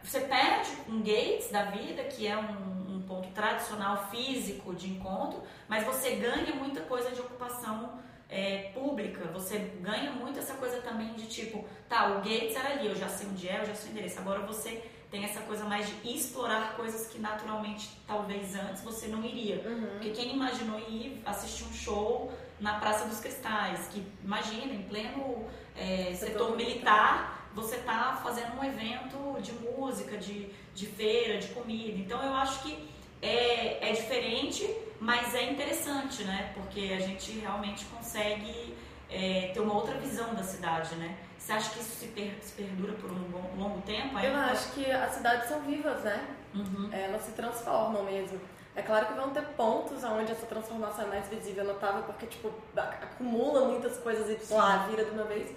Você 0.02 0.20
perde 0.20 0.70
um 0.88 1.02
Gates 1.02 1.50
da 1.50 1.64
vida, 1.64 2.04
que 2.04 2.26
é 2.26 2.36
um, 2.36 2.96
um 2.96 3.02
ponto 3.06 3.28
tradicional 3.32 4.08
físico 4.10 4.74
de 4.74 4.90
encontro, 4.90 5.42
mas 5.68 5.84
você 5.84 6.16
ganha 6.16 6.54
muita 6.54 6.80
coisa 6.80 7.10
de 7.10 7.20
ocupação 7.20 7.98
é, 8.34 8.72
pública, 8.74 9.24
você 9.32 9.58
ganha 9.80 10.10
muito 10.10 10.40
essa 10.40 10.54
coisa 10.54 10.78
também 10.82 11.14
de 11.14 11.26
tipo, 11.28 11.64
tá, 11.88 12.08
o 12.08 12.14
Gates 12.16 12.56
era 12.56 12.72
ali, 12.72 12.88
eu 12.88 12.94
já 12.96 13.08
sei 13.08 13.28
onde 13.28 13.48
é, 13.48 13.60
eu 13.60 13.66
já 13.66 13.74
sei 13.76 13.90
o 13.90 13.92
endereço. 13.92 14.18
Agora 14.18 14.40
você 14.40 14.82
tem 15.08 15.24
essa 15.24 15.40
coisa 15.42 15.64
mais 15.64 15.86
de 15.86 16.16
explorar 16.16 16.74
coisas 16.74 17.06
que 17.06 17.20
naturalmente, 17.20 17.88
talvez 18.08 18.56
antes, 18.56 18.82
você 18.82 19.06
não 19.06 19.24
iria. 19.24 19.62
Uhum. 19.64 19.86
Porque 19.92 20.10
quem 20.10 20.34
imaginou 20.34 20.80
ir 20.80 21.22
assistir 21.24 21.62
um 21.62 21.72
show 21.72 22.32
na 22.58 22.80
Praça 22.80 23.06
dos 23.06 23.20
Cristais, 23.20 23.86
que 23.86 24.04
imagina, 24.24 24.74
em 24.74 24.82
pleno 24.82 25.46
é, 25.76 26.12
setor 26.14 26.56
militar, 26.56 27.48
você 27.54 27.76
tá 27.76 28.18
fazendo 28.20 28.58
um 28.58 28.64
evento 28.64 29.40
de 29.40 29.52
música, 29.52 30.18
de, 30.18 30.48
de 30.74 30.86
feira, 30.86 31.38
de 31.38 31.46
comida. 31.48 31.96
Então 31.96 32.20
eu 32.20 32.34
acho 32.34 32.64
que 32.64 32.76
é, 33.22 33.90
é 33.90 33.92
diferente 33.92 34.68
mas 35.00 35.34
é 35.34 35.50
interessante, 35.50 36.24
né? 36.24 36.52
Porque 36.54 36.92
a 36.96 37.00
gente 37.00 37.32
realmente 37.38 37.84
consegue 37.86 38.74
é, 39.10 39.50
ter 39.52 39.60
uma 39.60 39.74
outra 39.74 39.94
visão 39.94 40.34
da 40.34 40.42
cidade, 40.42 40.94
né? 40.96 41.16
Você 41.38 41.52
acha 41.52 41.70
que 41.70 41.80
isso 41.80 41.96
se, 41.96 42.06
per 42.08 42.38
se 42.40 42.52
perdura 42.54 42.94
por 42.94 43.10
um 43.10 43.30
longo, 43.30 43.56
longo 43.56 43.82
tempo? 43.82 44.18
Eu 44.18 44.34
acho 44.34 44.72
que 44.72 44.90
as 44.90 45.12
cidades 45.12 45.48
são 45.48 45.60
vivas, 45.60 46.02
né? 46.02 46.26
Uhum. 46.54 46.88
É, 46.90 47.04
elas 47.04 47.22
se 47.22 47.32
transformam 47.32 48.02
mesmo. 48.04 48.40
É 48.74 48.82
claro 48.82 49.06
que 49.06 49.12
vão 49.12 49.30
ter 49.30 49.42
pontos 49.48 50.02
onde 50.02 50.32
essa 50.32 50.46
transformação 50.46 51.04
é 51.04 51.08
mais 51.08 51.28
visível, 51.28 51.64
notável, 51.64 52.02
porque 52.04 52.26
tipo, 52.26 52.50
acumula 52.76 53.66
muitas 53.68 53.98
coisas 53.98 54.28
e 54.28 54.52
lá 54.52 54.86
vira 54.88 55.04
de 55.04 55.10
uma 55.10 55.24
vez. 55.24 55.54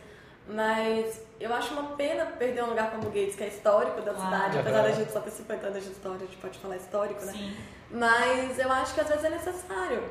Mas 0.48 1.22
eu 1.40 1.54
acho 1.54 1.74
uma 1.74 1.96
pena 1.96 2.26
perder 2.26 2.64
um 2.64 2.68
lugar 2.68 2.92
como 2.92 3.08
o 3.08 3.12
Gates, 3.12 3.36
que 3.36 3.44
é 3.44 3.48
histórico 3.48 4.02
da 4.02 4.14
claro. 4.14 4.20
cidade, 4.20 4.60
apesar 4.60 4.82
da 4.84 4.92
gente 4.92 5.12
só 5.12 5.20
ter 5.20 5.32
50 5.32 5.68
anos 5.68 5.84
de 5.84 5.92
história, 5.92 6.18
a 6.18 6.26
gente 6.26 6.38
pode 6.38 6.60
falar 6.60 6.78
histórico, 6.78 7.26
né? 7.26 7.32
Sim. 7.32 7.56
Mas 7.92 8.60
eu 8.60 8.72
acho 8.72 8.94
que 8.94 9.02
às 9.02 9.08
vezes 9.08 9.24
é 9.24 9.30
necessário. 9.30 10.04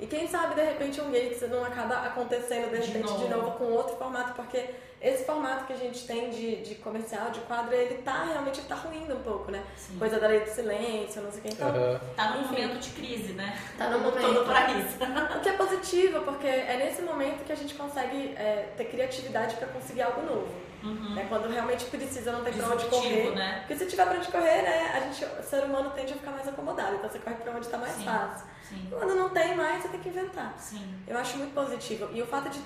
E 0.00 0.06
quem 0.06 0.26
sabe 0.26 0.54
de 0.54 0.62
repente 0.62 1.00
um 1.00 1.10
Gates 1.10 1.48
não 1.48 1.64
acaba 1.64 2.06
acontecendo 2.06 2.70
de 2.70 2.76
repente 2.76 2.92
de 2.92 2.98
novo, 2.98 3.24
de 3.24 3.30
novo 3.30 3.50
com 3.52 3.64
outro 3.66 3.96
formato, 3.96 4.34
porque 4.34 4.70
esse 5.00 5.24
formato 5.24 5.66
que 5.66 5.72
a 5.72 5.76
gente 5.76 6.06
tem 6.06 6.30
de, 6.30 6.56
de 6.62 6.74
comercial, 6.76 7.30
de 7.30 7.40
quadro, 7.40 7.74
ele 7.74 8.02
tá 8.02 8.24
realmente 8.24 8.62
tá 8.62 8.74
ruindo 8.74 9.14
um 9.14 9.22
pouco, 9.22 9.50
né? 9.50 9.62
Sim. 9.76 9.98
Coisa 9.98 10.18
da 10.18 10.26
lei 10.26 10.40
do 10.40 10.48
silêncio, 10.48 11.22
não 11.22 11.30
sei 11.30 11.40
o 11.40 11.42
que. 11.42 11.48
Então, 11.48 11.68
uhum. 11.68 11.98
Tá 12.16 12.30
num 12.30 12.42
momento 12.48 12.78
de 12.78 12.90
crise, 12.90 13.34
né? 13.34 13.58
Tá 13.76 13.90
num 13.90 14.00
momento. 14.00 14.22
Todo 14.22 14.46
pra 14.46 14.70
isso. 14.70 14.96
O 15.36 15.40
que 15.40 15.48
é 15.48 15.52
positivo, 15.52 16.22
porque 16.22 16.46
é 16.46 16.76
nesse 16.78 17.02
momento 17.02 17.44
que 17.44 17.52
a 17.52 17.56
gente 17.56 17.74
consegue 17.74 18.34
é, 18.34 18.70
ter 18.76 18.86
criatividade 18.86 19.56
para 19.56 19.68
conseguir 19.68 20.02
algo 20.02 20.22
novo. 20.22 20.48
Uhum. 20.84 21.18
É 21.18 21.24
quando 21.24 21.48
realmente 21.48 21.84
precisa, 21.86 22.32
não 22.32 22.44
tem 22.44 22.52
pra 22.52 22.68
onde 22.68 22.84
correr. 22.86 23.34
né? 23.34 23.58
Porque 23.60 23.76
se 23.76 23.86
tiver 23.86 24.06
pra 24.06 24.18
onde 24.18 24.28
correr, 24.28 24.62
né, 24.62 24.92
a 24.94 25.00
gente, 25.00 25.24
o 25.24 25.42
ser 25.42 25.64
humano 25.64 25.90
tende 25.90 26.12
a 26.12 26.16
ficar 26.16 26.30
mais 26.32 26.46
acomodado. 26.46 26.96
Então 26.96 27.08
você 27.10 27.18
corre 27.18 27.36
pra 27.36 27.52
onde 27.52 27.68
tá 27.68 27.78
mais 27.78 27.94
Sim. 27.94 28.04
fácil. 28.04 28.46
Sim, 28.68 28.86
Quando 28.90 29.14
não 29.14 29.28
tem 29.30 29.54
mais, 29.56 29.82
você 29.82 29.88
tem 29.88 30.00
que 30.00 30.08
inventar. 30.08 30.54
sim. 30.58 30.94
Eu 31.06 31.16
acho 31.18 31.36
muito 31.38 31.54
positivo. 31.54 32.08
E 32.12 32.20
o 32.22 32.26
fato 32.26 32.48
de. 32.50 32.60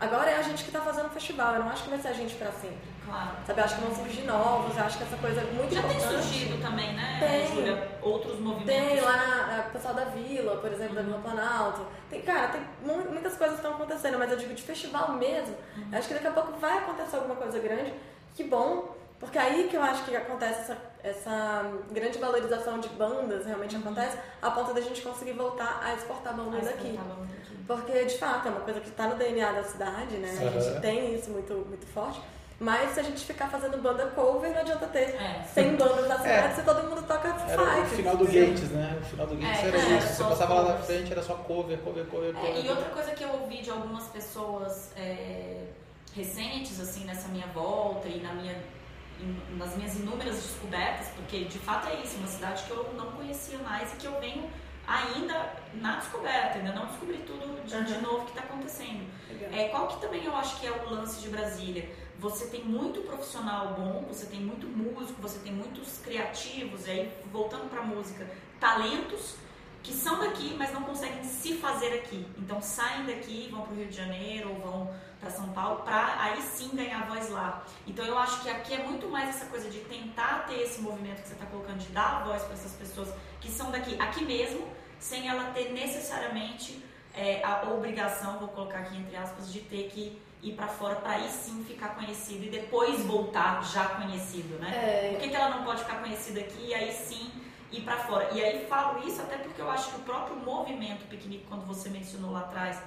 Agora 0.00 0.30
é 0.30 0.36
a 0.36 0.42
gente 0.42 0.64
que 0.64 0.70
tá 0.72 0.80
fazendo 0.80 1.06
o 1.06 1.10
festival. 1.10 1.54
Eu 1.54 1.60
não 1.60 1.68
acho 1.70 1.84
que 1.84 1.90
vai 1.90 1.98
ser 1.98 2.08
a 2.08 2.12
gente 2.12 2.34
pra 2.34 2.50
sempre. 2.52 2.93
Claro. 3.04 3.30
Sabe? 3.46 3.60
Eu 3.60 3.64
acho 3.64 3.74
que 3.76 3.80
vão 3.82 3.94
surgir 3.94 4.22
novos. 4.22 4.76
Eu 4.76 4.84
acho 4.84 4.98
que 4.98 5.04
essa 5.04 5.16
coisa 5.16 5.40
é 5.40 5.44
muito 5.44 5.74
Já 5.74 5.82
tem 5.82 5.96
importante. 5.96 6.22
surgido 6.24 6.62
também, 6.62 6.94
né, 6.94 7.16
Tem. 7.20 7.46
Júlia? 7.54 7.88
Outros 8.02 8.38
movimentos. 8.40 8.66
Tem 8.74 9.00
lá 9.00 9.66
o 9.68 9.72
pessoal 9.72 9.94
da 9.94 10.04
Vila, 10.06 10.56
por 10.56 10.72
exemplo, 10.72 10.94
da 10.94 11.02
Vila 11.02 11.18
Planalto. 11.18 11.86
Tem, 12.10 12.22
cara, 12.22 12.48
tem 12.48 12.60
mu- 12.82 13.10
muitas 13.10 13.36
coisas 13.36 13.58
que 13.58 13.62
estão 13.66 13.74
acontecendo, 13.74 14.18
mas 14.18 14.30
eu 14.30 14.38
digo 14.38 14.54
de 14.54 14.62
festival 14.62 15.12
mesmo. 15.12 15.54
Uhum. 15.76 15.88
Acho 15.92 16.08
que 16.08 16.14
daqui 16.14 16.26
a 16.26 16.32
pouco 16.32 16.52
vai 16.58 16.78
acontecer 16.78 17.16
alguma 17.16 17.36
coisa 17.36 17.58
grande. 17.58 17.92
Que 18.34 18.44
bom, 18.44 18.94
porque 19.20 19.38
aí 19.38 19.68
que 19.68 19.76
eu 19.76 19.82
acho 19.82 20.04
que 20.04 20.16
acontece 20.16 20.60
essa, 20.62 20.76
essa 21.02 21.70
grande 21.92 22.18
valorização 22.18 22.80
de 22.80 22.88
bandas, 22.88 23.46
realmente 23.46 23.76
acontece, 23.76 24.18
a 24.42 24.50
ponto 24.50 24.74
da 24.74 24.80
gente 24.80 25.00
conseguir 25.02 25.32
voltar 25.32 25.80
a 25.84 25.94
exportar 25.94 26.34
bandas 26.34 26.66
aqui. 26.66 26.98
Porque, 27.66 28.04
de 28.04 28.18
fato, 28.18 28.48
é 28.48 28.50
uma 28.50 28.60
coisa 28.60 28.80
que 28.80 28.88
está 28.88 29.06
no 29.06 29.14
DNA 29.16 29.52
da 29.52 29.62
cidade, 29.62 30.16
né? 30.16 30.28
A 30.30 30.60
gente 30.60 30.80
tem 30.80 31.14
isso 31.14 31.30
muito, 31.30 31.54
muito 31.66 31.86
forte. 31.86 32.20
Mas 32.60 32.90
se 32.94 33.00
a 33.00 33.02
gente 33.02 33.24
ficar 33.24 33.48
fazendo 33.48 33.76
banda 33.82 34.06
cover, 34.14 34.52
não 34.52 34.60
adianta 34.60 34.86
ter 34.86 35.14
É. 35.16 35.42
100 35.52 35.76
bandas 35.76 36.08
na 36.08 36.18
cidade 36.18 36.54
se 36.54 36.62
todo 36.62 36.88
mundo 36.88 37.02
toca 37.06 37.28
Era 37.48 37.62
o 37.62 37.66
five. 37.84 37.96
final 37.96 38.16
do 38.16 38.24
Gates, 38.26 38.70
né? 38.70 38.98
O 39.00 39.04
final 39.04 39.26
do 39.26 39.34
Gates 39.36 39.64
É, 39.64 39.66
era 39.68 39.76
é, 39.78 39.98
isso. 39.98 40.06
Você 40.14 40.24
passava 40.24 40.54
lá 40.54 40.72
na 40.74 40.78
frente, 40.78 41.10
era 41.12 41.22
só 41.22 41.34
cover, 41.34 41.78
cover, 41.78 42.06
cover, 42.06 42.32
cover. 42.32 42.50
É, 42.56 42.60
e 42.60 42.68
outra 42.68 42.88
coisa 42.90 43.10
que 43.10 43.24
eu 43.24 43.30
ouvi 43.40 43.60
de 43.60 43.70
algumas 43.70 44.04
pessoas 44.04 44.92
é, 44.96 45.64
recentes, 46.14 46.80
assim, 46.80 47.04
nessa 47.04 47.28
minha 47.28 47.46
volta 47.48 48.06
e 48.08 48.20
na 48.22 48.32
minha, 48.34 48.56
nas 49.58 49.76
minhas 49.76 49.96
inúmeras 49.96 50.36
descobertas, 50.36 51.08
porque 51.16 51.44
de 51.44 51.58
fato 51.58 51.88
é 51.88 51.94
isso, 52.02 52.16
uma 52.18 52.28
cidade 52.28 52.62
que 52.64 52.70
eu 52.70 52.92
não 52.96 53.12
conhecia 53.12 53.58
mais 53.58 53.92
e 53.94 53.96
que 53.96 54.06
eu 54.06 54.18
venho 54.20 54.48
ainda 54.86 55.34
na 55.74 55.96
descoberta, 55.96 56.58
ainda 56.58 56.72
não 56.72 56.86
descobri 56.86 57.18
tudo 57.26 57.60
de, 57.64 57.84
de 57.84 57.92
Uhum. 57.94 58.00
novo 58.02 58.24
que 58.26 58.30
está 58.38 58.42
acontecendo. 58.42 59.04
Legal. 59.30 59.50
É, 59.52 59.68
qual 59.68 59.88
que 59.88 60.00
também 60.00 60.24
eu 60.24 60.36
acho 60.36 60.60
que 60.60 60.66
é 60.66 60.70
o 60.70 60.90
lance 60.90 61.20
de 61.20 61.28
Brasília? 61.30 61.88
Você 62.18 62.46
tem 62.46 62.64
muito 62.64 63.00
profissional 63.02 63.74
bom, 63.74 64.04
você 64.08 64.26
tem 64.26 64.40
muito 64.40 64.66
músico, 64.66 65.20
você 65.20 65.38
tem 65.40 65.52
muitos 65.52 65.98
criativos, 65.98 66.86
e 66.86 66.90
aí 66.90 67.12
voltando 67.32 67.68
para 67.68 67.82
música, 67.82 68.28
talentos 68.60 69.36
que 69.84 69.92
são 69.92 70.18
daqui, 70.18 70.54
mas 70.56 70.72
não 70.72 70.82
conseguem 70.82 71.22
se 71.24 71.54
fazer 71.58 71.92
aqui. 71.92 72.26
Então 72.38 72.60
saem 72.62 73.04
daqui, 73.04 73.48
vão 73.50 73.62
para 73.62 73.74
o 73.74 73.76
Rio 73.76 73.86
de 73.86 73.96
Janeiro 73.96 74.48
ou 74.48 74.58
vão 74.58 74.94
para 75.20 75.30
São 75.30 75.50
Paulo 75.50 75.82
para 75.82 76.20
aí 76.20 76.40
sim 76.40 76.70
ganhar 76.74 77.06
voz 77.06 77.28
lá. 77.28 77.64
Então 77.86 78.04
eu 78.04 78.18
acho 78.18 78.42
que 78.42 78.48
aqui 78.48 78.72
é 78.72 78.82
muito 78.82 79.08
mais 79.08 79.28
essa 79.28 79.44
coisa 79.46 79.68
de 79.68 79.80
tentar 79.80 80.46
ter 80.46 80.62
esse 80.62 80.80
movimento 80.80 81.20
que 81.20 81.28
você 81.28 81.34
está 81.34 81.44
colocando, 81.46 81.78
de 81.78 81.88
dar 81.88 82.24
voz 82.24 82.42
para 82.44 82.54
essas 82.54 82.72
pessoas 82.72 83.10
que 83.42 83.50
são 83.50 83.70
daqui, 83.70 84.00
aqui 84.00 84.24
mesmo, 84.24 84.66
sem 84.98 85.28
ela 85.28 85.50
ter 85.52 85.70
necessariamente 85.72 86.82
é, 87.14 87.44
a 87.44 87.70
obrigação, 87.70 88.38
vou 88.38 88.48
colocar 88.48 88.78
aqui 88.78 88.96
entre 88.96 89.14
aspas, 89.16 89.52
de 89.52 89.60
ter 89.60 89.90
que 89.90 90.18
ir 90.44 90.52
para 90.52 90.68
fora 90.68 90.96
para 90.96 91.12
aí 91.12 91.28
sim 91.30 91.64
ficar 91.64 91.94
conhecido 91.96 92.44
e 92.44 92.50
depois 92.50 93.00
voltar 93.04 93.64
já 93.64 93.86
conhecido, 93.86 94.58
né? 94.58 94.70
É, 94.74 95.10
Por 95.12 95.20
que, 95.20 95.30
que 95.30 95.34
ela 95.34 95.48
não 95.56 95.64
pode 95.64 95.82
ficar 95.82 96.00
conhecida 96.00 96.40
aqui 96.40 96.66
e 96.68 96.74
aí 96.74 96.92
sim 96.92 97.30
ir 97.72 97.80
para 97.80 97.96
fora? 97.96 98.28
E 98.32 98.44
aí 98.44 98.66
falo 98.66 99.06
isso 99.06 99.22
até 99.22 99.38
porque 99.38 99.60
eu 99.60 99.70
acho 99.70 99.90
que 99.90 99.96
o 99.96 100.00
próprio 100.00 100.36
movimento 100.36 101.08
piquenique, 101.08 101.46
quando 101.48 101.66
você 101.66 101.88
mencionou 101.88 102.30
lá 102.30 102.40
atrás, 102.40 102.78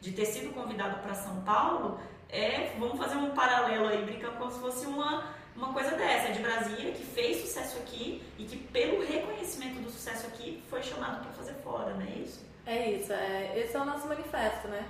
de 0.00 0.10
ter 0.12 0.26
sido 0.26 0.52
convidado 0.52 0.98
para 0.98 1.14
São 1.14 1.40
Paulo, 1.42 2.00
é, 2.28 2.74
vamos 2.78 2.98
fazer 2.98 3.16
um 3.16 3.30
paralelo 3.30 3.88
aí, 3.88 4.04
brincando 4.04 4.36
como 4.36 4.50
se 4.50 4.58
fosse 4.58 4.86
uma, 4.86 5.32
uma 5.54 5.72
coisa 5.72 5.92
dessa, 5.92 6.32
de 6.32 6.40
Brasília, 6.40 6.92
que 6.92 7.04
fez 7.04 7.42
sucesso 7.42 7.78
aqui 7.78 8.22
e 8.36 8.44
que 8.44 8.56
pelo 8.56 9.06
reconhecimento 9.06 9.80
do 9.80 9.88
sucesso 9.88 10.26
aqui 10.26 10.62
foi 10.68 10.82
chamado 10.82 11.22
para 11.22 11.32
fazer 11.32 11.54
fora, 11.62 11.94
não 11.94 12.02
é 12.02 12.10
isso? 12.10 12.44
é 12.66 12.90
isso. 12.92 13.12
É, 13.12 13.58
esse 13.58 13.76
é 13.76 13.80
o 13.80 13.84
nosso 13.84 14.08
manifesto, 14.08 14.68
né? 14.68 14.84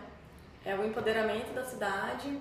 É 0.65 0.75
o 0.75 0.85
empoderamento 0.85 1.53
da 1.55 1.65
cidade, 1.65 2.41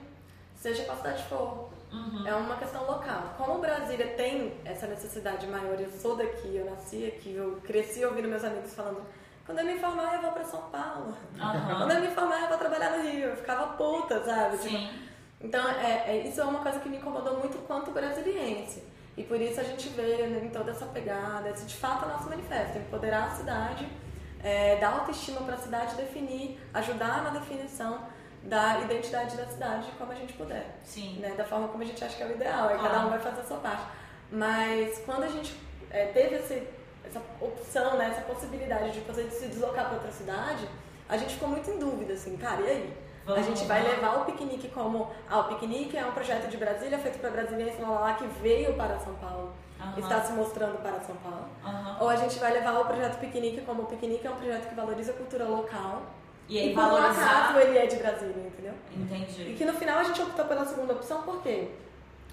seja 0.56 0.84
qual 0.86 0.98
cidade 0.98 1.24
for. 1.24 1.70
Uhum. 1.92 2.26
É 2.28 2.34
uma 2.34 2.56
questão 2.56 2.86
local. 2.86 3.34
Como 3.38 3.60
Brasília 3.60 4.08
tem 4.16 4.54
essa 4.66 4.88
necessidade 4.88 5.46
maior, 5.48 5.80
eu 5.80 5.92
sou 5.92 6.16
daqui, 6.16 6.56
eu 6.56 6.66
nasci 6.66 7.06
aqui, 7.06 7.36
eu 7.36 7.60
cresci 7.64 8.04
ouvindo 8.04 8.28
meus 8.28 8.44
amigos 8.44 8.74
falando 8.74 9.02
quando 9.46 9.60
eu 9.60 9.66
me 9.66 9.78
formar 9.78 10.16
eu 10.16 10.22
vou 10.22 10.32
pra 10.32 10.44
São 10.46 10.62
Paulo. 10.70 11.16
Aham. 11.40 11.78
Quando 11.78 11.92
eu 11.92 12.02
me 12.02 12.08
formar 12.08 12.42
eu 12.44 12.48
vou 12.48 12.58
trabalhar 12.58 12.98
no 12.98 13.04
Rio. 13.04 13.30
Eu 13.30 13.36
ficava 13.36 13.74
puta, 13.74 14.24
sabe? 14.24 14.58
Tipo, 14.58 14.70
Sim. 14.70 14.90
Então, 15.42 15.70
é, 15.70 16.04
é- 16.08 16.28
isso 16.28 16.40
é 16.40 16.44
uma 16.46 16.60
coisa 16.60 16.80
que 16.80 16.88
me 16.88 16.98
incomodou 16.98 17.38
muito 17.38 17.58
quanto 17.68 17.92
brasiliense. 17.92 18.82
E 19.18 19.24
por 19.24 19.40
isso 19.40 19.60
a 19.60 19.64
gente 19.64 19.90
vê 19.90 20.28
né, 20.28 20.46
em 20.46 20.50
toda 20.50 20.72
essa 20.72 20.86
pegada, 20.86 21.50
esse 21.50 21.66
de 21.66 21.76
fato 21.76 22.06
é 22.06 22.08
o 22.08 22.12
nosso 22.12 22.30
manifesto, 22.30 22.78
empoderar 22.78 23.26
a 23.26 23.30
cidade, 23.32 23.88
é, 24.43 24.75
dar 24.77 24.93
autoestima 24.99 25.41
para 25.41 25.56
a 25.56 25.58
cidade, 25.58 25.95
definir, 25.95 26.60
ajudar 26.73 27.23
na 27.23 27.29
definição 27.29 27.99
da 28.43 28.82
identidade 28.82 29.38
da 29.38 29.45
cidade 29.45 29.88
como 29.97 30.12
a 30.12 30.15
gente 30.15 30.34
puder. 30.34 30.65
Sim. 30.84 31.19
Né, 31.19 31.34
da 31.38 31.45
forma 31.45 31.69
como 31.69 31.82
a 31.84 31.86
gente 31.86 32.03
acha 32.03 32.17
que 32.17 32.23
é 32.23 32.25
o 32.25 32.32
ideal, 32.32 32.67
aí 32.67 32.75
cada 32.75 32.89
Claro. 32.89 33.08
um 33.08 33.10
vai 33.10 33.19
fazer 33.19 33.41
a 33.41 33.45
sua 33.45 33.58
parte. 33.58 33.84
Mas 34.29 34.99
quando 35.06 35.23
a 35.23 35.27
gente 35.29 35.56
é, 35.89 36.08
teve 36.08 36.36
esse, 36.36 36.67
essa 37.06 37.21
opção, 37.39 37.97
né, 37.97 38.10
essa 38.12 38.21
possibilidade 38.21 38.91
de 38.91 39.01
fazer 39.01 39.23
de 39.25 39.36
se 39.36 39.47
deslocar 39.47 39.86
para 39.86 39.93
outra 39.95 40.12
cidade, 40.12 40.67
a 41.08 41.17
gente 41.17 41.36
ficou 41.36 41.47
muito 41.49 41.69
em 41.69 41.79
dúvida, 41.79 42.13
assim, 42.13 42.36
cara, 42.38 42.62
e 42.62 42.69
aí? 42.69 42.97
Vamos, 43.25 43.41
a 43.41 43.49
gente 43.49 43.63
vai 43.65 43.82
levar 43.82 44.21
o 44.21 44.25
piquenique 44.25 44.67
como. 44.69 45.10
Ah, 45.29 45.39
o 45.39 45.43
piquenique 45.45 45.95
é 45.97 46.06
um 46.06 46.12
projeto 46.12 46.49
de 46.49 46.58
Brasília 46.58 46.97
feito 46.97 47.19
para 47.19 47.29
brasileiros 47.29 47.79
lá, 47.79 47.88
lá, 47.88 48.13
que 48.15 48.25
veio 48.41 48.73
para 48.73 48.99
São 48.99 49.13
Paulo, 49.15 49.53
Aham. 49.84 50.00
está 50.00 50.22
se 50.22 50.34
mostrando 50.34 50.82
para 50.82 51.00
São 51.02 51.15
Paulo. 51.17 51.46
Aham. 51.63 51.98
Ou 52.02 52.10
a 52.10 52.15
gente 52.15 52.39
vai 52.39 52.54
levar 52.54 52.80
o 52.80 52.86
projeto 52.86 53.19
piquenique 53.19 53.62
como 53.62 53.84
o 53.84 53.86
piquenique 53.86 54.26
é 54.26 54.30
um 54.32 54.36
projeto 54.36 54.69
que 54.69 54.76
valoriza 54.76 55.12
a 55.12 55.15
cultura 55.15 55.46
local. 55.46 56.02
E 56.48 56.60
aí 56.60 56.74
por 56.74 56.84
um 56.84 56.96
acaso 56.98 57.58
ele 57.60 57.78
é 57.78 57.86
de 57.88 57.96
Brasília, 57.98 58.48
entendeu? 58.48 58.74
E 58.91 59.02
Entendi. 59.02 59.56
que 59.58 59.63
no 59.65 59.74
final 59.74 60.00
a 60.00 60.04
gente 60.04 60.22
optou 60.22 60.46
pela 60.46 60.65
segunda 60.65 60.93
opção 60.93 61.22
porque 61.24 61.69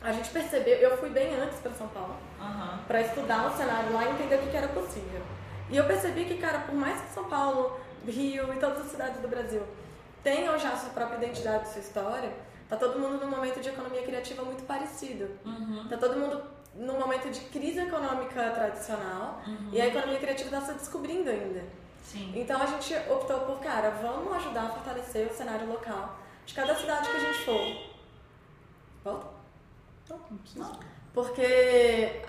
a 0.03 0.13
gente 0.13 0.31
percebeu, 0.31 0.79
eu 0.79 0.97
fui 0.99 1.11
bem 1.11 1.35
antes 1.37 1.59
para 1.61 1.73
São 1.73 1.87
Paulo, 1.89 2.17
Aham. 2.41 2.81
para 2.89 3.01
estudar 3.03 3.47
o 3.47 3.57
cenário 3.57 3.93
lá 3.93 4.07
e 4.07 4.11
entender 4.13 4.37
o 4.37 4.39
que 4.41 4.51
que 4.51 4.57
era 4.57 4.69
possível. 4.69 5.21
E 5.71 5.77
eu 5.77 5.85
percebi 5.85 6.25
que, 6.25 6.39
cara, 6.39 6.61
por 6.61 6.75
mais 6.75 7.01
que 7.01 7.13
São 7.13 7.25
Paulo, 7.25 7.79
Rio 8.07 8.53
e 8.53 8.57
todas 8.59 8.81
as 8.81 8.91
cidades 8.91 9.21
do 9.21 9.29
Brasil 9.29 9.63
tenham 10.23 10.59
já 10.59 10.77
sua 10.77 10.91
própria 10.91 11.17
identidade, 11.19 11.69
sua 11.69 11.81
história, 11.81 12.33
tá 12.69 12.77
todo 12.77 12.99
mundo 12.99 13.25
num 13.25 13.31
momento 13.31 13.61
de 13.61 13.69
economia 13.69 14.03
criativa 14.03 14.43
muito 14.43 14.65
parecido. 14.65 15.29
Uhum. 15.45 15.87
Tá 15.89 15.97
todo 15.97 16.17
mundo 16.19 16.43
num 16.75 16.99
momento 16.99 17.31
de 17.31 17.41
crise 17.41 17.81
econômica 17.81 18.51
tradicional 18.51 19.43
e 19.73 19.81
a 19.81 19.87
economia 19.87 20.19
criativa 20.19 20.57
está 20.57 20.73
se 20.73 20.79
descobrindo 20.79 21.29
ainda. 21.29 21.65
Sim. 22.03 22.33
Então 22.35 22.61
a 22.61 22.67
gente 22.67 22.95
optou 23.11 23.41
por, 23.41 23.61
cara, 23.61 23.91
vamos 23.91 24.33
ajudar 24.37 24.63
a 24.63 24.69
fortalecer 24.71 25.29
o 25.31 25.35
cenário 25.35 25.69
local 25.69 26.17
de 26.45 26.55
cada 26.55 26.75
cidade 26.75 27.09
que 27.09 27.17
a 27.17 27.21
gente 27.21 27.45
for. 27.45 27.91
Volta? 29.05 29.27
Não, 30.09 30.19
não 30.31 30.39
precisa. 30.39 30.73
Porque, 31.13 32.23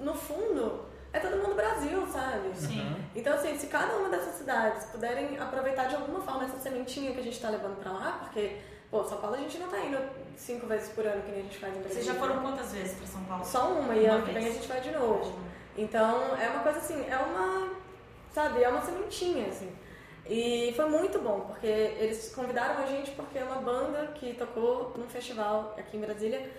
no 0.00 0.14
fundo, 0.14 0.84
é 1.12 1.18
todo 1.18 1.36
mundo 1.36 1.54
Brasil, 1.54 2.06
sabe? 2.06 2.54
Sim. 2.54 2.96
Então, 3.14 3.34
assim, 3.34 3.56
se 3.58 3.66
cada 3.66 3.96
uma 3.96 4.08
dessas 4.08 4.34
cidades 4.34 4.86
puderem 4.86 5.38
aproveitar 5.38 5.84
de 5.88 5.96
alguma 5.96 6.20
forma 6.20 6.44
essa 6.44 6.58
sementinha 6.58 7.12
que 7.12 7.20
a 7.20 7.22
gente 7.22 7.34
está 7.34 7.48
levando 7.48 7.78
pra 7.80 7.92
lá, 7.92 8.18
porque, 8.20 8.60
pô, 8.90 9.02
São 9.04 9.18
Paulo 9.18 9.36
a 9.36 9.38
gente 9.38 9.58
não 9.58 9.68
tá 9.68 9.78
indo 9.80 9.98
cinco 10.38 10.66
vezes 10.66 10.88
por 10.90 11.06
ano 11.06 11.22
que 11.22 11.30
nem 11.30 11.40
a 11.40 11.42
gente 11.42 11.58
faz 11.58 11.76
em 11.76 11.80
Brasília. 11.80 12.04
Vocês 12.04 12.16
já 12.16 12.20
foram 12.20 12.40
quantas 12.40 12.72
vezes 12.72 12.96
para 12.96 13.06
São 13.06 13.24
Paulo? 13.24 13.44
Só 13.44 13.72
uma, 13.72 13.94
e 13.94 14.04
Uma 14.04 14.14
ano 14.14 14.26
que 14.26 14.32
vem 14.32 14.46
a 14.46 14.52
gente 14.52 14.68
vai 14.68 14.80
de 14.80 14.90
novo. 14.92 15.38
Então, 15.76 16.36
é 16.36 16.48
uma 16.48 16.62
coisa 16.62 16.78
assim, 16.78 17.04
é 17.08 17.16
uma, 17.16 17.70
sabe, 18.32 18.62
é 18.62 18.68
uma 18.68 18.82
sementinha, 18.82 19.48
assim. 19.48 19.70
E 20.26 20.72
foi 20.76 20.88
muito 20.88 21.18
bom, 21.20 21.40
porque 21.40 21.66
eles 21.66 22.32
convidaram 22.34 22.82
a 22.82 22.86
gente 22.86 23.10
porque 23.12 23.38
é 23.38 23.44
uma 23.44 23.62
banda 23.62 24.08
que 24.14 24.34
tocou 24.34 24.92
num 24.96 25.08
festival 25.08 25.74
aqui 25.78 25.96
em 25.96 26.00
Brasília, 26.00 26.50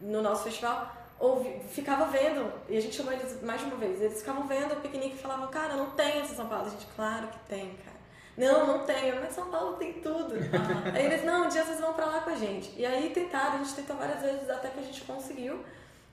no 0.00 0.20
nosso 0.20 0.42
festival, 0.42 0.90
ouvi, 1.20 1.60
ficava 1.68 2.06
vendo, 2.06 2.52
e 2.68 2.76
a 2.76 2.80
gente 2.80 2.96
chamou 2.96 3.12
eles 3.12 3.40
mais 3.42 3.60
de 3.60 3.66
uma 3.66 3.76
vez, 3.76 4.02
eles 4.02 4.18
ficavam 4.18 4.48
vendo 4.48 4.72
o 4.72 4.80
piquenique 4.80 5.14
e 5.14 5.18
falavam, 5.18 5.46
cara, 5.48 5.76
não 5.76 5.90
tem 5.90 6.20
esse 6.20 6.34
São 6.34 6.48
Paulo. 6.48 6.66
A 6.66 6.70
gente, 6.70 6.86
claro 6.96 7.28
que 7.28 7.38
tem, 7.48 7.76
cara. 7.84 7.91
Não, 8.36 8.66
não 8.66 8.78
tem, 8.86 9.08
Eu, 9.08 9.20
mas 9.20 9.34
São 9.34 9.50
Paulo 9.50 9.76
tem 9.76 9.94
tudo. 9.94 10.34
aí 10.94 11.06
eles, 11.06 11.24
não, 11.24 11.46
um 11.46 11.48
dia 11.48 11.64
vocês 11.64 11.80
vão 11.80 11.92
pra 11.92 12.06
lá 12.06 12.20
com 12.20 12.30
a 12.30 12.34
gente. 12.34 12.72
E 12.76 12.84
aí 12.86 13.10
tentaram, 13.10 13.54
a 13.54 13.58
gente 13.58 13.74
tentou 13.74 13.96
várias 13.96 14.22
vezes 14.22 14.48
até 14.48 14.68
que 14.68 14.80
a 14.80 14.82
gente 14.82 15.02
conseguiu. 15.02 15.62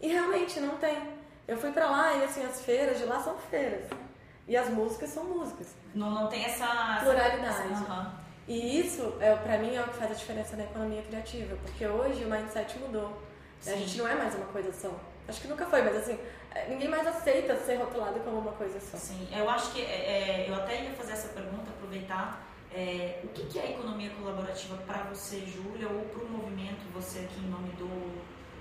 E 0.01 0.08
realmente 0.08 0.60
não 0.60 0.77
tem. 0.77 0.97
Eu 1.47 1.58
fui 1.58 1.71
pra 1.71 1.89
lá 1.89 2.13
e 2.13 2.23
assim, 2.23 2.45
as 2.45 2.62
feiras 2.62 2.97
de 2.97 3.05
lá 3.05 3.19
são 3.21 3.38
feiras. 3.38 3.86
E 4.47 4.58
as 4.58 4.69
músicas 4.69 5.10
são 5.10 5.23
músicas. 5.23 5.75
Não, 5.93 6.10
não 6.10 6.27
tem 6.27 6.43
essa. 6.43 6.99
Pluralidade. 7.01 7.73
Aham. 7.73 8.19
E 8.47 8.79
isso, 8.79 9.15
é, 9.19 9.36
pra 9.36 9.60
mim, 9.60 9.75
é 9.75 9.82
o 9.82 9.86
que 9.86 9.95
faz 9.95 10.12
a 10.12 10.15
diferença 10.15 10.58
na 10.58 10.63
economia 10.63 11.03
criativa. 11.03 11.55
Porque 11.63 11.86
hoje 11.86 12.23
o 12.25 12.29
mindset 12.29 12.79
mudou. 12.79 13.21
A 13.62 13.71
Sim. 13.71 13.77
gente 13.77 13.97
não 13.99 14.08
é 14.08 14.15
mais 14.15 14.34
uma 14.36 14.47
coisa 14.47 14.71
só. 14.73 14.91
Acho 15.27 15.41
que 15.41 15.47
nunca 15.47 15.65
foi, 15.67 15.84
mas 15.84 15.97
assim, 15.97 16.17
ninguém 16.67 16.88
mais 16.88 17.05
aceita 17.05 17.55
ser 17.57 17.75
rotulado 17.75 18.19
como 18.21 18.39
uma 18.39 18.51
coisa 18.53 18.79
só. 18.79 18.97
Sim, 18.97 19.27
eu 19.31 19.49
acho 19.49 19.71
que 19.71 19.81
é, 19.81 20.45
é, 20.45 20.49
eu 20.49 20.55
até 20.55 20.83
ia 20.83 20.93
fazer 20.93 21.13
essa 21.13 21.29
pergunta, 21.29 21.69
aproveitar. 21.69 22.47
É, 22.71 23.21
o 23.23 23.29
que, 23.29 23.45
que 23.47 23.59
é 23.59 23.71
economia 23.71 24.12
colaborativa 24.12 24.77
para 24.85 25.03
você, 25.03 25.39
Júlia, 25.39 25.88
ou 25.89 26.01
para 26.05 26.23
o 26.23 26.29
movimento, 26.29 26.81
você 26.93 27.19
aqui 27.19 27.39
em 27.39 27.49
nome 27.49 27.69
do, 27.71 27.88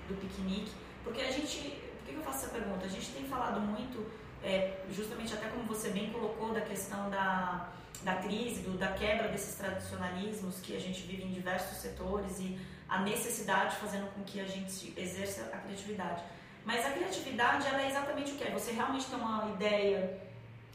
do 0.07 0.19
piquenique, 0.19 0.71
porque 1.03 1.21
a 1.21 1.31
gente, 1.31 1.79
por 1.99 2.05
que 2.07 2.15
eu 2.15 2.23
faço 2.23 2.45
essa 2.45 2.49
pergunta? 2.49 2.85
A 2.85 2.89
gente 2.89 3.11
tem 3.11 3.25
falado 3.25 3.61
muito, 3.61 4.05
é, 4.43 4.79
justamente 4.91 5.33
até 5.33 5.47
como 5.49 5.63
você 5.65 5.89
bem 5.89 6.11
colocou, 6.11 6.51
da 6.51 6.61
questão 6.61 7.09
da, 7.11 7.69
da 8.01 8.15
crise, 8.15 8.61
do, 8.61 8.77
da 8.77 8.93
quebra 8.93 9.27
desses 9.27 9.55
tradicionalismos 9.55 10.59
que 10.59 10.75
a 10.75 10.79
gente 10.79 11.01
vive 11.03 11.23
em 11.23 11.31
diversos 11.31 11.77
setores 11.77 12.39
e 12.39 12.59
a 12.87 13.01
necessidade 13.01 13.75
fazendo 13.75 14.11
com 14.13 14.23
que 14.23 14.39
a 14.39 14.45
gente 14.45 14.91
exerça 14.97 15.51
a 15.53 15.57
criatividade. 15.57 16.23
Mas 16.65 16.85
a 16.85 16.91
criatividade, 16.91 17.67
ela 17.67 17.81
é 17.81 17.87
exatamente 17.87 18.31
o 18.31 18.35
que 18.35 18.43
é? 18.43 18.51
Você 18.51 18.71
realmente 18.71 19.05
tem 19.05 19.17
uma 19.19 19.49
ideia 19.51 20.19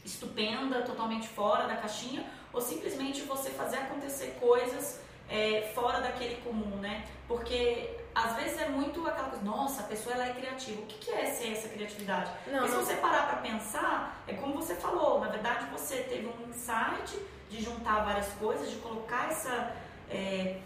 estupenda, 0.03 0.81
totalmente 0.81 1.27
fora 1.27 1.67
da 1.67 1.75
caixinha, 1.75 2.25
ou 2.53 2.61
simplesmente 2.61 3.21
você 3.21 3.49
fazer 3.49 3.77
acontecer 3.77 4.37
coisas 4.39 5.01
é, 5.29 5.71
fora 5.73 5.99
daquele 5.99 6.35
comum, 6.37 6.77
né? 6.77 7.05
Porque 7.27 7.89
às 8.13 8.35
vezes 8.37 8.61
é 8.61 8.69
muito 8.69 9.05
aquela 9.05 9.29
coisa, 9.29 9.43
nossa, 9.43 9.81
a 9.81 9.85
pessoa 9.85 10.15
ela 10.15 10.27
é 10.27 10.33
criativa. 10.33 10.81
O 10.81 10.85
que, 10.85 10.97
que 10.99 11.11
é 11.11 11.25
ser 11.25 11.51
essa 11.51 11.67
criatividade? 11.67 12.31
Não, 12.47 12.59
Porque 12.59 12.71
se 12.71 12.77
você 12.77 12.93
parar 12.95 13.27
para 13.27 13.37
pensar, 13.37 14.23
é 14.27 14.33
como 14.33 14.53
você 14.53 14.75
falou, 14.75 15.19
na 15.19 15.27
verdade 15.27 15.65
você 15.71 15.97
teve 15.97 16.27
um 16.27 16.49
insight 16.49 17.19
de 17.49 17.61
juntar 17.61 18.05
várias 18.05 18.27
coisas, 18.33 18.69
de 18.69 18.77
colocar 18.77 19.29
essa 19.29 19.75
é, 20.09 20.59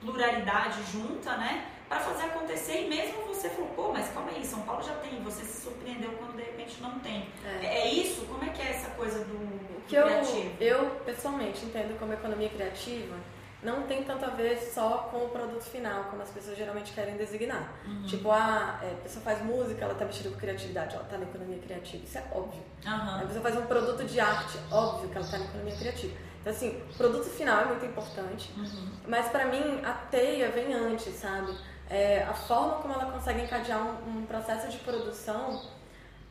pluralidade 0.00 0.82
junta, 0.90 1.36
né? 1.36 1.70
Para 1.88 2.00
fazer 2.00 2.24
acontecer 2.24 2.84
e 2.84 2.88
mesmo 2.88 3.22
você 3.22 3.48
falou, 3.48 3.70
pô, 3.70 3.92
mas 3.92 4.08
calma 4.12 4.30
aí, 4.30 4.44
São 4.44 4.62
Paulo 4.62 4.82
já 4.82 4.94
tem, 4.96 5.22
você 5.22 5.42
se 5.42 5.62
surpreendeu 5.62 6.12
quando 6.12 6.36
de 6.36 6.42
repente 6.42 6.80
não 6.82 6.98
tem. 7.00 7.28
É, 7.62 7.66
é 7.66 7.88
isso? 7.88 8.26
Como 8.26 8.44
é 8.44 8.48
que 8.50 8.60
é 8.60 8.70
essa 8.70 8.90
coisa 8.90 9.24
do, 9.24 9.38
do 9.38 9.82
que 9.86 9.96
criativo? 9.96 10.52
Eu, 10.60 10.76
eu 10.78 10.90
pessoalmente 11.04 11.64
entendo 11.64 11.98
como 11.98 12.12
economia 12.12 12.48
criativa 12.50 13.16
não 13.62 13.82
tem 13.82 14.04
tanto 14.04 14.24
a 14.24 14.28
ver 14.28 14.56
só 14.58 15.08
com 15.10 15.24
o 15.24 15.28
produto 15.30 15.62
final, 15.62 16.04
como 16.04 16.22
as 16.22 16.30
pessoas 16.30 16.56
geralmente 16.56 16.92
querem 16.92 17.16
designar. 17.16 17.74
Uhum. 17.84 18.04
Tipo, 18.04 18.30
a, 18.30 18.78
é, 18.82 18.92
a 18.92 19.02
pessoa 19.02 19.24
faz 19.24 19.42
música, 19.42 19.82
ela 19.82 19.94
está 19.94 20.04
mexendo 20.04 20.32
com 20.32 20.38
criatividade, 20.38 20.94
ela 20.94 21.04
está 21.04 21.18
na 21.18 21.24
economia 21.24 21.58
criativa, 21.58 22.04
isso 22.04 22.18
é 22.18 22.24
óbvio. 22.32 22.62
Uhum. 22.86 23.16
A 23.16 23.24
pessoa 23.26 23.42
faz 23.42 23.56
um 23.56 23.66
produto 23.66 24.04
de 24.04 24.20
arte, 24.20 24.58
óbvio 24.70 25.08
que 25.08 25.16
ela 25.16 25.24
está 25.24 25.38
na 25.38 25.44
economia 25.46 25.76
criativa. 25.76 26.14
Então, 26.40 26.52
assim, 26.52 26.82
o 26.88 26.94
produto 26.96 27.24
final 27.24 27.62
é 27.62 27.64
muito 27.64 27.84
importante, 27.84 28.52
uhum. 28.56 28.90
mas 29.08 29.28
para 29.28 29.46
mim 29.46 29.80
a 29.84 29.92
teia 29.92 30.50
vem 30.50 30.72
antes, 30.72 31.12
sabe? 31.14 31.52
É, 31.90 32.22
a 32.22 32.34
forma 32.34 32.76
como 32.82 32.94
ela 32.94 33.10
consegue 33.12 33.42
encadear 33.42 33.80
um, 33.80 34.18
um 34.18 34.26
processo 34.26 34.68
de 34.68 34.78
produção 34.78 35.62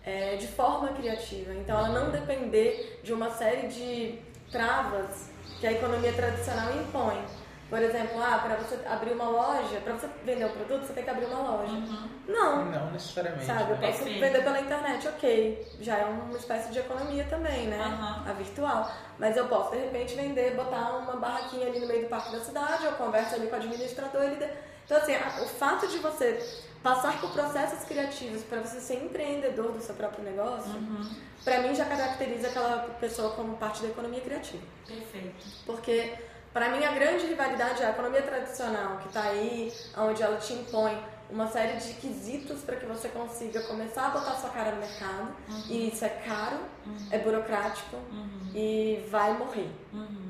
é, 0.03 0.35
de 0.35 0.47
forma 0.47 0.89
criativa. 0.89 1.53
Então, 1.53 1.77
ela 1.77 1.89
não 1.89 2.11
depender 2.11 3.01
de 3.03 3.11
uma 3.11 3.29
série 3.31 3.67
de 3.67 4.19
travas 4.51 5.29
que 5.59 5.67
a 5.67 5.71
economia 5.71 6.13
tradicional 6.13 6.71
impõe. 6.75 7.25
Por 7.69 7.81
exemplo, 7.81 8.21
ah, 8.23 8.39
para 8.39 8.55
você 8.55 8.79
abrir 8.87 9.11
uma 9.11 9.27
loja, 9.27 9.81
para 9.83 9.91
você 9.93 10.07
vender 10.23 10.45
um 10.45 10.51
produto, 10.51 10.85
você 10.85 10.93
tem 10.93 11.03
que 11.03 11.09
abrir 11.09 11.25
uma 11.25 11.39
loja. 11.39 11.73
Uhum. 11.73 12.09
Não. 12.25 12.65
Não 12.65 12.91
necessariamente. 12.91 13.45
Sabe, 13.45 13.71
eu 13.71 13.77
posso 13.77 14.05
vender 14.05 14.41
pela 14.41 14.61
internet, 14.61 15.05
ok. 15.09 15.75
Já 15.81 15.97
é 15.97 16.05
uma 16.05 16.37
espécie 16.37 16.71
de 16.71 16.79
economia 16.79 17.25
também, 17.25 17.67
né? 17.67 17.77
Uhum. 17.77 18.31
A 18.31 18.33
virtual. 18.33 18.89
Mas 19.19 19.35
eu 19.35 19.49
posso, 19.49 19.71
de 19.71 19.79
repente, 19.79 20.15
vender, 20.15 20.55
botar 20.55 20.97
uma 20.97 21.17
barraquinha 21.17 21.67
ali 21.67 21.79
no 21.81 21.87
meio 21.87 22.03
do 22.03 22.09
parque 22.09 22.31
da 22.31 22.39
cidade, 22.39 22.85
eu 22.85 22.93
converso 22.93 23.35
ali 23.35 23.47
com 23.47 23.55
o 23.55 23.59
administrador, 23.59 24.23
ele... 24.23 24.49
Então, 24.87 24.97
assim, 24.97 25.13
o 25.43 25.47
fato 25.47 25.85
de 25.87 25.97
você 25.97 26.63
passar 26.81 27.19
por 27.19 27.31
processos 27.31 27.83
criativos 27.83 28.41
para 28.43 28.61
você 28.61 28.79
ser 28.79 29.03
empreendedor 29.03 29.73
do 29.73 29.81
seu 29.81 29.93
próprio 29.93 30.23
negócio, 30.23 30.71
uhum. 30.71 31.09
para 31.43 31.61
mim 31.61 31.75
já 31.75 31.83
caracteriza 31.83 32.47
aquela 32.47 32.77
pessoa 32.97 33.31
como 33.31 33.57
parte 33.57 33.81
da 33.81 33.89
economia 33.89 34.21
criativa. 34.21 34.63
Perfeito. 34.87 35.45
Porque 35.65 36.13
para 36.53 36.69
mim 36.69 36.85
a 36.85 36.93
grande 36.93 37.25
rivalidade 37.25 37.83
é 37.83 37.87
a 37.87 37.89
economia 37.89 38.21
tradicional, 38.21 38.97
que 38.99 39.09
está 39.09 39.23
aí, 39.23 39.73
onde 39.97 40.23
ela 40.23 40.37
te 40.37 40.53
impõe 40.53 40.97
uma 41.29 41.47
série 41.47 41.77
de 41.77 41.93
quesitos 41.95 42.61
para 42.61 42.77
que 42.77 42.85
você 42.85 43.09
consiga 43.09 43.61
começar 43.63 44.07
a 44.07 44.09
botar 44.11 44.35
sua 44.35 44.49
cara 44.51 44.71
no 44.71 44.79
mercado. 44.79 45.35
Uhum. 45.49 45.63
E 45.69 45.89
isso 45.89 46.05
é 46.05 46.09
caro, 46.09 46.59
uhum. 46.85 47.07
é 47.11 47.17
burocrático 47.17 47.97
uhum. 47.97 48.51
e 48.55 49.05
vai 49.11 49.33
morrer. 49.33 49.69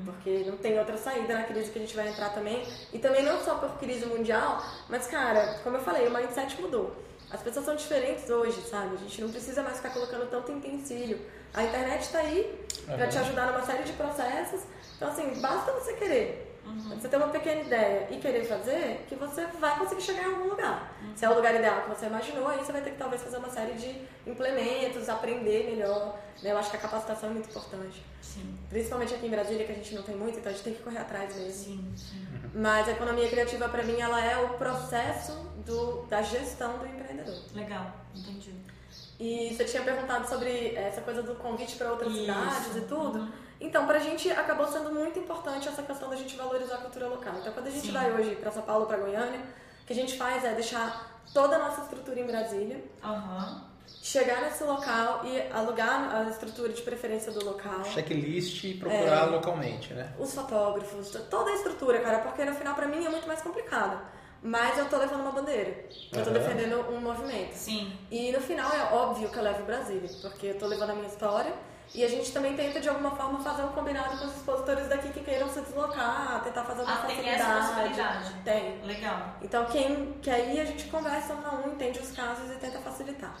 Uhum. 0.08 0.14
Porque 0.14 0.44
não 0.46 0.56
tem 0.56 0.78
outra 0.78 0.96
saída 0.96 1.34
na 1.34 1.44
crise 1.44 1.70
que 1.70 1.78
a 1.78 1.82
gente 1.82 1.94
vai 1.94 2.08
entrar 2.08 2.30
também. 2.30 2.66
E 2.92 2.98
também 2.98 3.22
não 3.22 3.38
só 3.40 3.56
por 3.56 3.78
crise 3.78 4.06
mundial, 4.06 4.62
mas, 4.88 5.06
cara, 5.06 5.60
como 5.62 5.76
eu 5.76 5.82
falei, 5.82 6.08
o 6.08 6.10
mindset 6.10 6.60
mudou. 6.60 6.96
As 7.30 7.42
pessoas 7.42 7.66
são 7.66 7.76
diferentes 7.76 8.28
hoje, 8.30 8.60
sabe? 8.62 8.94
A 8.94 8.98
gente 8.98 9.20
não 9.20 9.30
precisa 9.30 9.62
mais 9.62 9.76
ficar 9.76 9.90
colocando 9.90 10.30
tanto 10.30 10.50
empecilho. 10.50 11.20
A 11.52 11.62
internet 11.62 12.02
está 12.02 12.20
aí 12.20 12.64
para 12.86 13.06
te 13.06 13.18
ajudar 13.18 13.52
numa 13.52 13.64
série 13.66 13.82
de 13.82 13.92
processos. 13.92 14.62
Então, 14.96 15.08
assim, 15.08 15.40
basta 15.40 15.72
você 15.72 15.92
querer. 15.92 16.47
Uhum. 16.68 17.00
Você 17.00 17.08
ter 17.08 17.16
uma 17.16 17.28
pequena 17.28 17.62
ideia 17.62 18.08
e 18.10 18.16
querer 18.18 18.44
fazer, 18.44 19.04
que 19.08 19.14
você 19.14 19.46
vai 19.60 19.78
conseguir 19.78 20.02
chegar 20.02 20.22
em 20.22 20.32
algum 20.34 20.48
lugar. 20.50 20.92
Uhum. 21.02 21.16
Se 21.16 21.24
é 21.24 21.30
o 21.30 21.34
lugar 21.34 21.54
ideal 21.54 21.82
que 21.82 21.88
você 21.88 22.06
imaginou, 22.06 22.48
aí 22.48 22.58
você 22.58 22.72
vai 22.72 22.82
ter 22.82 22.90
que 22.90 22.96
talvez 22.96 23.22
fazer 23.22 23.38
uma 23.38 23.50
série 23.50 23.72
de 23.74 24.02
implementos, 24.26 25.08
aprender 25.08 25.70
melhor. 25.70 26.18
Né? 26.42 26.52
Eu 26.52 26.58
acho 26.58 26.70
que 26.70 26.76
a 26.76 26.80
capacitação 26.80 27.30
é 27.30 27.32
muito 27.32 27.48
importante. 27.48 28.02
Sim. 28.20 28.58
Principalmente 28.68 29.14
aqui 29.14 29.26
em 29.26 29.30
Brasília, 29.30 29.64
que 29.64 29.72
a 29.72 29.74
gente 29.74 29.94
não 29.94 30.02
tem 30.02 30.16
muito, 30.16 30.38
então 30.38 30.50
a 30.50 30.54
gente 30.54 30.64
tem 30.64 30.74
que 30.74 30.82
correr 30.82 30.98
atrás 30.98 31.34
mesmo. 31.34 31.52
Sim, 31.52 31.92
sim. 31.96 32.26
Mas 32.54 32.88
a 32.88 32.92
economia 32.92 33.28
criativa, 33.28 33.68
para 33.68 33.82
mim, 33.82 34.00
ela 34.00 34.22
é 34.24 34.36
o 34.38 34.50
processo 34.50 35.32
do, 35.64 36.02
da 36.06 36.22
gestão 36.22 36.78
do 36.78 36.86
empreendedor. 36.86 37.36
Legal, 37.54 37.92
entendi. 38.14 38.54
E 39.20 39.52
você 39.52 39.64
tinha 39.64 39.82
perguntado 39.82 40.28
sobre 40.28 40.74
essa 40.76 41.00
coisa 41.00 41.22
do 41.22 41.34
convite 41.34 41.76
para 41.76 41.90
outras 41.90 42.12
Isso. 42.12 42.20
cidades 42.20 42.76
e 42.76 42.80
tudo. 42.82 43.18
Uhum. 43.18 43.32
Então, 43.60 43.86
para 43.86 43.96
a 43.96 44.00
gente 44.00 44.30
acabou 44.30 44.66
sendo 44.66 44.92
muito 44.92 45.18
importante 45.18 45.68
essa 45.68 45.82
questão 45.82 46.08
da 46.08 46.16
gente 46.16 46.36
valorizar 46.36 46.76
a 46.76 46.78
cultura 46.78 47.08
local. 47.08 47.34
Então, 47.40 47.52
quando 47.52 47.66
a 47.66 47.70
gente 47.70 47.86
Sim. 47.86 47.92
vai 47.92 48.12
hoje 48.12 48.36
para 48.36 48.52
São 48.52 48.62
Paulo, 48.62 48.86
para 48.86 48.98
Goiânia, 48.98 49.40
o 49.82 49.86
que 49.86 49.92
a 49.92 49.96
gente 49.96 50.16
faz 50.16 50.44
é 50.44 50.54
deixar 50.54 51.20
toda 51.32 51.56
a 51.56 51.58
nossa 51.58 51.82
estrutura 51.82 52.20
em 52.20 52.26
Brasília. 52.26 52.84
Uhum. 53.02 53.60
Chegar 54.02 54.42
nesse 54.42 54.62
local 54.64 55.22
e 55.24 55.50
alugar 55.50 56.14
a 56.14 56.30
estrutura 56.30 56.72
de 56.72 56.82
preferência 56.82 57.32
do 57.32 57.44
local. 57.44 57.84
Checklist 57.84 58.62
e 58.64 58.74
procurar 58.74 59.26
é, 59.26 59.30
localmente, 59.30 59.94
né? 59.94 60.12
Os 60.18 60.34
fotógrafos, 60.34 61.10
toda 61.30 61.50
a 61.50 61.54
estrutura, 61.54 61.98
cara, 62.00 62.18
porque 62.18 62.44
no 62.44 62.54
final 62.54 62.74
para 62.74 62.86
mim 62.86 63.04
é 63.04 63.08
muito 63.08 63.26
mais 63.26 63.40
complicado. 63.40 64.00
Mas 64.42 64.78
eu 64.78 64.88
tô 64.88 64.98
levando 64.98 65.22
uma 65.22 65.32
bandeira. 65.32 65.84
Eu 66.12 66.22
tô 66.22 66.30
defendendo 66.30 66.88
um 66.90 67.00
movimento. 67.00 67.54
Sim. 67.54 67.92
E 68.10 68.30
no 68.30 68.40
final 68.40 68.70
é 68.72 68.94
óbvio 68.94 69.28
que 69.30 69.36
eu 69.36 69.42
levo 69.42 69.64
Brasília, 69.64 70.08
porque 70.22 70.48
eu 70.48 70.58
tô 70.58 70.66
levando 70.66 70.90
a 70.90 70.94
minha 70.94 71.08
história 71.08 71.52
e 71.94 72.04
a 72.04 72.08
gente 72.08 72.32
também 72.32 72.54
tenta, 72.54 72.80
de 72.80 72.88
alguma 72.88 73.10
forma, 73.12 73.40
fazer 73.40 73.62
um 73.62 73.68
combinado 73.68 74.18
com 74.18 74.26
os 74.26 74.36
expositores 74.36 74.88
daqui 74.88 75.10
que 75.10 75.20
queiram 75.20 75.48
se 75.48 75.60
deslocar, 75.60 76.42
tentar 76.44 76.64
fazer 76.64 76.82
uma 76.82 76.92
ah, 76.92 76.96
facilidade. 76.96 77.24
Tem 77.24 77.34
essa 77.34 77.72
possibilidade. 77.72 78.34
Tem. 78.44 78.82
Legal. 78.84 79.34
Então, 79.40 79.64
quem 79.66 80.12
quer 80.20 80.54
ir, 80.54 80.60
a 80.60 80.64
gente 80.64 80.84
conversa 80.88 81.34
um 81.34 81.46
a 81.46 81.66
um, 81.66 81.72
entende 81.72 81.98
os 81.98 82.10
casos 82.10 82.50
e 82.52 82.56
tenta 82.56 82.78
facilitar. 82.80 83.34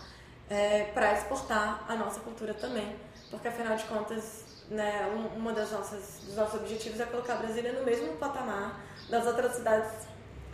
É, 0.48 0.84
para 0.94 1.12
exportar 1.12 1.84
a 1.86 1.94
nossa 1.94 2.20
cultura 2.20 2.54
também. 2.54 2.96
Porque, 3.30 3.48
afinal 3.48 3.76
de 3.76 3.84
contas, 3.84 4.44
né, 4.70 5.06
um, 5.14 5.38
uma 5.38 5.52
das 5.52 5.70
nossas, 5.70 6.20
dos 6.24 6.34
nossos 6.34 6.60
objetivos 6.60 6.98
é 7.00 7.04
colocar 7.04 7.34
a 7.34 7.36
Brasília 7.36 7.72
no 7.74 7.84
mesmo 7.84 8.16
patamar 8.16 8.80
das 9.10 9.26
outras 9.26 9.56
cidades 9.56 10.07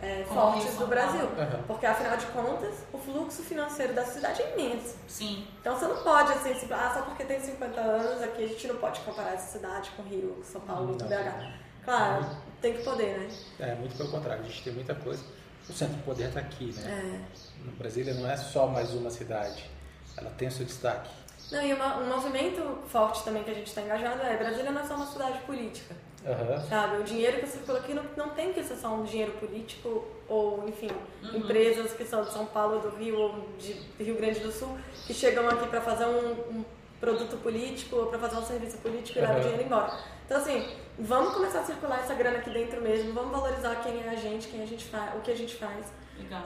é, 0.05 0.23
fortes 0.25 0.75
do 0.75 0.85
Brasil. 0.85 1.25
Uhum. 1.25 1.63
Porque, 1.65 1.85
afinal 1.85 2.15
de 2.15 2.27
contas, 2.27 2.75
o 2.93 2.97
fluxo 2.99 3.41
financeiro 3.41 3.93
da 3.93 4.05
cidade 4.05 4.41
é 4.43 4.53
imenso. 4.53 4.95
Sim. 5.07 5.47
Então, 5.59 5.75
você 5.75 5.87
não 5.87 6.03
pode, 6.03 6.31
assim, 6.33 6.53
se, 6.53 6.71
ah, 6.71 6.91
só 6.93 7.01
porque 7.01 7.23
tem 7.23 7.39
50 7.39 7.81
anos 7.81 8.21
aqui, 8.21 8.43
a 8.43 8.47
gente 8.47 8.67
não 8.67 8.75
pode 8.77 8.99
comparar 9.01 9.33
essa 9.33 9.57
cidade 9.57 9.89
com 9.97 10.03
Rio, 10.03 10.39
São 10.43 10.61
Paulo, 10.61 10.95
não, 10.99 11.07
BH. 11.07 11.65
Claro, 11.83 12.21
não. 12.21 12.41
tem 12.61 12.73
que 12.73 12.83
poder, 12.83 13.17
né? 13.17 13.29
É, 13.59 13.75
muito 13.75 13.97
pelo 13.97 14.09
contrário. 14.09 14.43
A 14.43 14.47
gente 14.47 14.63
tem 14.63 14.73
muita 14.73 14.93
coisa. 14.93 15.23
O 15.67 15.73
centro 15.73 15.95
do 15.95 16.03
poder 16.03 16.27
está 16.27 16.39
aqui, 16.39 16.71
né? 16.75 16.83
É. 16.83 17.65
No 17.65 17.71
Brasília 17.71 18.13
não 18.13 18.29
é 18.29 18.37
só 18.37 18.67
mais 18.67 18.93
uma 18.93 19.09
cidade. 19.09 19.69
Ela 20.15 20.29
tem 20.31 20.47
o 20.47 20.51
seu 20.51 20.65
destaque. 20.65 21.09
Não, 21.51 21.63
e 21.63 21.73
uma, 21.73 21.97
um 21.97 22.07
movimento 22.07 22.79
forte 22.87 23.23
também 23.23 23.43
que 23.43 23.51
a 23.51 23.53
gente 23.53 23.67
está 23.67 23.81
engajado 23.81 24.21
é 24.21 24.37
Brasília 24.37 24.71
não 24.71 24.81
é 24.81 24.85
só 24.85 24.95
uma 24.95 25.05
cidade 25.05 25.39
política. 25.39 25.95
Uhum. 26.25 26.59
Sabe? 26.67 26.97
O 26.97 27.03
dinheiro 27.03 27.39
que 27.39 27.47
circula 27.47 27.79
aqui 27.79 27.93
não, 27.93 28.03
não 28.17 28.29
tem 28.29 28.51
que 28.51 28.63
ser 28.63 28.75
só 28.75 28.89
um 28.89 29.03
dinheiro 29.03 29.33
político 29.33 30.03
ou, 30.27 30.67
enfim, 30.67 30.89
uhum. 31.23 31.37
empresas 31.37 31.93
que 31.93 32.03
são 32.03 32.23
de 32.23 32.31
São 32.31 32.47
Paulo, 32.47 32.79
do 32.79 32.95
Rio 32.97 33.19
ou 33.19 33.47
de 33.59 33.73
Rio 34.03 34.15
Grande 34.15 34.39
do 34.39 34.51
Sul 34.51 34.75
que 35.05 35.13
chegam 35.13 35.47
aqui 35.47 35.67
para 35.67 35.81
fazer 35.81 36.05
um, 36.05 36.31
um, 36.49 36.65
produto 36.99 37.37
político 37.43 37.97
ou 37.97 38.07
para 38.07 38.17
fazer 38.17 38.37
um 38.37 38.45
serviço 38.45 38.77
político 38.77 39.19
e 39.19 39.21
uhum. 39.21 39.27
levam 39.27 39.41
o 39.41 39.43
dinheiro 39.43 39.63
embora. 39.65 39.99
Então, 40.25 40.37
assim, 40.37 40.67
vamos 40.97 41.33
começar 41.33 41.59
a 41.59 41.63
circular 41.63 41.99
essa 41.99 42.15
grana 42.15 42.39
aqui 42.39 42.49
dentro 42.49 42.81
mesmo, 42.81 43.13
vamos 43.13 43.31
valorizar 43.31 43.75
quem 43.83 44.01
é 44.01 44.09
a 44.09 44.15
gente, 44.15 44.47
quem 44.47 44.63
a 44.63 44.65
gente 44.65 44.85
faz, 44.85 45.15
o 45.15 45.21
que 45.21 45.29
a 45.29 45.35
gente 45.35 45.55
faz. 45.55 45.93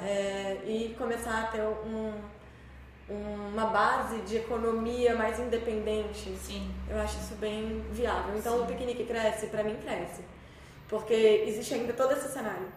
É, 0.03 0.57
e 0.65 0.95
começar 0.97 1.43
a 1.43 1.47
ter 1.47 1.61
um 1.61 2.13
uma 3.09 3.65
base 3.65 4.21
de 4.21 4.37
economia 4.37 5.15
mais 5.15 5.39
independente. 5.39 6.35
Sim. 6.37 6.69
Eu 6.87 6.99
acho 6.99 7.17
isso 7.19 7.35
bem 7.35 7.83
viável. 7.91 8.37
Então 8.37 8.57
Sim. 8.57 8.63
o 8.63 8.65
piquenique 8.67 9.05
cresce, 9.05 9.47
para 9.47 9.63
mim 9.63 9.75
cresce. 9.77 10.21
Porque 10.87 11.43
existe 11.47 11.73
ainda 11.73 11.93
todo 11.93 12.13
esse 12.13 12.31
cenário 12.31 12.67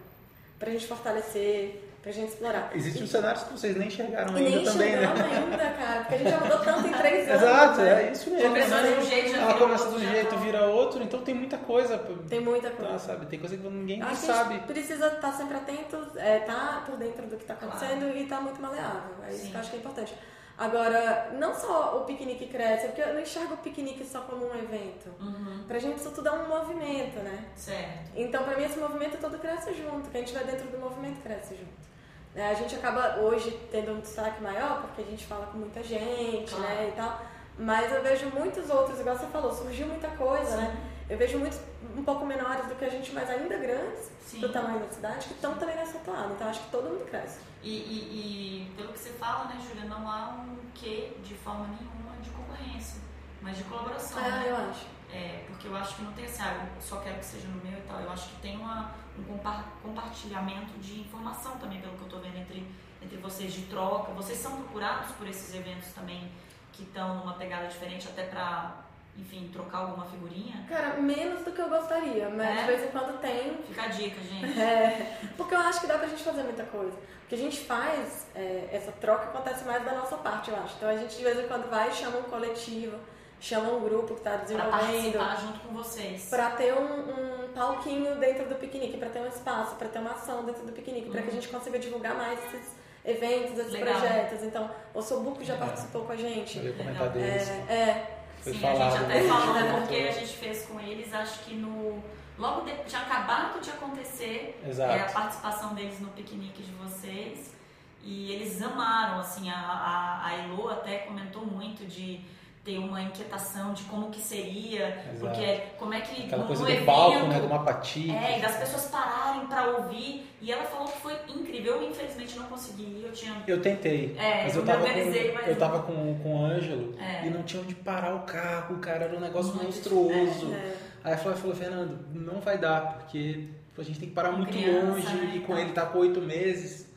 para 0.59 0.69
a 0.69 0.71
gente 0.71 0.87
fortalecer 0.87 1.82
pra 2.03 2.11
gente 2.11 2.29
explorar. 2.33 2.69
Existem 2.75 3.03
e, 3.03 3.07
cenários 3.07 3.43
que 3.43 3.53
vocês 3.53 3.75
nem 3.77 3.87
enxergaram 3.87 4.37
e 4.37 4.41
nem 4.43 4.57
ainda 4.57 4.71
também, 4.71 4.91
né? 4.97 5.07
ainda, 5.07 5.57
cara, 5.71 5.99
porque 6.01 6.15
a 6.15 6.17
gente 6.19 6.29
já 6.29 6.39
mudou 6.41 6.59
tanto 6.59 6.87
em 6.87 6.91
três 6.91 7.27
anos. 7.29 7.41
Exato, 7.41 7.77
né? 7.81 8.03
é 8.07 8.11
isso 8.11 8.29
mesmo. 8.29 8.49
Começou 8.49 8.77
de 8.83 8.87
um 8.89 9.01
jeito, 9.05 9.29
já 9.31 9.37
Ela 9.41 9.53
começa 9.53 9.89
de 9.89 9.95
um 9.95 9.99
jeito, 9.99 10.29
tá. 10.29 10.35
vira 10.35 10.65
outro, 10.65 11.01
então 11.01 11.21
tem 11.21 11.33
muita 11.33 11.57
coisa. 11.57 11.97
Tem 12.29 12.39
muita 12.41 12.69
Tá, 12.69 12.75
coisa. 12.83 12.99
sabe? 12.99 13.25
Tem 13.27 13.39
coisa 13.39 13.55
que 13.57 13.67
ninguém 13.67 14.01
Acho 14.03 14.15
sabe. 14.25 14.53
a 14.55 14.57
gente 14.57 14.67
precisa 14.67 15.07
estar 15.07 15.31
sempre 15.31 15.55
atento, 15.57 16.07
é, 16.17 16.39
tá 16.39 16.83
por 16.85 16.97
dentro 16.97 17.25
do 17.25 17.37
que 17.37 17.43
está 17.43 17.55
Claro. 17.55 17.73
acontecendo 17.73 18.17
e 18.17 18.25
tá 18.25 18.41
muito 18.41 18.61
maleável. 18.61 19.15
É 19.25 19.29
isso 19.31 19.45
Sim. 19.45 19.49
que 19.49 19.55
eu 19.55 19.59
acho 19.61 19.69
que 19.69 19.75
é 19.77 19.79
importante. 19.79 20.13
Agora, 20.55 21.31
não 21.39 21.51
só 21.55 21.97
o 21.97 22.05
piquenique 22.05 22.45
cresce, 22.45 22.85
porque 22.87 23.01
eu 23.01 23.13
não 23.15 23.21
enxergo 23.21 23.55
o 23.55 23.57
piquenique 23.57 24.05
só 24.05 24.21
como 24.21 24.45
um 24.45 24.53
evento. 24.55 25.09
Uhum, 25.19 25.63
Pra 25.67 25.79
gente 25.79 25.97
isso 25.97 26.11
tudo 26.11 26.27
é 26.27 26.31
um 26.31 26.47
movimento, 26.47 27.17
né? 27.23 27.45
certo. 27.55 28.11
Então, 28.15 28.43
pra 28.43 28.55
mim, 28.55 28.63
esse 28.65 28.77
movimento 28.77 29.17
todo 29.19 29.39
cresce 29.39 29.73
junto. 29.73 30.09
Quem 30.11 30.21
estiver 30.23 30.43
dentro 30.43 30.67
do 30.67 30.77
movimento 30.77 31.21
cresce 31.23 31.55
junto. 31.55 31.92
Né, 32.35 32.49
A 32.49 32.53
gente 32.53 32.75
acaba 32.75 33.17
hoje 33.19 33.51
tendo 33.71 33.91
um 33.91 33.99
destaque 33.99 34.41
maior 34.41 34.81
porque 34.81 35.01
a 35.01 35.05
gente 35.05 35.25
fala 35.25 35.45
com 35.47 35.57
muita 35.59 35.83
gente, 35.83 36.49
Claro. 36.53 36.63
né, 36.63 36.89
e 36.89 36.91
tal. 36.93 37.21
Mas 37.57 37.91
eu 37.91 38.01
vejo 38.01 38.25
muitos 38.31 38.69
outros, 38.71 38.99
igual 38.99 39.15
você 39.15 39.27
falou, 39.27 39.53
surgiu 39.53 39.85
muita 39.87 40.07
coisa, 40.09 40.57
né? 40.57 40.75
Eu 41.07 41.17
vejo 41.17 41.37
muitos 41.37 41.59
um 41.95 42.03
pouco 42.03 42.25
menores 42.25 42.65
do 42.65 42.73
que 42.75 42.85
a 42.85 42.89
gente, 42.89 43.11
mas 43.13 43.29
ainda 43.29 43.55
grandes 43.57 44.09
Sim. 44.25 44.39
do 44.39 44.49
tamanho 44.49 44.79
da 44.79 44.89
cidade, 44.89 45.27
que 45.27 45.33
estão 45.35 45.53
também 45.55 45.75
nessa 45.75 45.99
toada. 45.99 46.33
Então, 46.33 46.49
acho 46.49 46.61
que 46.61 46.71
todo 46.71 46.85
mundo 46.89 47.05
cresce. 47.05 47.39
E, 47.61 47.69
e- 47.69 48.65
e 48.71 48.75
pelo 48.75 48.91
que 48.91 48.97
você 48.99 49.09
fala, 49.11 49.45
né, 49.45 49.59
Júlia, 49.61 49.87
não 49.87 50.09
há 50.09 50.29
um 50.29 50.57
quê 50.73 51.15
de 51.23 51.35
forma 51.35 51.67
nenhuma 51.67 52.15
de 52.23 52.31
concorrência, 52.31 52.99
mas 53.41 53.57
de 53.57 53.63
colaboração. 53.65 54.17
Ah, 54.17 54.29
né? 54.39 54.45
eu 54.49 54.55
acho. 54.55 54.85
É, 55.13 55.43
porque 55.47 55.67
eu 55.67 55.75
acho 55.75 55.95
que 55.97 56.01
não 56.01 56.13
tem 56.13 56.25
assim, 56.25 56.41
ah, 56.41 56.65
eu 56.75 56.81
só 56.81 56.97
quero 56.97 57.19
que 57.19 57.25
seja 57.25 57.47
no 57.47 57.63
meu 57.63 57.77
e 57.77 57.81
tal. 57.83 57.99
Eu 58.01 58.11
acho 58.11 58.29
que 58.29 58.41
tem 58.41 58.57
uma, 58.57 58.91
um 59.17 59.23
compa- 59.23 59.65
compartilhamento 59.81 60.73
de 60.79 61.01
informação 61.01 61.57
também, 61.57 61.79
pelo 61.81 61.93
que 61.97 62.01
eu 62.03 62.09
tô 62.09 62.17
vendo 62.19 62.37
entre, 62.37 62.65
entre 63.01 63.17
vocês, 63.17 63.53
de 63.53 63.63
troca. 63.63 64.11
Vocês 64.13 64.39
são 64.39 64.51
procurados 64.57 65.11
por 65.11 65.27
esses 65.27 65.53
eventos 65.55 65.89
também 65.93 66.31
que 66.71 66.83
estão 66.83 67.17
numa 67.17 67.33
pegada 67.33 67.67
diferente, 67.67 68.07
até 68.07 68.23
pra, 68.23 68.77
enfim, 69.17 69.49
trocar 69.53 69.79
alguma 69.79 70.05
figurinha? 70.05 70.65
Cara, 70.67 70.95
menos 70.99 71.43
do 71.43 71.51
que 71.51 71.61
eu 71.61 71.69
gostaria, 71.69 72.29
mas 72.29 72.47
É? 72.47 72.61
de 72.61 72.67
vez 72.67 72.83
em 72.83 72.87
quando 72.87 73.19
tem. 73.19 73.57
Fica 73.67 73.83
a 73.83 73.87
dica, 73.87 74.19
gente. 74.21 74.43
É, 74.59 75.17
porque 75.37 75.53
eu 75.53 75.59
acho 75.59 75.81
que 75.81 75.87
dá 75.87 75.97
pra 75.97 76.07
gente 76.07 76.23
fazer 76.23 76.43
muita 76.43 76.63
coisa. 76.63 76.93
O 76.97 77.27
que 77.27 77.35
a 77.35 77.37
gente 77.37 77.59
faz, 77.61 78.27
é, 78.35 78.69
essa 78.71 78.91
troca 78.93 79.25
acontece 79.25 79.63
mais 79.65 79.83
da 79.85 79.93
nossa 79.93 80.17
parte, 80.17 80.49
eu 80.51 80.57
acho. 80.57 80.75
Então 80.77 80.89
a 80.89 80.97
gente 80.97 81.15
de 81.15 81.23
vez 81.23 81.39
em 81.39 81.47
quando 81.47 81.69
vai 81.69 81.89
e 81.89 81.93
chama 81.93 82.17
um 82.17 82.23
coletivo, 82.23 82.97
chama 83.43 83.71
um 83.73 83.81
grupo 83.81 84.15
que 84.15 84.21
tá 84.21 84.31
Pra 84.31 84.39
desenvolvendo. 84.43 84.79
participar 84.79 85.35
junto 85.41 85.59
com 85.59 85.73
vocês. 85.73 86.29
Pra 86.29 86.51
ter 86.51 86.73
um, 86.73 87.45
um 87.45 87.47
palquinho 87.53 88.15
dentro 88.15 88.47
do 88.47 88.55
piquenique, 88.55 88.97
pra 88.97 89.09
ter 89.09 89.19
um 89.19 89.27
espaço, 89.27 89.75
pra 89.75 89.87
ter 89.89 89.99
uma 89.99 90.11
ação 90.11 90.45
dentro 90.45 90.65
do 90.65 90.71
piquenique, 90.71 91.09
pra 91.09 91.21
que 91.21 91.29
a 91.29 91.33
gente 91.33 91.49
consiga 91.49 91.77
divulgar 91.77 92.15
mais 92.15 92.39
esses 92.45 92.73
eventos, 93.03 93.59
esses 93.59 93.73
Legal. 93.73 93.99
projetos. 93.99 94.43
Então, 94.43 94.71
o 94.93 95.01
Sobuco 95.01 95.43
já 95.43 95.57
participou 95.57 96.05
com 96.05 96.13
a 96.13 96.15
gente. 96.15 96.57
Eu 96.57 96.65
ia 96.65 96.73
comentar 96.73 97.13
Legal. 97.13 97.13
deles. 97.13 97.49
É, 97.67 97.73
é, 97.73 98.17
Foi 98.41 98.53
Sim, 98.53 98.59
falado, 98.59 98.81
a 98.81 98.89
gente 98.91 99.03
até 99.03 99.21
né? 99.21 99.27
falou 99.29 99.53
gente 99.59 99.71
porque 99.81 99.95
a 99.95 100.11
gente 100.11 100.33
fez 100.37 100.65
com 100.65 100.79
eles, 100.79 101.13
acho 101.13 101.39
que 101.39 101.53
no. 101.55 102.01
Logo 102.37 102.61
de, 102.61 102.73
tinha 102.85 103.01
acabado 103.01 103.59
de 103.61 103.69
acontecer 103.69 104.59
Exato. 104.67 104.91
é, 104.91 105.01
a 105.01 105.05
participação 105.05 105.75
deles 105.75 105.99
no 105.99 106.07
piquenique 106.09 106.63
de 106.63 106.71
vocês. 106.71 107.53
E 108.01 108.31
eles 108.31 108.61
amaram, 108.61 109.19
assim, 109.19 109.49
a, 109.49 109.55
a, 109.55 110.25
a 110.27 110.37
Elo 110.39 110.67
até 110.69 110.99
comentou 110.99 111.45
muito 111.45 111.85
de 111.85 112.19
ter 112.63 112.77
uma 112.77 113.01
inquietação 113.01 113.73
de 113.73 113.83
como 113.83 114.09
que 114.09 114.21
seria, 114.21 114.87
Exato. 115.13 115.19
porque 115.19 115.61
como 115.77 115.93
é 115.93 115.99
que 115.99 116.23
Aquela 116.23 116.43
no 116.43 116.47
coisa 116.47 116.63
do 116.63 116.71
evento, 116.71 116.85
palco, 116.85 117.27
né? 117.27 117.39
Do 117.41 117.49
mapati. 117.49 118.09
é, 118.09 118.37
e 118.37 118.41
das 118.41 118.55
pessoas 118.55 118.85
pararem 118.85 119.45
pra 119.47 119.67
ouvir. 119.77 120.25
E 120.41 120.51
ela 120.51 120.63
falou 120.63 120.87
que 120.87 120.97
foi 121.01 121.13
incrível. 121.27 121.81
Eu, 121.81 121.89
infelizmente, 121.89 122.37
não 122.37 122.45
consegui. 122.45 123.01
Eu 123.03 123.11
tinha. 123.11 123.43
Eu 123.45 123.61
tentei, 123.61 124.15
É, 124.17 124.43
mas 124.43 124.55
eu 124.55 124.61
eu 124.61 124.65
tava, 124.65 124.79
com, 124.85 125.33
mas 125.33 125.47
eu 125.47 125.55
tava 125.57 125.79
com, 125.83 126.19
com 126.23 126.35
o 126.41 126.45
Ângelo 126.45 126.95
É. 126.99 127.25
e 127.27 127.29
não 127.29 127.43
tinha 127.43 127.61
onde 127.61 127.75
parar 127.75 128.15
o 128.15 128.21
carro, 128.21 128.77
cara, 128.77 129.05
era 129.05 129.15
um 129.17 129.19
negócio 129.19 129.53
Muito 129.53 129.65
monstruoso. 129.65 130.53
é. 130.53 130.73
Aí 131.03 131.13
a 131.13 131.17
Flávia 131.17 131.41
falou, 131.41 131.55
Fernando, 131.55 131.99
não 132.13 132.39
vai 132.39 132.57
dar, 132.57 132.93
porque 132.99 133.49
a 133.77 133.83
gente 133.83 133.99
tem 133.99 134.07
que 134.07 134.15
parar 134.15 134.29
Com 134.29 134.37
muito 134.37 134.53
criança, 134.53 134.85
longe 134.87 135.13
né, 135.15 135.33
e 135.35 135.39
com 135.41 135.51
então. 135.51 135.57
ele 135.59 135.73
tá 135.73 135.85
com 135.85 135.97
oito 135.99 136.21
meses. 136.21 136.87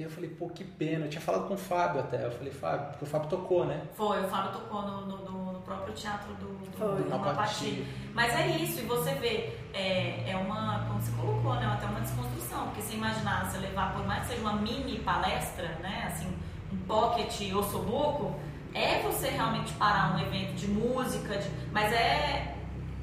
E 0.00 0.02
eu 0.02 0.08
falei, 0.08 0.30
pô, 0.30 0.48
que 0.48 0.64
pena. 0.64 1.04
Eu 1.04 1.10
tinha 1.10 1.20
falado 1.20 1.46
com 1.46 1.52
o 1.52 1.58
Fábio 1.58 2.00
até. 2.00 2.24
Eu 2.24 2.30
falei, 2.32 2.50
Fábio, 2.50 2.86
porque 2.88 3.04
o 3.04 3.06
Fábio 3.06 3.28
tocou, 3.28 3.66
né? 3.66 3.82
Foi, 3.94 4.24
o 4.24 4.28
Fábio 4.28 4.52
tocou 4.52 4.80
no, 4.80 5.00
no, 5.06 5.16
no- 5.30 5.52
no 5.52 5.60
próprio 5.60 5.92
teatro 5.92 6.32
do, 6.36 6.46
do, 6.46 6.72
Foi. 6.78 6.88
do 6.96 7.02
Do 7.04 7.10
Mapati. 7.10 7.36
Mapati. 7.36 7.86
Mas 8.14 8.34
é 8.34 8.46
isso, 8.56 8.80
e 8.80 8.84
você 8.86 9.12
vê, 9.16 9.58
é, 9.74 10.30
é 10.30 10.36
uma, 10.38 10.86
como 10.88 11.02
você 11.02 11.12
colocou, 11.12 11.54
né, 11.56 11.66
até 11.66 11.84
uma 11.84 12.00
desconstrução, 12.00 12.64
porque 12.68 12.80
você 12.80 12.94
imaginar, 12.94 13.44
você 13.44 13.58
levar, 13.58 13.92
por 13.92 14.06
mais 14.06 14.22
que 14.22 14.28
seja 14.28 14.40
uma 14.40 14.54
mini 14.54 15.00
palestra, 15.00 15.68
né, 15.82 16.04
assim, 16.10 16.34
um 16.72 16.78
pocket 16.86 17.52
ossobuco, 17.54 18.34
é 18.72 19.00
você 19.02 19.28
realmente 19.28 19.70
parar 19.74 20.14
um 20.16 20.18
evento 20.18 20.54
de 20.54 20.66
música, 20.68 21.36
de, 21.36 21.50
mas 21.72 21.92
é, 21.92 22.56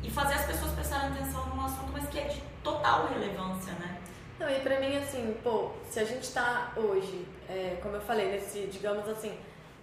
e 0.04 0.10
fazer 0.10 0.34
as 0.34 0.46
pessoas 0.48 0.72
prestarem 0.72 1.10
atenção 1.12 1.46
num 1.56 1.64
assunto, 1.64 1.92
mas 1.94 2.08
que 2.10 2.18
é 2.18 2.24
de 2.24 2.42
total 2.64 3.08
relevância, 3.08 3.74
né. 3.74 3.97
Não, 4.40 4.50
e 4.50 4.60
pra 4.60 4.80
mim, 4.80 4.96
assim, 4.98 5.36
pô, 5.44 5.72
se 5.90 6.00
a 6.00 6.06
gente 6.06 6.32
tá 6.32 6.72
hoje, 6.76 7.28
é, 7.50 7.78
como 7.82 7.96
eu 7.96 8.02
falei, 8.02 8.32
nesse, 8.32 8.68
digamos 8.68 9.08
assim, 9.10 9.38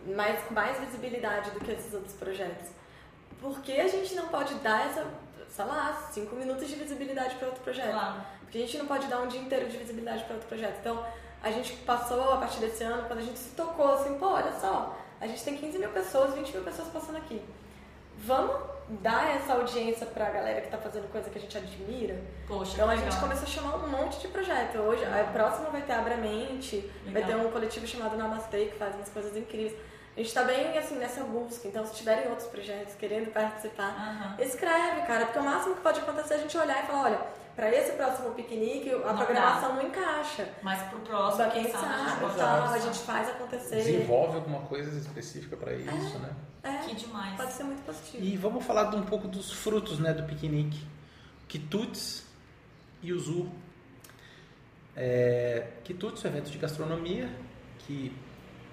mais, 0.06 0.42
com 0.44 0.54
mais 0.54 0.78
visibilidade 0.78 1.50
do 1.50 1.60
que 1.60 1.72
esses 1.72 1.92
outros 1.92 2.14
projetos, 2.14 2.68
por 3.40 3.60
que 3.60 3.80
a 3.80 3.88
gente 3.88 4.14
não 4.14 4.28
pode 4.28 4.54
dar 4.56 4.86
essa, 4.86 5.06
sei 5.48 5.64
lá, 5.64 6.08
cinco 6.12 6.36
minutos 6.36 6.68
de 6.68 6.76
visibilidade 6.76 7.34
para 7.36 7.48
outro 7.48 7.62
projeto? 7.62 7.92
Claro. 7.92 8.20
Porque 8.42 8.58
a 8.58 8.60
gente 8.60 8.78
não 8.78 8.86
pode 8.86 9.06
dar 9.08 9.20
um 9.20 9.26
dia 9.26 9.40
inteiro 9.40 9.68
de 9.68 9.76
visibilidade 9.76 10.22
para 10.24 10.34
outro 10.34 10.48
projeto. 10.48 10.78
Então, 10.78 11.04
a 11.42 11.50
gente 11.50 11.72
passou, 11.78 12.32
a 12.32 12.36
partir 12.36 12.60
desse 12.60 12.84
ano, 12.84 13.06
quando 13.06 13.18
a 13.18 13.22
gente 13.22 13.38
se 13.38 13.50
tocou, 13.50 13.94
assim, 13.94 14.16
pô, 14.18 14.28
olha 14.28 14.52
só, 14.52 14.96
a 15.20 15.26
gente 15.26 15.42
tem 15.42 15.56
15 15.56 15.78
mil 15.78 15.90
pessoas, 15.90 16.34
20 16.34 16.52
mil 16.52 16.62
pessoas 16.62 16.88
passando 16.88 17.16
aqui. 17.16 17.42
Vamos 18.18 18.73
dar 18.88 19.34
essa 19.36 19.54
audiência 19.54 20.06
pra 20.06 20.30
galera 20.30 20.60
que 20.60 20.68
tá 20.70 20.78
fazendo 20.78 21.10
coisa 21.10 21.30
que 21.30 21.38
a 21.38 21.40
gente 21.40 21.56
admira? 21.56 22.20
Poxa, 22.46 22.72
Então 22.74 22.88
a 22.90 22.94
gente 22.96 23.04
legal. 23.06 23.20
começou 23.20 23.44
a 23.44 23.50
chamar 23.50 23.76
um 23.76 23.88
monte 23.88 24.20
de 24.20 24.28
projeto. 24.28 24.78
Hoje, 24.78 25.04
a 25.04 25.24
próxima 25.32 25.70
vai 25.70 25.82
ter 25.82 25.92
Abra 25.92 26.16
Mente, 26.16 26.90
vai 27.06 27.22
ter 27.22 27.32
Legal. 27.34 27.46
um 27.46 27.50
coletivo 27.50 27.86
chamado 27.86 28.16
Namastê 28.16 28.66
que 28.66 28.76
faz 28.78 28.94
umas 28.94 29.08
coisas 29.08 29.36
incríveis. 29.36 29.74
A 30.16 30.20
gente 30.20 30.32
tá 30.32 30.44
bem 30.44 30.78
assim 30.78 30.94
nessa 30.96 31.24
busca, 31.24 31.66
então 31.66 31.84
se 31.84 31.92
tiverem 31.94 32.28
outros 32.28 32.46
projetos 32.46 32.94
querendo 32.94 33.32
participar, 33.32 33.88
Aham. 33.88 34.36
escreve, 34.38 35.02
cara, 35.08 35.24
porque 35.26 35.40
o 35.40 35.42
máximo 35.42 35.74
que 35.74 35.80
pode 35.80 35.98
acontecer 36.00 36.34
é 36.34 36.36
a 36.36 36.40
gente 36.40 36.56
olhar 36.56 36.84
e 36.84 36.86
falar, 36.86 37.02
olha, 37.02 37.20
pra 37.56 37.68
esse 37.68 37.92
próximo 37.94 38.30
piquenique 38.30 38.90
a 38.92 38.98
Não 39.12 39.16
programação 39.16 39.74
não 39.74 39.82
encaixa. 39.82 40.48
Mas 40.62 40.80
pro 40.82 41.00
próximo, 41.00 41.50
quem 41.50 41.64
quem 41.64 41.72
sabe, 41.72 41.84
a 41.86 41.96
gente 41.96 42.20
sabe, 42.20 42.34
tal, 42.38 42.64
a 42.74 42.78
gente 42.78 42.98
faz 43.00 43.28
acontecer. 43.28 43.74
Desenvolve 43.76 44.36
alguma 44.36 44.60
coisa 44.60 44.96
específica 44.96 45.56
para 45.56 45.72
isso, 45.72 46.18
né? 46.20 46.30
É, 46.64 46.78
Que 46.88 46.94
demais. 46.94 47.36
pode 47.36 47.52
ser 47.52 47.62
muito 47.64 47.82
positivo. 47.84 48.24
E 48.24 48.36
vamos 48.36 48.64
falar 48.64 48.84
de 48.90 48.96
um 48.96 49.02
pouco 49.02 49.28
dos 49.28 49.52
frutos 49.52 49.98
né, 49.98 50.12
do 50.14 50.22
piquenique. 50.24 50.80
Quitutes 51.46 52.24
e 53.02 53.12
Uzu. 53.12 53.48
É, 54.96 55.66
Quitutes 55.84 56.24
é 56.24 56.28
um 56.28 56.30
evento 56.32 56.50
de 56.50 56.58
gastronomia 56.58 57.28
que 57.80 58.12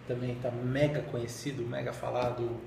também 0.07 0.33
está 0.33 0.51
mega 0.51 1.01
conhecido, 1.03 1.63
mega 1.63 1.91
falado, 1.91 2.57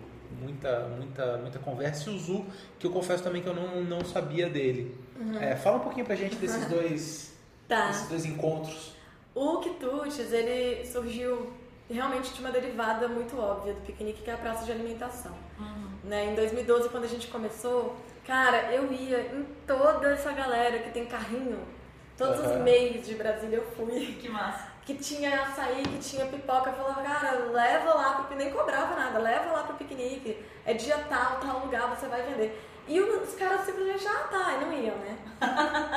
muita, 0.41 0.89
muita, 0.89 1.39
muita 1.39 1.59
conversa. 1.59 2.11
E 2.11 2.13
o 2.13 2.17
Uzu, 2.17 2.45
que 2.79 2.87
eu 2.87 2.91
confesso 2.91 3.23
também 3.23 3.43
que 3.43 3.49
eu 3.49 3.55
não, 3.55 3.83
não 3.83 4.05
sabia 4.05 4.49
dele. 4.49 4.95
É, 5.41 5.57
fala 5.57 5.77
um 5.77 5.81
pouquinho 5.81 6.05
pra 6.05 6.17
gente 6.17 6.37
desses 6.37 6.67
dois, 6.69 7.35
Tá. 7.69 7.87
desses 7.89 8.09
dois 8.09 8.25
encontros. 8.27 8.93
O 9.35 9.59
Quitutes, 9.61 10.33
ele 10.33 10.85
surgiu 10.87 11.51
realmente 11.91 12.33
de 12.33 12.41
uma 12.41 12.51
derivada 12.51 13.09
muito 13.09 13.39
óbvia 13.39 13.75
do 13.75 13.81
piquenique, 13.81 14.23
que 14.23 14.31
é 14.31 14.35
a 14.35 14.39
praça 14.39 14.65
de 14.65 14.73
alimentação. 14.73 15.33
Uhum. 15.59 15.89
Né? 16.05 16.27
Em 16.27 16.35
2012, 16.35 16.89
quando 16.89 17.05
a 17.05 17.09
gente 17.09 17.29
começou, 17.29 17.97
cara, 18.27 18.73
eu 18.73 18.93
ia 18.93 19.21
em 19.35 19.45
toda 19.67 20.13
essa 20.13 20.33
galera 20.33 20.79
que 20.79 20.91
tem 20.91 21.07
carrinho, 21.07 21.61
todos 22.17 22.41
os 22.41 22.47
Aham. 22.47 22.63
meios 22.63 23.07
de 23.07 23.15
Brasília 23.15 23.57
eu 23.59 23.67
fui, 23.77 24.19
Que 24.21 24.29
massa. 24.29 24.73
que 24.85 24.95
tinha 24.95 25.43
açaí, 25.43 25.83
que 25.83 25.99
tinha 25.99 26.27
pipoca, 26.27 26.71
eu 26.71 26.75
falava, 26.75 27.03
cara, 27.03 27.33
leva 27.51 27.95
lá 27.95 28.23
pro 28.23 28.37
nem 28.37 28.51
cobrava 28.51 28.95
nada, 28.95 29.19
leva 29.19 29.51
lá 29.51 29.63
pro 29.63 29.77
piquenique, 29.77 30.45
é 30.65 30.75
dia 30.75 30.99
tal, 31.09 31.41
tal 31.41 31.61
lugar, 31.61 31.89
você 31.89 32.07
vai 32.07 32.23
vender. 32.23 32.63
E 32.87 33.01
os 33.01 33.35
caras 33.35 33.63
simplesmente, 33.63 34.07
ah 34.07 34.29
tá, 34.31 34.55
e 34.55 34.65
não 34.65 34.73
iam, 34.73 34.97
né? 34.97 35.19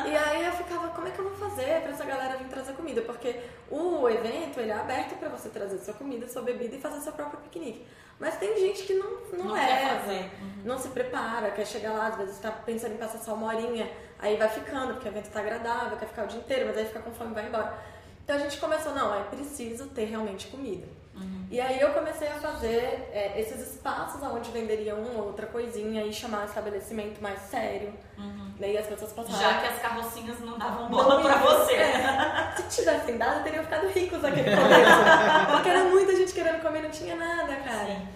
e 0.07 0.15
aí 0.15 0.45
eu 0.45 0.51
ficava, 0.53 0.87
como 0.89 1.07
é 1.07 1.11
que 1.11 1.19
eu 1.19 1.29
vou 1.29 1.49
fazer 1.49 1.81
pra 1.81 1.91
essa 1.91 2.05
galera 2.05 2.37
vir 2.37 2.47
trazer 2.47 2.73
comida? 2.73 3.01
Porque 3.01 3.41
o 3.69 4.07
evento, 4.09 4.59
ele 4.59 4.71
é 4.71 4.73
aberto 4.73 5.17
pra 5.19 5.29
você 5.29 5.49
trazer 5.49 5.79
sua 5.79 5.93
comida, 5.93 6.27
sua 6.27 6.41
bebida 6.41 6.75
e 6.75 6.81
fazer 6.81 7.01
seu 7.01 7.11
próprio 7.11 7.41
piquenique. 7.41 7.85
Mas 8.19 8.37
tem 8.37 8.57
gente 8.57 8.83
que 8.83 8.93
não, 8.93 9.11
não, 9.33 9.45
Não 9.45 9.53
leva, 9.53 9.99
fazer. 9.99 10.31
Uhum. 10.41 10.61
não 10.63 10.77
se 10.77 10.87
prepara, 10.89 11.51
quer 11.51 11.67
chegar 11.67 11.91
lá, 11.91 12.07
às 12.07 12.17
vezes 12.17 12.39
tá 12.39 12.51
pensando 12.51 12.93
em 12.93 12.97
passar 12.97 13.19
só 13.19 13.33
uma 13.33 13.47
horinha, 13.47 13.91
aí 14.17 14.37
vai 14.37 14.49
ficando, 14.49 14.93
porque 14.93 15.07
o 15.07 15.11
evento 15.11 15.29
tá 15.29 15.39
agradável, 15.39 15.97
quer 15.97 16.07
ficar 16.07 16.23
o 16.23 16.27
dia 16.27 16.39
inteiro, 16.39 16.65
mas 16.67 16.77
aí 16.77 16.85
fica 16.85 16.99
com 17.01 17.11
fome 17.11 17.31
e 17.31 17.33
vai 17.35 17.47
embora. 17.47 17.77
Então 18.23 18.35
a 18.35 18.39
gente 18.39 18.57
começou, 18.57 18.93
não, 18.93 19.13
é 19.13 19.23
preciso 19.23 19.87
ter 19.89 20.05
realmente 20.05 20.47
comida. 20.47 20.87
Uhum. 21.17 21.47
E 21.49 21.59
aí 21.59 21.79
eu 21.79 21.89
comecei 21.93 22.27
a 22.27 22.33
fazer 22.33 23.09
é, 23.11 23.39
esses 23.39 23.73
espaços 23.73 24.21
onde 24.21 24.51
venderia 24.51 24.95
uma 24.95 25.21
ou 25.21 25.27
outra 25.27 25.47
coisinha 25.47 26.03
e 26.03 26.13
chamar 26.13 26.43
um 26.43 26.45
estabelecimento 26.45 27.21
mais 27.21 27.39
sério. 27.41 27.93
Uhum. 28.17 28.53
Daí 28.59 28.77
as 28.77 28.87
pessoas 28.87 29.11
passavam. 29.13 29.39
Já 29.39 29.59
que 29.59 29.67
as 29.67 29.79
carrocinhas 29.79 30.39
não 30.41 30.57
davam 30.57 30.89
bola 30.89 31.15
não, 31.15 31.23
pra 31.23 31.37
você. 31.37 31.73
É, 31.73 32.53
se 32.57 32.81
tivessem 32.81 33.17
dado, 33.17 33.43
teriam 33.43 33.63
ficado 33.63 33.87
ricos 33.87 34.21
naquele 34.21 34.55
começo. 34.55 35.51
porque 35.51 35.69
era 35.69 35.83
muita 35.85 36.15
gente 36.15 36.33
querendo 36.33 36.61
comer, 36.61 36.83
não 36.83 36.91
tinha 36.91 37.15
nada, 37.15 37.55
cara. 37.55 37.85
Sim. 37.85 38.07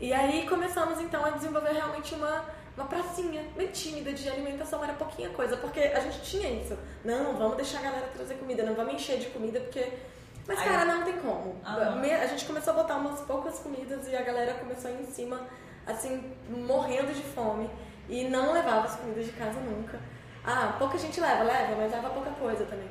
E 0.00 0.12
aí 0.12 0.46
começamos 0.46 1.00
então 1.00 1.24
a 1.24 1.30
desenvolver 1.30 1.72
realmente 1.72 2.14
uma, 2.14 2.44
uma 2.76 2.86
pracinha 2.86 3.42
bem 3.56 3.68
tímida 3.68 4.12
de 4.12 4.28
alimentação, 4.28 4.82
era 4.82 4.92
pouquinha 4.92 5.30
coisa, 5.30 5.56
porque 5.56 5.80
a 5.80 6.00
gente 6.00 6.20
tinha 6.22 6.50
isso. 6.50 6.76
Não, 7.04 7.34
vamos 7.36 7.56
deixar 7.56 7.78
a 7.78 7.82
galera 7.82 8.06
trazer 8.14 8.34
comida, 8.34 8.62
não 8.64 8.74
vamos 8.74 8.94
encher 8.94 9.18
de 9.18 9.26
comida, 9.26 9.60
porque 9.60 9.92
mas, 10.46 10.58
Aí, 10.58 10.68
cara, 10.68 10.84
não 10.84 11.02
tem 11.02 11.18
como. 11.18 11.56
A 11.64 12.26
gente 12.26 12.44
começou 12.44 12.72
a 12.72 12.76
botar 12.76 12.96
umas 12.96 13.20
poucas 13.20 13.58
comidas 13.58 14.06
e 14.08 14.14
a 14.14 14.22
galera 14.22 14.54
começou 14.54 14.90
a 14.90 14.94
ir 14.94 15.02
em 15.02 15.06
cima, 15.06 15.40
assim, 15.86 16.32
morrendo 16.48 17.12
de 17.12 17.22
fome. 17.22 17.70
E 18.08 18.24
não 18.24 18.52
levava 18.52 18.86
as 18.86 18.96
comidas 18.96 19.24
de 19.24 19.32
casa 19.32 19.58
nunca. 19.60 19.98
Ah, 20.44 20.76
pouca 20.78 20.98
gente 20.98 21.18
leva, 21.18 21.42
leva, 21.42 21.74
mas 21.76 21.90
leva 21.90 22.10
pouca 22.10 22.30
coisa 22.32 22.66
também. 22.66 22.88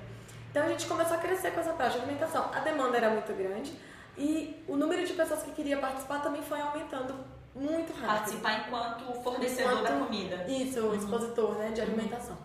Então 0.50 0.66
a 0.66 0.70
gente 0.70 0.88
começou 0.88 1.18
a 1.18 1.20
crescer 1.20 1.52
com 1.52 1.60
essa 1.60 1.74
parte 1.74 1.98
de 1.98 2.04
alimentação. 2.04 2.50
A 2.54 2.60
demanda 2.60 2.98
era 2.98 3.10
muito 3.12 3.32
grande 3.34 3.78
e 4.18 4.64
o 4.68 4.76
número 4.76 5.06
de 5.06 5.14
pessoas 5.14 5.44
que 5.44 5.52
queria 5.52 5.78
participar 5.78 6.20
também 6.22 6.42
foi 6.42 6.60
aumentando 6.60 7.16
muito 7.56 7.94
rápido. 7.94 8.08
Participar 8.08 8.60
enquanto 8.60 9.24
fornecedor 9.24 9.74
enquanto, 9.74 9.92
da 9.92 10.06
comida. 10.06 10.46
Isso, 10.48 10.80
o 10.80 10.88
uhum. 10.88 10.96
expositor 10.96 11.56
né, 11.56 11.70
de 11.70 11.82
uhum. 11.82 11.88
alimentação. 11.88 12.38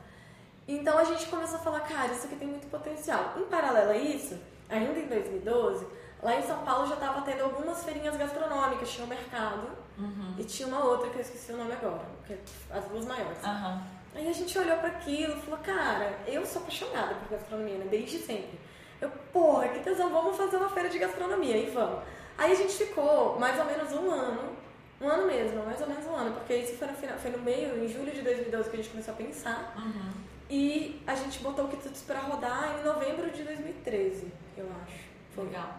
Então 0.66 0.98
a 0.98 1.04
gente 1.04 1.26
começou 1.26 1.56
a 1.56 1.60
falar, 1.60 1.80
cara, 1.80 2.12
isso 2.12 2.26
aqui 2.26 2.36
tem 2.36 2.48
muito 2.48 2.66
potencial. 2.68 3.34
Em 3.38 3.44
paralelo 3.44 3.90
a 3.90 3.96
isso, 3.96 4.38
ainda 4.68 4.98
em 4.98 5.06
2012, 5.06 5.86
lá 6.22 6.38
em 6.38 6.42
São 6.42 6.58
Paulo 6.64 6.86
já 6.86 6.94
estava 6.94 7.22
tendo 7.22 7.42
algumas 7.42 7.84
feirinhas 7.84 8.16
gastronômicas, 8.16 8.90
tinha 8.90 9.04
o 9.04 9.06
um 9.06 9.10
mercado 9.10 9.68
uhum. 9.98 10.34
e 10.38 10.44
tinha 10.44 10.68
uma 10.68 10.84
outra 10.84 11.10
que 11.10 11.16
eu 11.16 11.22
esqueci 11.22 11.52
o 11.52 11.56
nome 11.56 11.72
agora, 11.72 12.04
que 12.26 12.32
é 12.32 12.38
as 12.70 12.84
duas 12.86 13.04
maiores. 13.06 13.42
Uhum. 13.42 13.80
Aí 14.14 14.28
a 14.28 14.32
gente 14.32 14.58
olhou 14.58 14.76
para 14.78 14.88
aquilo 14.88 15.36
e 15.36 15.40
falou, 15.42 15.60
cara, 15.60 16.18
eu 16.26 16.44
sou 16.44 16.62
apaixonada 16.62 17.14
por 17.14 17.28
gastronomia, 17.30 17.78
né? 17.78 17.86
Desde 17.90 18.18
sempre. 18.18 18.58
Eu, 19.00 19.10
porra, 19.32 19.68
que 19.68 19.80
tesão, 19.80 20.10
vamos 20.10 20.36
fazer 20.36 20.56
uma 20.56 20.70
feira 20.70 20.88
de 20.88 20.98
gastronomia 20.98 21.56
e 21.56 21.70
vamos. 21.70 22.02
Aí 22.36 22.52
a 22.52 22.54
gente 22.54 22.72
ficou 22.72 23.38
mais 23.38 23.58
ou 23.58 23.64
menos 23.66 23.92
um 23.92 24.10
ano, 24.10 24.56
um 25.00 25.08
ano 25.08 25.26
mesmo, 25.26 25.64
mais 25.64 25.80
ou 25.80 25.86
menos 25.86 26.04
um 26.06 26.16
ano, 26.16 26.34
porque 26.34 26.54
isso 26.54 26.76
foi 26.76 26.88
no, 26.88 26.94
final, 26.94 27.18
foi 27.18 27.30
no 27.30 27.38
meio, 27.38 27.84
em 27.84 27.88
julho 27.88 28.10
de 28.10 28.22
2012 28.22 28.70
que 28.70 28.76
a 28.76 28.78
gente 28.78 28.90
começou 28.90 29.14
a 29.14 29.16
pensar. 29.16 29.74
Uhum. 29.76 30.10
E 30.50 31.02
a 31.06 31.14
gente 31.14 31.38
botou 31.40 31.66
o 31.66 31.68
Quitutes 31.68 32.02
para 32.02 32.20
rodar 32.20 32.76
em 32.80 32.84
novembro 32.84 33.30
de 33.30 33.42
2013 33.44 34.32
eu 34.60 34.68
acho. 34.82 34.98
Foi. 35.34 35.44
Legal. 35.44 35.76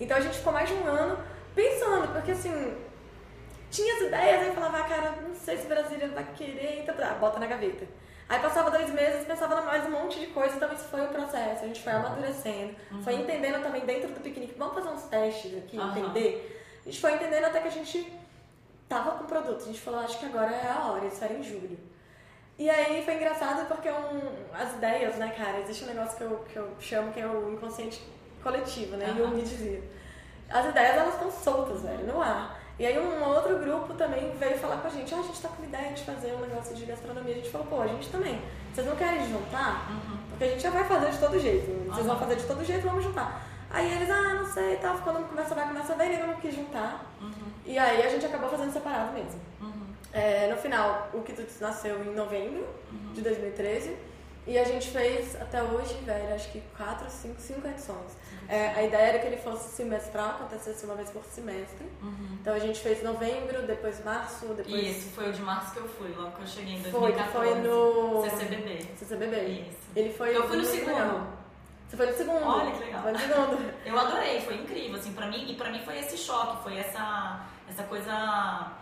Então 0.00 0.16
a 0.16 0.20
gente 0.20 0.38
ficou 0.38 0.52
mais 0.52 0.68
de 0.68 0.74
um 0.74 0.86
ano 0.86 1.18
pensando, 1.54 2.12
porque 2.12 2.32
assim, 2.32 2.76
tinha 3.70 3.94
as 3.94 4.00
ideias, 4.02 4.42
aí 4.42 4.54
falava, 4.54 4.78
ah, 4.78 4.84
cara, 4.84 5.14
não 5.22 5.34
sei 5.34 5.56
se 5.58 5.66
Brasília 5.66 6.08
vai 6.08 6.24
querer, 6.34 6.80
então 6.82 6.94
tá, 6.94 7.14
bota 7.14 7.38
na 7.38 7.46
gaveta. 7.46 7.86
Aí 8.28 8.38
passava 8.40 8.70
dois 8.70 8.88
meses, 8.90 9.26
pensava 9.26 9.60
mais 9.62 9.84
um 9.86 9.90
monte 9.90 10.20
de 10.20 10.28
coisa, 10.28 10.54
então 10.54 10.72
isso 10.72 10.84
foi 10.84 11.02
um 11.02 11.08
processo, 11.08 11.64
a 11.64 11.66
gente 11.66 11.82
foi 11.82 11.92
amadurecendo, 11.92 12.76
uhum. 12.92 13.02
foi 13.02 13.14
entendendo 13.14 13.60
também 13.62 13.84
dentro 13.84 14.08
do 14.10 14.20
piquenique, 14.20 14.54
vamos 14.56 14.74
fazer 14.74 14.88
uns 14.88 15.02
testes 15.02 15.58
aqui, 15.58 15.76
uhum. 15.76 15.90
entender. 15.90 16.80
A 16.86 16.88
gente 16.88 17.00
foi 17.00 17.14
entendendo 17.14 17.44
até 17.44 17.60
que 17.60 17.68
a 17.68 17.72
gente 17.72 18.12
tava 18.88 19.12
com 19.12 19.24
o 19.24 19.26
produto, 19.26 19.62
a 19.62 19.66
gente 19.66 19.80
falou, 19.80 20.00
acho 20.00 20.18
que 20.18 20.26
agora 20.26 20.50
é 20.52 20.70
a 20.70 20.86
hora, 20.86 21.06
isso 21.06 21.22
era 21.22 21.34
em 21.34 21.42
julho. 21.42 21.78
E 22.60 22.68
aí 22.68 23.02
foi 23.02 23.14
engraçado 23.14 23.66
porque 23.66 23.88
um, 23.88 24.20
as 24.52 24.74
ideias, 24.74 25.16
né, 25.16 25.32
cara, 25.34 25.60
existe 25.60 25.84
um 25.84 25.86
negócio 25.86 26.14
que 26.18 26.22
eu, 26.24 26.44
que 26.46 26.56
eu 26.56 26.68
chamo 26.78 27.10
que 27.10 27.18
é 27.18 27.26
o 27.26 27.54
inconsciente 27.54 28.06
coletivo, 28.42 28.98
né? 28.98 29.06
Uhum. 29.06 29.16
E 29.16 29.18
eu 29.20 29.28
me 29.28 29.40
dizia. 29.40 29.82
As 30.50 30.66
ideias, 30.66 30.98
elas 30.98 31.14
estão 31.14 31.30
soltas, 31.30 31.80
velho, 31.80 32.06
no 32.06 32.20
ar. 32.20 32.60
E 32.78 32.84
aí 32.84 32.98
um 32.98 33.24
outro 33.24 33.58
grupo 33.60 33.94
também 33.94 34.30
veio 34.36 34.58
falar 34.58 34.76
com 34.76 34.88
a 34.88 34.90
gente, 34.90 35.14
ah, 35.14 35.20
a 35.20 35.22
gente 35.22 35.40
tá 35.40 35.48
com 35.48 35.64
ideia 35.64 35.94
de 35.94 36.04
fazer 36.04 36.34
um 36.34 36.40
negócio 36.40 36.76
de 36.76 36.84
gastronomia. 36.84 37.32
A 37.32 37.36
gente 37.38 37.48
falou, 37.48 37.66
pô, 37.66 37.80
a 37.80 37.86
gente 37.86 38.10
também. 38.10 38.38
Vocês 38.74 38.86
não 38.86 38.94
querem 38.94 39.26
juntar? 39.26 39.90
Uhum. 39.90 40.18
Porque 40.28 40.44
a 40.44 40.48
gente 40.48 40.62
já 40.62 40.70
vai 40.70 40.84
fazer 40.84 41.12
de 41.12 41.18
todo 41.18 41.38
jeito. 41.40 41.66
Vocês 41.86 41.98
uhum. 42.00 42.12
vão 42.12 42.18
fazer 42.18 42.36
de 42.36 42.44
todo 42.46 42.62
jeito, 42.62 42.86
vamos 42.86 43.04
juntar. 43.04 43.40
Aí 43.70 43.90
eles, 43.90 44.10
ah, 44.10 44.34
não 44.34 44.44
sei, 44.44 44.76
tal, 44.76 44.96
tá, 44.96 45.00
quando 45.02 45.26
começa 45.30 45.54
vai, 45.54 45.66
começa 45.66 45.94
ver, 45.94 46.10
ninguém 46.10 46.26
não 46.26 46.36
quis 46.36 46.54
juntar. 46.54 47.06
Uhum. 47.22 47.32
E 47.64 47.78
aí 47.78 48.02
a 48.02 48.10
gente 48.10 48.26
acabou 48.26 48.50
fazendo 48.50 48.70
separado 48.70 49.14
mesmo. 49.14 49.40
É, 50.12 50.48
no 50.48 50.56
final, 50.56 51.08
o 51.12 51.22
Quitutes 51.22 51.60
nasceu 51.60 52.02
em 52.04 52.14
novembro 52.14 52.66
uhum. 52.90 53.12
de 53.12 53.22
2013 53.22 53.96
e 54.46 54.58
a 54.58 54.64
gente 54.64 54.88
fez 54.88 55.40
até 55.40 55.62
hoje, 55.62 55.94
velho, 56.04 56.34
acho 56.34 56.50
que 56.50 56.60
quatro, 56.76 57.08
cinco, 57.10 57.40
cinco 57.40 57.66
edições. 57.68 58.16
É, 58.48 58.68
a 58.70 58.82
ideia 58.82 59.10
era 59.10 59.18
que 59.20 59.26
ele 59.26 59.36
fosse 59.36 59.68
semestral, 59.76 60.30
acontecesse 60.30 60.84
uma 60.84 60.96
vez 60.96 61.08
por 61.10 61.22
semestre. 61.24 61.86
Uhum. 62.02 62.38
Então 62.40 62.54
a 62.54 62.58
gente 62.58 62.80
fez 62.80 63.02
novembro, 63.02 63.62
depois 63.66 64.04
março, 64.04 64.46
depois. 64.46 64.96
Isso, 64.96 65.10
foi 65.10 65.28
o 65.28 65.32
de 65.32 65.42
março 65.42 65.72
que 65.72 65.78
eu 65.78 65.88
fui, 65.88 66.12
logo 66.16 66.32
que 66.32 66.40
eu 66.40 66.46
cheguei 66.46 66.74
em 66.74 66.82
2014. 66.82 67.32
Foi, 67.32 67.46
foi 67.46 67.60
no. 67.60 68.28
CCBB. 68.28 68.86
CCBB. 68.98 69.36
Isso. 69.36 69.78
Ele 69.94 70.12
foi. 70.12 70.36
Eu 70.36 70.48
fui 70.48 70.56
no 70.56 70.64
segundo. 70.64 70.94
Legal. 70.94 71.26
Você 71.88 71.96
foi 71.96 72.06
no 72.06 72.16
segundo. 72.16 72.44
Olha 72.44 72.72
que 72.72 72.84
legal. 72.84 73.02
Foi 73.02 73.12
no 73.12 73.18
segundo. 73.20 73.74
eu 73.86 73.98
adorei, 73.98 74.40
foi 74.40 74.54
incrível, 74.54 74.98
assim, 74.98 75.12
pra 75.12 75.26
mim. 75.26 75.48
E 75.48 75.54
pra 75.54 75.70
mim 75.70 75.82
foi 75.84 75.98
esse 76.00 76.16
choque, 76.16 76.62
foi 76.64 76.76
essa, 76.76 77.46
essa 77.68 77.84
coisa 77.84 78.72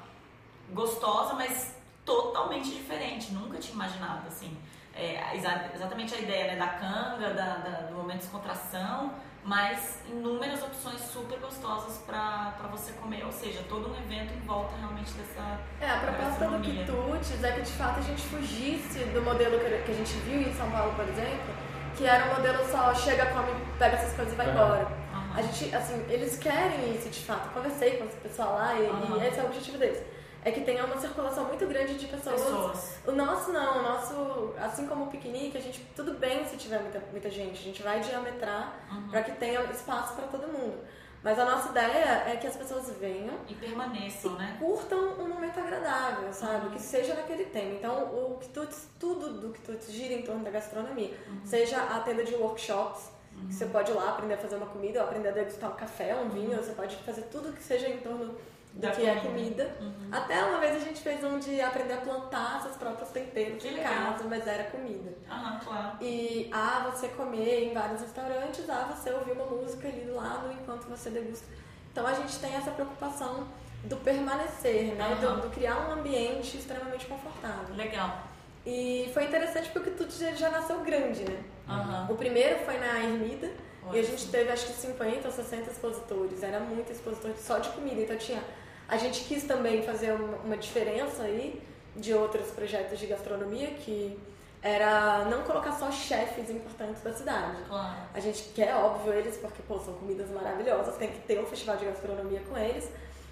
gostosa, 0.72 1.34
mas 1.34 1.74
totalmente 2.04 2.70
diferente. 2.70 3.32
Nunca 3.32 3.58
tinha 3.58 3.74
imaginado, 3.74 4.26
assim. 4.26 4.56
É, 4.94 5.36
exatamente 5.36 6.12
a 6.14 6.18
ideia 6.18 6.54
né, 6.54 6.56
da 6.56 6.66
canga, 6.66 7.32
da, 7.32 7.56
da, 7.58 7.70
do 7.86 7.94
momento 7.94 8.16
de 8.16 8.22
descontração, 8.22 9.12
mas 9.44 10.02
inúmeras 10.08 10.60
opções 10.60 11.00
super 11.02 11.38
gostosas 11.38 11.98
para 11.98 12.68
você 12.72 12.92
comer, 12.94 13.24
ou 13.24 13.30
seja, 13.30 13.62
todo 13.68 13.92
um 13.92 13.96
evento 13.96 14.34
em 14.34 14.40
volta 14.40 14.74
realmente 14.76 15.12
dessa. 15.12 15.60
É, 15.80 15.88
a 15.88 16.00
proposta 16.00 16.48
do 16.48 16.60
Quitutes 16.60 17.44
é 17.44 17.52
que 17.52 17.60
de 17.60 17.72
fato 17.72 18.00
a 18.00 18.02
gente 18.02 18.22
fugisse 18.22 19.04
do 19.04 19.22
modelo 19.22 19.60
que 19.60 19.92
a 19.92 19.94
gente 19.94 20.14
viu 20.24 20.40
em 20.42 20.52
São 20.54 20.68
Paulo, 20.68 20.92
por 20.94 21.08
exemplo, 21.08 21.54
que 21.96 22.04
era 22.04 22.32
um 22.32 22.34
modelo 22.34 22.68
só 22.68 22.92
chega, 22.92 23.26
come, 23.26 23.52
pega 23.78 23.96
essas 23.98 24.14
coisas 24.16 24.34
e 24.34 24.36
vai 24.36 24.50
embora. 24.50 24.84
Uhum. 25.14 25.32
A 25.36 25.42
gente, 25.42 25.72
assim, 25.76 26.04
eles 26.08 26.36
querem 26.38 26.96
isso 26.96 27.08
de 27.08 27.20
fato. 27.20 27.50
Conversei 27.50 27.98
com 27.98 28.04
esse 28.06 28.16
pessoal 28.16 28.54
lá 28.54 28.74
e, 28.74 28.82
uhum. 28.82 29.22
e 29.22 29.26
esse 29.28 29.38
é 29.38 29.42
o 29.44 29.46
objetivo 29.46 29.78
deles 29.78 30.17
é 30.44 30.50
que 30.50 30.60
tenha 30.60 30.84
uma 30.84 30.98
circulação 30.98 31.44
muito 31.44 31.66
grande 31.66 31.94
de 31.94 32.06
pessoas. 32.06 32.40
pessoas. 32.40 32.98
O 33.06 33.12
nosso 33.12 33.52
não, 33.52 33.80
o 33.80 33.82
nosso, 33.82 34.54
assim 34.58 34.86
como 34.86 35.04
o 35.04 35.06
piquenique, 35.08 35.56
a 35.56 35.60
gente 35.60 35.80
tudo 35.94 36.14
bem 36.14 36.46
se 36.46 36.56
tiver 36.56 36.80
muita, 36.80 37.02
muita 37.10 37.30
gente, 37.30 37.58
a 37.58 37.62
gente 37.62 37.82
vai 37.82 38.00
diametrar 38.00 38.74
uhum. 38.90 39.08
para 39.08 39.22
que 39.22 39.32
tenha 39.32 39.60
espaço 39.64 40.14
para 40.14 40.26
todo 40.26 40.46
mundo. 40.46 40.78
Mas 41.22 41.36
a 41.36 41.44
nossa 41.44 41.70
ideia 41.70 42.22
é 42.26 42.36
que 42.36 42.46
as 42.46 42.56
pessoas 42.56 42.88
venham 42.96 43.34
e 43.48 43.54
permaneçam, 43.54 44.34
e 44.34 44.38
né? 44.38 44.56
Curtam 44.58 45.14
um 45.18 45.28
momento 45.28 45.58
agradável, 45.58 46.32
sabe? 46.32 46.66
Uhum. 46.66 46.72
Que 46.72 46.80
seja 46.80 47.14
naquele 47.14 47.46
tema. 47.46 47.74
Então, 47.74 48.04
o 48.04 48.38
Quitutes, 48.40 48.88
tudo 49.00 49.40
do 49.40 49.52
Quitutes 49.52 49.92
gira 49.92 50.14
em 50.14 50.22
torno 50.22 50.44
da 50.44 50.50
gastronomia. 50.50 51.12
Uhum. 51.26 51.40
Seja 51.44 51.82
a 51.82 52.00
tenda 52.00 52.22
de 52.22 52.34
workshops, 52.36 53.10
que 53.46 53.54
você 53.54 53.66
pode 53.66 53.90
ir 53.90 53.94
lá 53.94 54.10
aprender 54.10 54.34
a 54.34 54.38
fazer 54.38 54.56
uma 54.56 54.66
comida, 54.66 55.00
ou 55.00 55.06
aprender 55.06 55.28
a 55.28 55.32
degustar 55.32 55.70
um 55.70 55.76
café, 55.76 56.14
um 56.14 56.28
vinho, 56.28 56.56
você 56.56 56.72
pode 56.72 56.96
fazer 56.96 57.22
tudo 57.22 57.52
que 57.52 57.62
seja 57.62 57.88
em 57.88 57.98
torno 57.98 58.34
da 58.78 58.90
que 58.92 59.00
comida. 59.00 59.12
é 59.12 59.20
comida. 59.20 59.76
Uhum. 59.80 60.08
Até 60.12 60.42
uma 60.44 60.58
vez 60.60 60.76
a 60.76 60.78
gente 60.78 61.00
fez 61.00 61.22
um 61.24 61.38
de 61.38 61.60
aprender 61.60 61.94
a 61.94 61.96
plantar 61.98 62.62
seus 62.62 62.76
próprios 62.76 63.10
temperos 63.10 63.60
que 63.60 63.68
em 63.68 63.74
legal. 63.74 63.92
casa, 63.92 64.24
mas 64.24 64.46
era 64.46 64.64
comida. 64.64 65.12
Aham, 65.28 65.60
claro. 65.62 65.96
E 66.00 66.48
a 66.52 66.88
você 66.90 67.08
comer 67.08 67.64
em 67.64 67.74
vários 67.74 68.00
restaurantes, 68.00 68.70
a 68.70 68.84
você 68.84 69.10
ouvir 69.10 69.32
uma 69.32 69.46
música 69.46 69.88
ali 69.88 70.02
do 70.02 70.14
lado 70.14 70.52
enquanto 70.52 70.84
você 70.84 71.10
degusta. 71.10 71.46
Então 71.90 72.06
a 72.06 72.14
gente 72.14 72.38
tem 72.38 72.54
essa 72.54 72.70
preocupação 72.70 73.48
do 73.84 73.96
permanecer, 73.96 74.94
né? 74.94 75.08
Uhum. 75.08 75.36
Do, 75.36 75.42
do, 75.42 75.50
criar 75.50 75.88
um 75.88 75.92
ambiente 75.94 76.56
extremamente 76.56 77.06
confortável. 77.06 77.74
Legal. 77.74 78.22
E 78.64 79.10
foi 79.12 79.24
interessante 79.24 79.70
porque 79.70 79.90
o 79.90 79.94
Tuti 79.94 80.36
já 80.36 80.50
nasceu 80.50 80.80
grande, 80.80 81.24
né? 81.24 81.42
Uhum. 81.68 82.14
O 82.14 82.16
primeiro 82.16 82.64
foi 82.64 82.78
na 82.78 83.00
Ermida. 83.00 83.50
E 83.92 83.98
a 83.98 84.02
gente 84.02 84.28
teve 84.28 84.50
acho 84.50 84.66
que 84.66 84.72
50 84.74 85.26
ou 85.26 85.32
60 85.32 85.70
expositores, 85.70 86.42
era 86.42 86.60
muito 86.60 86.92
expositor 86.92 87.32
só 87.38 87.58
de 87.58 87.70
comida. 87.70 88.02
Então 88.02 88.16
tinha. 88.16 88.42
A 88.88 88.96
gente 88.96 89.24
quis 89.24 89.44
também 89.44 89.82
fazer 89.82 90.12
uma, 90.12 90.56
diferença 90.56 91.22
aí 91.22 91.62
de 91.94 92.14
outros 92.14 92.48
projetos 92.50 92.98
de 92.98 93.06
gastronomia 93.06 93.68
que 93.68 94.18
era 94.62 95.26
não 95.26 95.42
colocar 95.42 95.72
só 95.72 95.90
chefes 95.90 96.50
importantes 96.50 97.02
da 97.02 97.12
cidade. 97.12 97.62
Claro. 97.68 97.96
A 98.14 98.20
gente 98.20 98.44
quer, 98.54 98.74
óbvio, 98.74 99.12
eles, 99.12 99.36
porque 99.36 99.62
pô, 99.62 99.78
são 99.78 99.94
comidas 99.94 100.30
maravilhosas, 100.30 100.96
tem 100.96 101.10
que 101.10 101.20
ter 101.20 101.38
um 101.38 101.46
festival 101.46 101.76
de 101.76 101.84
gastronomia 101.84 102.40
com 102.48 102.56
eles. 102.56 102.90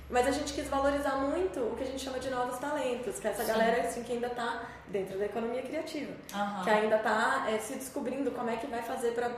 Mas 0.09 0.26
a 0.26 0.30
gente 0.30 0.52
quis 0.52 0.68
valorizar 0.68 1.16
muito 1.16 1.59
o 1.59 1.74
que 1.76 1.82
a 1.82 1.86
gente 1.86 2.04
chama 2.04 2.20
de 2.20 2.30
novos 2.30 2.59
talentos, 2.59 3.18
que 3.18 3.26
é 3.26 3.30
essa 3.30 3.42
Sim. 3.42 3.52
galera 3.52 3.82
assim, 3.82 4.04
que 4.04 4.12
ainda 4.12 4.28
está 4.28 4.62
dentro 4.86 5.18
da 5.18 5.24
economia 5.24 5.62
criativa, 5.62 6.12
uhum. 6.32 6.62
que 6.62 6.70
ainda 6.70 6.96
está 6.96 7.46
é, 7.50 7.59
se 7.59 7.74
descobrindo 7.74 8.30
como 8.30 8.48
é 8.48 8.57
que 8.57 8.68
vai 8.68 8.82
fazer 8.82 9.12
para 9.12 9.32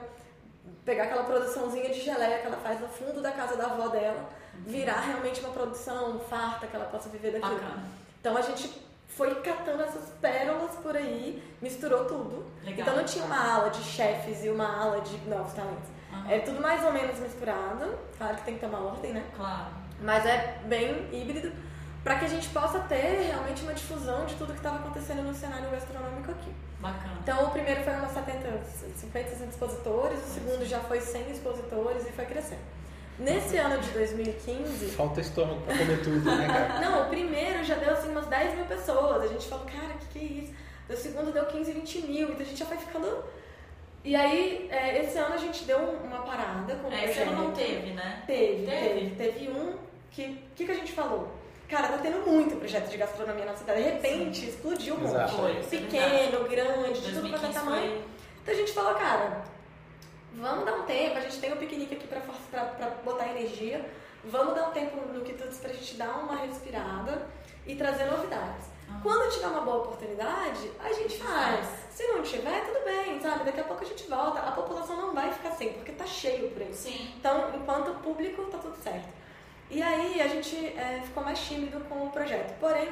pegar 0.84 1.04
aquela 1.04 1.24
produçãozinha 1.24 1.88
de 1.88 2.00
geleia 2.00 2.38
que 2.38 2.46
ela 2.46 2.58
faz 2.58 2.80
no 2.80 2.88
fundo 2.88 3.22
da 3.22 3.32
casa 3.32 3.56
da 3.56 3.64
avó 3.64 3.88
dela, 3.88 4.28
virar 4.66 5.00
realmente 5.00 5.40
uma 5.40 5.50
produção 5.50 6.18
farta 6.20 6.66
que 6.66 6.76
ela 6.76 6.86
possa 6.86 7.08
viver 7.08 7.32
daquilo. 7.32 7.54
Bacana. 7.54 7.84
Então 8.20 8.36
a 8.36 8.42
gente 8.42 8.70
foi 9.08 9.34
catando 9.36 9.82
essas 9.82 10.10
pérolas 10.20 10.74
por 10.76 10.96
aí, 10.96 11.42
misturou 11.60 12.04
tudo. 12.04 12.46
Legal. 12.62 12.80
Então 12.80 12.96
não 12.96 13.04
tinha 13.04 13.24
uma 13.24 13.54
ala 13.54 13.70
de 13.70 13.82
chefes 13.82 14.44
e 14.44 14.48
uma 14.48 14.66
ala 14.66 15.00
de 15.00 15.16
novos 15.28 15.52
talentos. 15.52 15.88
Aham. 16.12 16.30
É 16.30 16.38
tudo 16.40 16.60
mais 16.60 16.84
ou 16.84 16.92
menos 16.92 17.18
misturado. 17.18 17.98
Claro 18.16 18.36
que 18.36 18.44
tem 18.44 18.58
que 18.58 18.66
uma 18.66 18.78
ordem, 18.78 19.12
né? 19.12 19.24
Claro. 19.36 19.66
Mas 20.00 20.24
é 20.24 20.58
bem 20.64 21.08
híbrido 21.12 21.52
para 22.04 22.18
que 22.18 22.24
a 22.26 22.28
gente 22.28 22.48
possa 22.50 22.78
ter 22.80 23.26
realmente 23.26 23.62
uma 23.62 23.74
difusão 23.74 24.24
de 24.24 24.34
tudo 24.36 24.52
que 24.52 24.58
estava 24.58 24.78
acontecendo 24.78 25.22
no 25.22 25.34
cenário 25.34 25.70
gastronômico 25.70 26.30
aqui. 26.30 26.54
Bacana. 26.80 27.18
Então 27.22 27.46
o 27.46 27.50
primeiro 27.50 27.82
foi 27.82 27.92
umas 27.94 28.12
70, 28.12 28.64
50, 28.96 29.28
60 29.30 29.50
expositores, 29.50 30.18
o 30.20 30.28
segundo 30.28 30.64
já 30.64 30.78
foi 30.80 31.00
100 31.00 31.30
expositores 31.32 32.06
e 32.06 32.12
foi 32.12 32.24
crescendo. 32.24 32.62
Nesse 33.18 33.56
ano 33.56 33.78
de 33.80 33.90
2015, 33.90 34.86
Falta 34.90 35.20
estômago 35.20 35.60
pra 35.62 35.76
comer 35.76 36.02
tudo, 36.02 36.24
né, 36.24 36.46
cara? 36.46 36.78
não, 36.80 37.02
o 37.02 37.08
primeiro 37.08 37.64
já 37.64 37.74
deu 37.74 37.92
assim 37.92 38.10
umas 38.10 38.26
10 38.26 38.54
mil 38.54 38.64
pessoas. 38.66 39.24
A 39.24 39.26
gente 39.26 39.48
falou, 39.48 39.66
cara, 39.66 39.94
o 39.94 39.98
que, 39.98 40.06
que 40.06 40.18
é 40.18 40.22
isso? 40.44 40.54
O 40.88 40.96
segundo 40.96 41.32
deu 41.32 41.44
15, 41.46 41.72
20 41.72 42.02
mil. 42.02 42.28
Então 42.28 42.40
a 42.40 42.44
gente 42.44 42.58
já 42.58 42.66
foi 42.66 42.76
ficando. 42.76 43.24
E 44.04 44.14
aí, 44.14 44.68
é, 44.70 45.02
esse 45.02 45.18
ano 45.18 45.34
a 45.34 45.38
gente 45.38 45.64
deu 45.64 45.78
uma 45.78 46.18
parada 46.18 46.74
com 46.76 46.88
o 46.88 46.92
É, 46.92 47.06
esse 47.06 47.18
ano 47.20 47.32
não 47.44 47.52
teve, 47.52 47.90
né? 47.92 48.22
Teve, 48.26 48.64
Teve? 48.64 49.10
teve. 49.10 49.32
Teve 49.32 49.50
um 49.50 49.74
que. 50.12 50.22
O 50.24 50.38
que, 50.54 50.64
que 50.64 50.70
a 50.70 50.74
gente 50.76 50.92
falou? 50.92 51.28
Cara, 51.68 51.88
tá 51.88 51.98
tendo 51.98 52.24
muito 52.24 52.56
projeto 52.56 52.88
de 52.88 52.96
gastronomia 52.96 53.44
na 53.44 53.54
cidade. 53.54 53.82
De 53.82 53.90
repente, 53.90 54.48
explodiu 54.48 54.94
um 54.94 55.04
Exato. 55.04 55.36
monte. 55.36 55.60
Isso 55.60 55.74
é 55.74 55.78
Pequeno, 55.78 56.48
grande, 56.48 57.00
de 57.00 57.12
tudo 57.12 57.28
quanto 57.28 57.44
é 57.44 57.48
2015 57.48 57.52
tamanho. 57.52 57.90
foi. 57.90 58.02
Então 58.42 58.54
a 58.54 58.56
gente 58.56 58.72
falou, 58.72 58.94
cara, 58.94 59.44
vamos 60.34 60.64
dar 60.64 60.74
um 60.74 60.82
tempo, 60.84 61.16
a 61.18 61.20
gente 61.20 61.38
tem 61.38 61.52
um 61.52 61.56
piquenique 61.56 61.94
aqui 61.94 62.06
pra 62.06 62.20
botar 63.04 63.28
energia, 63.28 63.84
vamos 64.24 64.54
dar 64.54 64.68
um 64.68 64.72
tempo 64.72 64.96
no 65.12 65.22
Quitutes 65.22 65.58
pra 65.58 65.72
gente 65.72 65.94
dar 65.96 66.18
uma 66.18 66.36
respirada 66.36 67.26
e 67.66 67.74
trazer 67.74 68.04
novidades. 68.04 68.66
Ah. 68.90 69.00
Quando 69.02 69.30
tiver 69.32 69.46
uma 69.48 69.60
boa 69.60 69.78
oportunidade, 69.78 70.70
a 70.80 70.92
gente 70.92 71.18
faz. 71.18 71.66
Se 71.90 72.06
não 72.08 72.22
tiver, 72.22 72.64
tudo 72.64 72.84
bem, 72.84 73.20
sabe? 73.20 73.44
Daqui 73.44 73.60
a 73.60 73.64
pouco 73.64 73.84
a 73.84 73.86
gente 73.86 74.08
volta. 74.08 74.38
A 74.40 74.52
população 74.52 74.96
não 74.96 75.14
vai 75.14 75.30
ficar 75.32 75.50
sem, 75.50 75.72
porque 75.74 75.92
tá 75.92 76.06
cheio 76.06 76.50
por 76.50 76.62
aí. 76.62 76.72
Sim. 76.72 77.12
Então, 77.18 77.50
enquanto 77.54 78.00
público, 78.02 78.44
tá 78.46 78.58
tudo 78.58 78.76
certo. 78.82 79.08
E 79.70 79.82
aí 79.82 80.20
a 80.22 80.28
gente 80.28 80.56
é, 80.56 81.02
ficou 81.04 81.22
mais 81.22 81.38
tímido 81.40 81.80
com 81.80 82.06
o 82.06 82.10
projeto. 82.10 82.58
Porém, 82.58 82.88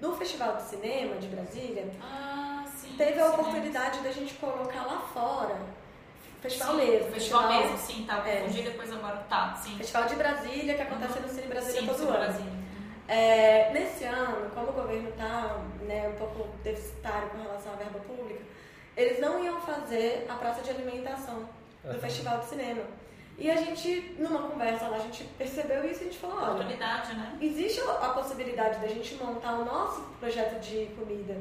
no 0.00 0.14
Festival 0.16 0.56
de 0.56 0.62
Cinema 0.64 1.16
de 1.16 1.28
Brasília, 1.28 1.90
Ah, 2.02 2.64
sim. 2.76 2.94
teve 2.98 3.18
a 3.18 3.28
sim, 3.28 3.32
oportunidade 3.32 4.00
da 4.00 4.10
gente 4.10 4.34
colocar 4.34 4.84
lá 4.84 5.00
fora. 5.14 5.56
Festival 6.44 6.74
Sim, 6.74 6.76
mesmo. 6.76 7.10
Festival 7.12 7.48
mesmo, 7.48 7.78
sim, 7.78 8.04
tá. 8.06 8.22
É. 8.28 8.40
Confundi 8.42 8.62
depois 8.62 8.92
agora. 8.92 9.16
Tá, 9.30 9.54
sim. 9.54 9.78
Festival 9.78 10.04
de 10.06 10.14
Brasília, 10.16 10.74
que 10.74 10.82
acontece 10.82 11.20
no 11.20 11.28
Cine 11.28 11.46
Brasília 11.46 11.80
sim, 11.80 11.86
todo 11.86 11.96
sim, 11.96 12.04
ano. 12.04 12.18
Brasília. 12.18 12.52
É, 13.08 13.70
nesse 13.72 14.04
ano, 14.04 14.50
como 14.50 14.68
o 14.68 14.72
governo 14.72 15.08
está 15.08 15.58
né, 15.86 16.06
um 16.06 16.18
pouco 16.18 16.46
deficitário 16.62 17.30
com 17.30 17.38
relação 17.38 17.72
à 17.72 17.76
verba 17.76 17.98
pública, 18.00 18.42
eles 18.94 19.20
não 19.20 19.42
iam 19.42 19.58
fazer 19.62 20.26
a 20.28 20.34
praça 20.34 20.60
de 20.60 20.68
alimentação 20.68 21.48
do 21.82 21.90
Aham. 21.90 21.98
Festival 21.98 22.38
de 22.40 22.44
Cinema. 22.44 22.82
E 23.38 23.50
a 23.50 23.56
gente, 23.56 24.14
numa 24.18 24.42
conversa 24.48 24.86
lá, 24.88 24.98
a 24.98 25.00
gente 25.00 25.24
percebeu 25.38 25.82
isso 25.90 26.02
e 26.02 26.08
a 26.08 26.10
gente 26.10 26.18
falou, 26.18 26.36
olha, 26.36 26.50
Oportunidade, 26.52 27.14
né? 27.16 27.38
existe 27.40 27.80
a 27.80 28.08
possibilidade 28.10 28.80
da 28.80 28.86
gente 28.86 29.14
montar 29.14 29.54
o 29.54 29.64
nosso 29.64 30.02
projeto 30.20 30.60
de 30.60 30.90
comida 30.94 31.36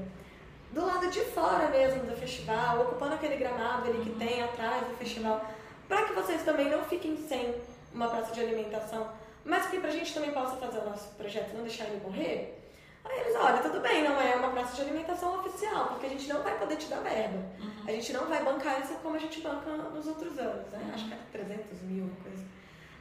do 0.73 0.85
lado 0.85 1.07
de 1.09 1.21
fora 1.21 1.67
mesmo 1.69 2.03
do 2.03 2.15
festival, 2.17 2.81
ocupando 2.81 3.13
aquele 3.13 3.35
gramado 3.35 3.89
ali 3.89 4.03
que 4.03 4.09
tem 4.17 4.41
atrás 4.41 4.85
do 4.87 4.97
festival, 4.97 5.45
para 5.87 6.05
que 6.05 6.13
vocês 6.13 6.41
também 6.41 6.69
não 6.69 6.83
fiquem 6.83 7.15
sem 7.15 7.53
uma 7.93 8.07
praça 8.07 8.33
de 8.33 8.41
alimentação, 8.41 9.07
mas 9.45 9.67
que 9.67 9.79
pra 9.79 9.91
gente 9.91 10.13
também 10.13 10.31
possa 10.31 10.55
fazer 10.55 10.79
o 10.79 10.89
nosso 10.89 11.09
projeto 11.09 11.51
e 11.51 11.55
não 11.55 11.63
deixar 11.63 11.85
ele 11.85 12.01
morrer. 12.03 12.59
Aí 13.05 13.19
eles, 13.19 13.35
olha, 13.35 13.57
tudo 13.61 13.81
bem, 13.81 14.03
não 14.03 14.19
é 14.19 14.35
uma 14.35 14.49
praça 14.49 14.75
de 14.75 14.81
alimentação 14.81 15.39
oficial, 15.39 15.87
porque 15.89 16.07
a 16.07 16.09
gente 16.09 16.27
não 16.27 16.41
vai 16.41 16.57
poder 16.57 16.77
te 16.77 16.87
dar 16.87 17.01
verba. 17.01 17.37
A 17.85 17.91
gente 17.91 18.13
não 18.13 18.25
vai 18.25 18.43
bancar 18.43 18.81
isso 18.81 18.95
como 19.03 19.15
a 19.15 19.19
gente 19.19 19.41
banca 19.41 19.69
nos 19.69 20.07
outros 20.07 20.39
anos, 20.39 20.67
né? 20.71 20.91
Acho 20.93 21.07
que 21.07 21.13
é 21.13 21.17
300 21.33 21.81
mil, 21.81 22.09
coisa. 22.23 22.43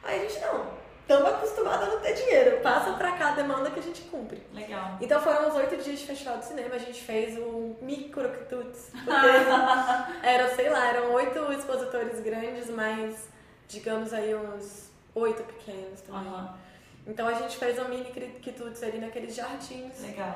Aí 0.03 0.19
a 0.19 0.29
gente, 0.29 0.41
não, 0.41 0.67
estamos 1.03 1.29
acostumados 1.29 1.87
a 1.87 1.91
não 1.91 1.99
ter 1.99 2.13
dinheiro, 2.13 2.59
passa 2.61 2.93
pra 2.93 3.11
cá 3.11 3.29
a 3.29 3.35
demanda 3.35 3.69
que 3.69 3.79
a 3.79 3.83
gente 3.83 4.01
cumpre. 4.03 4.41
Legal. 4.53 4.97
Então 4.99 5.21
foram 5.21 5.49
os 5.49 5.55
oito 5.55 5.77
dias 5.77 5.99
de 5.99 6.05
festival 6.05 6.37
de 6.37 6.45
cinema, 6.45 6.75
a 6.75 6.79
gente 6.79 7.01
fez 7.01 7.37
um 7.37 7.75
micro 7.81 8.29
quitutes, 8.29 8.91
era, 10.23 10.55
sei 10.55 10.69
lá, 10.69 10.87
eram 10.89 11.13
oito 11.13 11.51
expositores 11.53 12.19
grandes, 12.21 12.69
mas 12.69 13.27
digamos 13.67 14.13
aí 14.13 14.33
uns 14.33 14.89
oito 15.13 15.43
pequenos 15.43 16.01
também. 16.01 16.27
Aham. 16.27 16.57
Então 17.05 17.27
a 17.27 17.33
gente 17.33 17.57
fez 17.57 17.77
um 17.79 17.87
mini 17.89 18.05
quitutes 18.41 18.81
ali 18.81 18.97
naqueles 18.97 19.35
jardins. 19.35 20.01
Legal. 20.01 20.35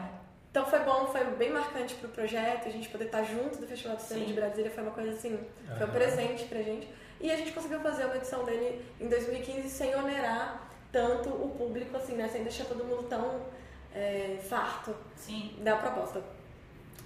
Então 0.51 0.65
foi 0.65 0.79
bom, 0.79 1.07
foi 1.07 1.23
bem 1.35 1.51
marcante 1.51 1.95
pro 1.95 2.09
projeto, 2.09 2.67
a 2.67 2.71
gente 2.71 2.89
poder 2.89 3.05
estar 3.05 3.23
junto 3.23 3.57
do 3.57 3.67
Festival 3.67 3.95
de 3.95 4.03
Cinema 4.03 4.25
Sim. 4.25 4.33
de 4.33 4.39
Brasília 4.39 4.71
foi 4.71 4.83
uma 4.83 4.91
coisa 4.91 5.11
assim, 5.11 5.39
foi 5.77 5.87
um 5.87 5.91
presente 5.91 6.45
pra 6.45 6.61
gente. 6.61 6.87
E 7.19 7.31
a 7.31 7.35
gente 7.35 7.51
conseguiu 7.51 7.79
fazer 7.79 8.05
uma 8.05 8.15
edição 8.17 8.43
dele 8.45 8.85
em 8.99 9.07
2015 9.07 9.69
sem 9.69 9.95
onerar 9.95 10.67
tanto 10.91 11.29
o 11.29 11.55
público, 11.57 11.95
assim, 11.97 12.13
né? 12.15 12.27
Sem 12.27 12.43
deixar 12.43 12.65
todo 12.65 12.83
mundo 12.83 13.03
tão 13.09 13.41
é, 13.93 14.37
farto 14.47 14.95
Sim. 15.15 15.55
da 15.61 15.75
proposta. 15.77 16.21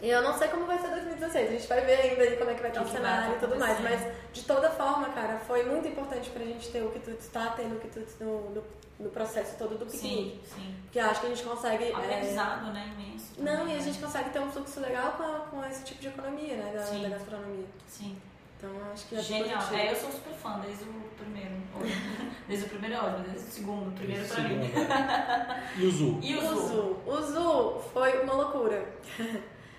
E 0.01 0.09
eu 0.09 0.21
não 0.23 0.35
sei 0.37 0.47
como 0.47 0.65
vai 0.65 0.79
ser 0.79 0.87
2016, 0.89 1.47
a 1.47 1.51
gente 1.51 1.67
vai 1.67 1.81
ver 1.81 1.93
ainda 1.93 2.23
aí 2.23 2.35
como 2.35 2.49
é 2.49 2.55
que 2.55 2.61
vai 2.61 2.71
estar 2.71 2.81
o 2.81 2.85
que 2.85 2.91
vai 2.91 3.01
cenário 3.01 3.35
e 3.35 3.39
tudo 3.39 3.55
mais, 3.59 3.79
mas 3.81 4.01
de 4.33 4.43
toda 4.45 4.69
forma, 4.71 5.09
cara, 5.09 5.37
foi 5.39 5.63
muito 5.63 5.87
importante 5.87 6.27
pra 6.31 6.43
gente 6.43 6.71
ter 6.71 6.81
o 6.83 6.89
Quitutes, 6.89 7.27
tá 7.27 7.53
tendo 7.55 7.75
o 7.75 7.79
Quitutes 7.79 8.15
no, 8.19 8.49
no, 8.49 8.63
no 8.99 9.09
processo 9.11 9.55
todo 9.59 9.77
do 9.77 9.85
piquenique. 9.85 10.41
Sim, 10.43 10.55
sim. 10.55 10.75
Porque 10.85 10.99
acho 10.99 11.19
que 11.21 11.27
a 11.27 11.29
gente 11.29 11.43
consegue. 11.43 11.83
é, 11.83 11.93
Aprendizado, 11.93 12.73
né? 12.73 12.91
Imenso. 12.97 13.25
não, 13.37 13.57
também, 13.59 13.75
e 13.75 13.77
a 13.77 13.79
né? 13.79 13.85
gente 13.85 13.99
consegue 13.99 14.29
ter 14.31 14.39
um 14.39 14.51
fluxo 14.51 14.79
legal 14.79 15.11
com, 15.13 15.23
a- 15.23 15.39
com 15.51 15.65
esse 15.69 15.83
tipo 15.83 16.01
de 16.01 16.07
economia, 16.07 16.55
né? 16.57 16.71
Da, 16.73 16.83
Sim. 16.83 17.03
da 17.03 17.09
gastronomia. 17.09 17.65
Sim. 17.87 18.17
Então 18.61 18.91
acho 18.93 19.07
que 19.07 19.15
é 19.15 19.21
Genial. 19.21 19.61
É, 19.73 19.91
eu 19.91 19.95
sou 19.95 20.11
super 20.11 20.33
fã 20.33 20.59
desde 20.59 20.83
o 20.83 20.93
primeiro. 21.17 21.51
Desde 22.47 22.65
o 22.65 22.69
primeiro 22.69 22.95
é 22.95 22.99
ótimo, 22.99 23.23
desde 23.29 23.47
o 23.47 23.51
segundo. 23.51 23.87
O 23.89 23.91
primeiro 23.93 24.27
pra 24.27 24.43
mim. 24.43 24.59
E 25.79 25.85
o 25.85 25.91
Zu? 25.91 26.19
E 26.21 26.35
o 26.35 26.39
O 26.39 26.67
Zu? 26.67 26.97
O 27.07 27.21
Zu 27.21 27.79
foi 27.93 28.21
uma 28.23 28.33
loucura. 28.33 28.85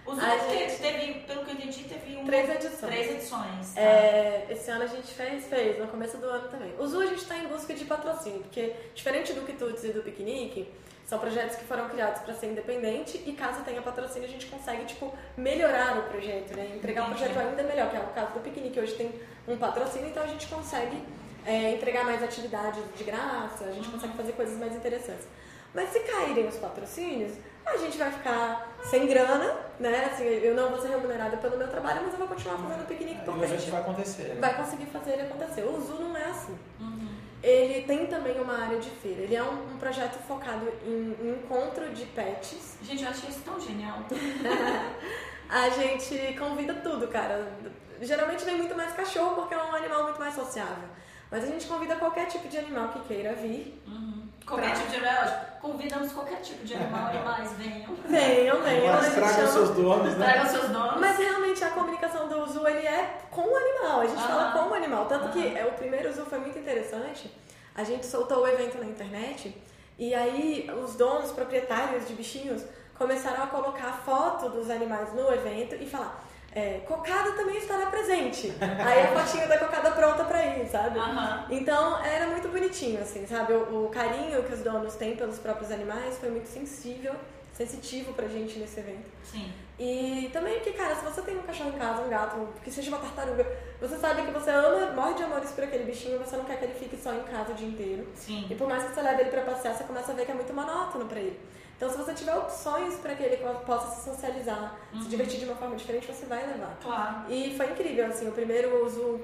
O 0.06 0.14
Zu 0.14 0.20
gente- 0.50 0.78
teve, 0.80 1.14
pelo 1.26 1.44
que 1.44 1.50
eu 1.50 1.54
entendi, 1.54 1.84
teve 1.84 2.16
um, 2.16 2.24
Três 2.24 2.48
edições. 2.48 2.78
três 2.92 3.10
edições. 3.10 3.74
tá? 3.74 3.80
É, 3.80 4.46
esse 4.50 4.70
ano 4.70 4.84
a 4.84 4.86
gente 4.86 5.06
fez, 5.12 5.46
fez, 5.48 5.78
no 5.78 5.86
começo 5.88 6.16
do 6.16 6.26
ano 6.26 6.48
também. 6.48 6.72
O 6.78 6.86
Zu 6.86 7.00
a 7.00 7.06
gente 7.06 7.18
está 7.22 7.36
em 7.36 7.46
busca 7.48 7.74
de 7.74 7.84
patrocínio, 7.84 8.40
porque 8.40 8.72
diferente 8.94 9.32
do 9.34 9.42
Quitutes 9.42 9.84
e 9.84 9.92
do 9.92 10.02
Piquenique, 10.02 10.68
são 11.12 11.18
projetos 11.18 11.56
que 11.56 11.64
foram 11.64 11.90
criados 11.90 12.22
para 12.22 12.32
ser 12.32 12.46
independente 12.46 13.22
e 13.26 13.34
caso 13.34 13.60
tenha 13.64 13.82
patrocínio 13.82 14.26
a 14.26 14.32
gente 14.32 14.46
consegue, 14.46 14.86
tipo, 14.86 15.12
melhorar 15.36 15.98
o 15.98 16.04
projeto, 16.04 16.56
né? 16.56 16.72
Entregar 16.74 17.02
um 17.02 17.10
projeto 17.10 17.38
ainda 17.38 17.62
melhor, 17.64 17.90
que 17.90 17.96
é 17.96 18.00
o 18.00 18.06
caso 18.14 18.32
do 18.32 18.40
Piquenique. 18.40 18.80
Hoje 18.80 18.94
tem 18.94 19.12
um 19.46 19.58
patrocínio, 19.58 20.08
então 20.08 20.22
a 20.22 20.26
gente 20.26 20.46
consegue 20.46 21.04
é, 21.44 21.72
entregar 21.74 22.02
mais 22.04 22.22
atividades 22.22 22.82
de 22.96 23.04
graça, 23.04 23.66
a 23.66 23.72
gente 23.72 23.90
consegue 23.90 24.16
fazer 24.16 24.32
coisas 24.32 24.58
mais 24.58 24.74
interessantes. 24.74 25.26
Mas 25.74 25.90
se 25.90 26.00
caírem 26.00 26.46
os 26.46 26.56
patrocínios, 26.56 27.34
a 27.66 27.76
gente 27.76 27.98
vai 27.98 28.10
ficar 28.10 28.74
sem 28.84 29.06
grana, 29.06 29.54
né? 29.78 30.06
Assim, 30.06 30.24
eu 30.24 30.54
não 30.54 30.70
vou 30.70 30.80
ser 30.80 30.88
remunerada 30.88 31.36
pelo 31.36 31.58
meu 31.58 31.68
trabalho, 31.68 32.00
mas 32.04 32.12
eu 32.14 32.20
vou 32.20 32.28
continuar 32.28 32.56
fazendo 32.56 32.86
piquenique 32.86 33.20
E 33.20 33.24
porque 33.26 33.44
a 33.44 33.48
gente 33.48 33.70
vai 33.70 33.80
acontecer. 33.82 34.22
né? 34.22 34.36
vai 34.40 34.56
conseguir 34.56 34.86
fazer 34.86 35.12
ele 35.12 35.22
acontecer. 35.22 35.62
O 35.62 35.78
Zu 35.78 35.92
não 35.94 36.16
é 36.16 36.24
assim. 36.24 36.56
Uhum. 36.80 37.01
Ele 37.42 37.82
tem 37.82 38.06
também 38.06 38.40
uma 38.40 38.56
área 38.56 38.78
de 38.78 38.88
feira. 38.88 39.22
Ele 39.22 39.34
é 39.34 39.42
um, 39.42 39.74
um 39.74 39.76
projeto 39.78 40.16
focado 40.26 40.68
em, 40.86 41.16
em 41.20 41.30
encontro 41.30 41.90
de 41.90 42.04
pets. 42.06 42.76
Gente, 42.82 43.02
eu 43.02 43.10
achei 43.10 43.28
isso 43.28 43.40
tão 43.44 43.60
genial. 43.60 43.98
A 45.48 45.68
gente 45.68 46.34
convida 46.38 46.74
tudo, 46.74 47.08
cara. 47.08 47.52
Geralmente 48.00 48.44
vem 48.44 48.56
muito 48.56 48.74
mais 48.74 48.92
cachorro 48.94 49.34
porque 49.34 49.54
é 49.54 49.58
um 49.58 49.74
animal 49.74 50.04
muito 50.04 50.18
mais 50.18 50.34
sociável. 50.34 50.88
Mas 51.30 51.44
a 51.44 51.46
gente 51.46 51.66
convida 51.66 51.96
qualquer 51.96 52.26
tipo 52.26 52.46
de 52.48 52.58
animal 52.58 52.88
que 52.88 53.00
queira 53.00 53.34
vir. 53.34 53.82
Uhum. 53.86 54.11
Qualquer 54.46 54.70
Pra- 54.70 54.74
tipo 54.80 54.90
de 54.90 54.96
animal. 54.96 55.22
ótimo. 55.24 55.52
Convidamos 55.62 56.12
qualquer 56.12 56.40
tipo 56.40 56.64
de 56.64 56.74
animal, 56.74 57.06
animais, 57.14 57.52
venham. 57.52 57.94
Venham, 58.04 58.62
venham. 58.62 58.94
Mas 58.96 59.14
tragam 59.14 59.46
seus 59.52 59.70
donos, 59.70 60.16
né? 60.16 60.32
Tragam 60.32 60.50
seus 60.50 60.68
donos. 60.70 61.00
Mas 61.00 61.16
realmente 61.18 61.62
a 61.64 61.70
comunicação 61.70 62.28
do 62.28 62.46
Zu 62.46 62.66
ele 62.66 62.86
é 62.86 63.18
com 63.30 63.42
o 63.42 63.56
animal, 63.56 64.00
a 64.00 64.06
gente 64.06 64.18
Aham. 64.18 64.28
fala 64.28 64.52
com 64.52 64.70
o 64.70 64.74
animal. 64.74 65.06
Tanto 65.06 65.28
que 65.28 65.38
Aham. 65.46 65.58
é, 65.58 65.64
o 65.66 65.72
primeiro 65.72 66.12
Zu 66.12 66.24
foi 66.26 66.38
muito 66.40 66.58
interessante. 66.58 67.32
A 67.74 67.84
gente 67.84 68.04
soltou 68.06 68.38
o 68.42 68.46
evento 68.48 68.76
na 68.78 68.84
internet 68.86 69.56
e 69.98 70.14
aí 70.14 70.68
os 70.84 70.96
donos, 70.96 71.30
proprietários 71.30 72.08
de 72.08 72.14
bichinhos, 72.14 72.62
começaram 72.98 73.44
a 73.44 73.46
colocar 73.46 74.02
foto 74.04 74.48
dos 74.50 74.68
animais 74.68 75.12
no 75.14 75.32
evento 75.32 75.74
e 75.76 75.86
falar. 75.88 76.22
É, 76.54 76.80
cocada 76.86 77.32
também 77.32 77.56
estará 77.56 77.86
presente. 77.86 78.52
Aí 78.60 79.02
a 79.02 79.08
fotinha 79.08 79.46
da 79.46 79.58
cocada 79.58 79.90
pronta 79.92 80.24
pra 80.24 80.44
ir, 80.44 80.68
sabe? 80.68 80.98
Aham. 80.98 81.46
Então 81.50 82.04
era 82.04 82.26
muito 82.26 82.48
bonitinho, 82.48 83.00
assim, 83.00 83.26
sabe? 83.26 83.54
O, 83.54 83.86
o 83.86 83.88
carinho 83.88 84.42
que 84.42 84.52
os 84.52 84.60
donos 84.60 84.94
têm 84.96 85.16
pelos 85.16 85.38
próprios 85.38 85.70
animais 85.70 86.18
foi 86.18 86.30
muito 86.30 86.46
sensível, 86.48 87.14
sensitivo 87.54 88.12
pra 88.12 88.28
gente 88.28 88.58
nesse 88.58 88.80
evento. 88.80 89.08
Sim. 89.24 89.50
E 89.78 90.30
também 90.32 90.54
porque, 90.56 90.72
cara, 90.72 90.94
se 90.94 91.04
você 91.04 91.22
tem 91.22 91.36
um 91.36 91.42
cachorro 91.42 91.70
em 91.70 91.78
casa, 91.78 92.02
um 92.02 92.08
gato, 92.08 92.48
que 92.62 92.70
seja 92.70 92.90
uma 92.90 92.98
tartaruga, 92.98 93.46
você 93.80 93.96
sabe 93.96 94.22
que 94.22 94.30
você 94.30 94.50
ama, 94.50 94.92
morre 94.92 95.14
de 95.14 95.22
amores 95.22 95.50
por 95.52 95.64
aquele 95.64 95.84
bichinho, 95.84 96.18
você 96.18 96.36
não 96.36 96.44
quer 96.44 96.58
que 96.58 96.66
ele 96.66 96.74
fique 96.74 96.96
só 96.96 97.12
em 97.14 97.22
casa 97.22 97.52
o 97.52 97.54
dia 97.54 97.66
inteiro. 97.66 98.06
Sim. 98.14 98.46
E 98.50 98.54
por 98.54 98.68
mais 98.68 98.84
que 98.84 98.94
você 98.94 99.00
leve 99.00 99.22
ele 99.22 99.30
pra 99.30 99.40
passear, 99.40 99.74
você 99.74 99.84
começa 99.84 100.12
a 100.12 100.14
ver 100.14 100.26
que 100.26 100.30
é 100.30 100.34
muito 100.34 100.52
monótono 100.52 101.06
pra 101.06 101.18
ele. 101.18 101.40
Então, 101.82 101.90
se 101.90 101.98
você 101.98 102.14
tiver 102.14 102.36
opções 102.36 102.94
para 102.94 103.16
que 103.16 103.24
ele 103.24 103.38
possa 103.66 103.96
se 103.96 104.08
socializar, 104.08 104.78
se 105.02 105.08
divertir 105.08 105.40
de 105.40 105.46
uma 105.46 105.56
forma 105.56 105.74
diferente, 105.74 106.06
você 106.06 106.24
vai 106.26 106.46
levar. 106.46 106.78
Claro. 106.80 107.24
E 107.28 107.56
foi 107.56 107.72
incrível, 107.72 108.06
assim, 108.06 108.28
o 108.28 108.30
primeiro 108.30 108.86
uso 108.86 109.20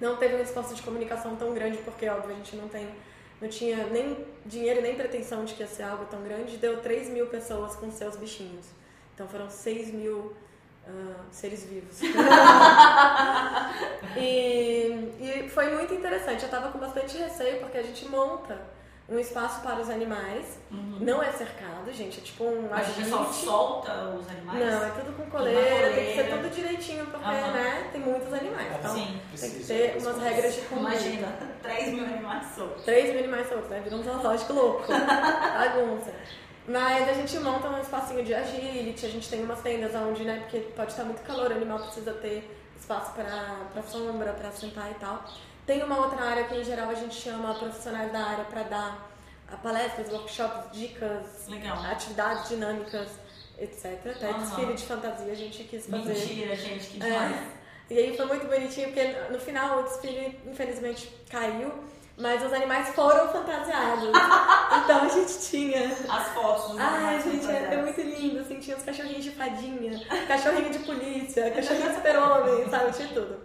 não 0.00 0.16
teve 0.16 0.36
um 0.36 0.40
esforço 0.40 0.76
de 0.76 0.82
comunicação 0.82 1.34
tão 1.34 1.52
grande, 1.52 1.78
porque, 1.78 2.08
óbvio, 2.08 2.30
a 2.30 2.34
gente 2.34 2.54
não 2.54 2.68
tem 2.68 2.88
não 3.40 3.48
tinha 3.48 3.88
nem 3.88 4.24
dinheiro 4.46 4.80
nem 4.80 4.94
pretensão 4.94 5.44
de 5.44 5.54
que 5.54 5.62
ia 5.64 5.66
ser 5.66 5.82
algo 5.82 6.04
tão 6.04 6.22
grande, 6.22 6.56
deu 6.56 6.80
3 6.80 7.08
mil 7.08 7.26
pessoas 7.26 7.74
com 7.74 7.90
seus 7.90 8.14
bichinhos. 8.14 8.66
Então 9.12 9.26
foram 9.26 9.50
6 9.50 9.92
mil 9.92 10.36
uh, 10.86 11.16
seres 11.32 11.64
vivos. 11.64 12.00
e, 14.16 15.10
e 15.20 15.48
foi 15.48 15.74
muito 15.74 15.92
interessante. 15.92 16.44
Eu 16.44 16.48
tava 16.48 16.70
com 16.70 16.78
bastante 16.78 17.18
receio 17.18 17.58
porque 17.58 17.78
a 17.78 17.82
gente 17.82 18.08
monta 18.08 18.56
um 19.12 19.18
espaço 19.18 19.60
para 19.60 19.80
os 19.80 19.90
animais. 19.90 20.58
Uhum. 20.70 20.96
Não 21.00 21.22
é 21.22 21.30
cercado, 21.32 21.92
gente. 21.92 22.18
É 22.18 22.22
tipo 22.22 22.44
um 22.44 22.68
Mas 22.70 22.88
o 22.88 22.92
pessoal 22.94 23.32
solta 23.32 23.92
os 24.18 24.26
animais? 24.28 24.58
Não, 24.58 24.84
é 24.84 24.90
tudo 24.90 25.16
com 25.16 25.30
coleira, 25.30 25.92
tem 25.94 26.06
que 26.06 26.14
ser 26.14 26.30
tudo 26.30 26.48
direitinho, 26.50 27.06
porque, 27.06 27.24
Uhum. 27.26 27.52
né, 27.52 27.88
tem 27.92 28.00
muitos 28.00 28.32
animais. 28.32 28.72
Então, 28.78 28.94
Sim. 28.94 29.20
tem 29.38 29.50
que 29.50 29.64
ter 29.64 29.96
umas 30.00 30.18
regras 30.18 30.54
de 30.54 30.60
conduta. 30.62 30.90
Imagina, 30.94 31.28
3 31.62 31.88
mil 31.92 32.04
animais 32.04 32.46
soltos. 32.54 32.84
3 32.84 33.10
mil 33.10 33.18
animais 33.18 33.48
soltos, 33.48 33.68
né? 33.68 33.80
Vira 33.84 33.96
um 33.96 34.02
zoológico 34.02 34.52
louco. 34.54 34.84
Bagunça. 34.90 36.12
Mas 36.66 37.08
a 37.08 37.12
gente 37.12 37.38
monta 37.40 37.68
um 37.68 37.80
espacinho 37.80 38.24
de 38.24 38.32
agility, 38.32 39.04
a 39.04 39.08
gente 39.08 39.28
tem 39.28 39.42
umas 39.42 39.60
tendas 39.62 39.94
onde, 39.96 40.22
né, 40.24 40.38
porque 40.42 40.60
pode 40.76 40.92
estar 40.92 41.02
muito 41.04 41.20
calor, 41.22 41.50
o 41.50 41.54
animal 41.54 41.80
precisa 41.80 42.12
ter 42.14 42.48
espaço 42.78 43.12
para 43.12 43.82
sombra, 43.82 44.32
para 44.32 44.50
sentar 44.52 44.90
e 44.90 44.94
tal. 44.94 45.24
Tem 45.66 45.82
uma 45.82 45.98
outra 45.98 46.24
área 46.24 46.44
que 46.44 46.54
em 46.56 46.64
geral 46.64 46.90
a 46.90 46.94
gente 46.94 47.14
chama 47.14 47.54
profissionais 47.54 48.12
da 48.12 48.20
área 48.20 48.44
para 48.44 48.62
dar 48.64 49.10
ah, 49.48 49.56
palestras, 49.56 50.10
workshops, 50.12 50.72
dicas, 50.72 51.46
Legal. 51.48 51.78
atividades 51.84 52.48
dinâmicas, 52.48 53.08
etc. 53.58 53.84
Até 54.16 54.30
Aham. 54.30 54.38
desfile 54.38 54.74
de 54.74 54.84
fantasia 54.84 55.32
a 55.32 55.36
gente 55.36 55.64
quis 55.64 55.86
fazer. 55.86 56.12
Mentira, 56.14 56.56
gente, 56.56 56.86
que 56.88 57.02
É. 57.02 57.06
demais. 57.06 57.36
E 57.90 57.98
aí 57.98 58.16
foi 58.16 58.26
muito 58.26 58.46
bonitinho, 58.46 58.88
porque 58.88 59.04
no 59.30 59.38
final 59.38 59.80
o 59.80 59.82
desfile 59.82 60.40
infelizmente 60.46 61.14
caiu, 61.28 61.72
mas 62.16 62.42
os 62.42 62.52
animais 62.52 62.88
foram 62.94 63.28
fantasiados. 63.30 64.08
então 64.84 65.02
a 65.02 65.08
gente 65.08 65.38
tinha. 65.40 65.86
As 66.08 66.28
fotos 66.28 66.70
dos 66.70 66.80
Ai, 66.80 67.20
gente, 67.22 67.46
é, 67.50 67.74
é 67.74 67.76
muito 67.82 68.00
lindo, 68.00 68.40
assim, 68.40 68.58
tinha 68.60 68.76
os 68.76 68.82
cachorrinhos 68.82 69.24
de 69.24 69.30
fadinha, 69.32 70.00
cachorrinho 70.26 70.70
de 70.70 70.78
polícia, 70.80 71.50
cachorrinho 71.50 71.88
de 71.90 71.94
super-homem, 71.96 72.68
sabe, 72.70 72.92
tinha 72.92 73.08
tudo. 73.08 73.40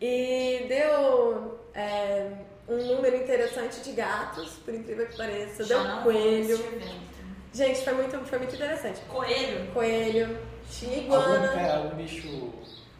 E 0.00 0.66
deu 0.68 1.58
é, 1.74 2.30
um 2.68 2.76
número 2.76 3.16
interessante 3.16 3.80
de 3.80 3.92
gatos, 3.92 4.50
por 4.64 4.72
incrível 4.74 5.06
que 5.06 5.16
pareça, 5.16 5.64
Já 5.64 5.78
deu 5.78 5.84
não 5.88 6.02
coelho. 6.02 6.54
evento. 6.54 7.08
Gente, 7.52 7.82
foi 7.82 7.92
muito, 7.94 8.18
foi 8.26 8.38
muito 8.38 8.54
interessante. 8.54 9.00
Coelho? 9.08 9.72
Coelho, 9.72 10.38
tinha 10.70 10.96
Algum, 10.98 11.04
iguana, 11.34 11.60
é, 11.60 11.74
algum 11.76 11.96
bicho 11.96 12.52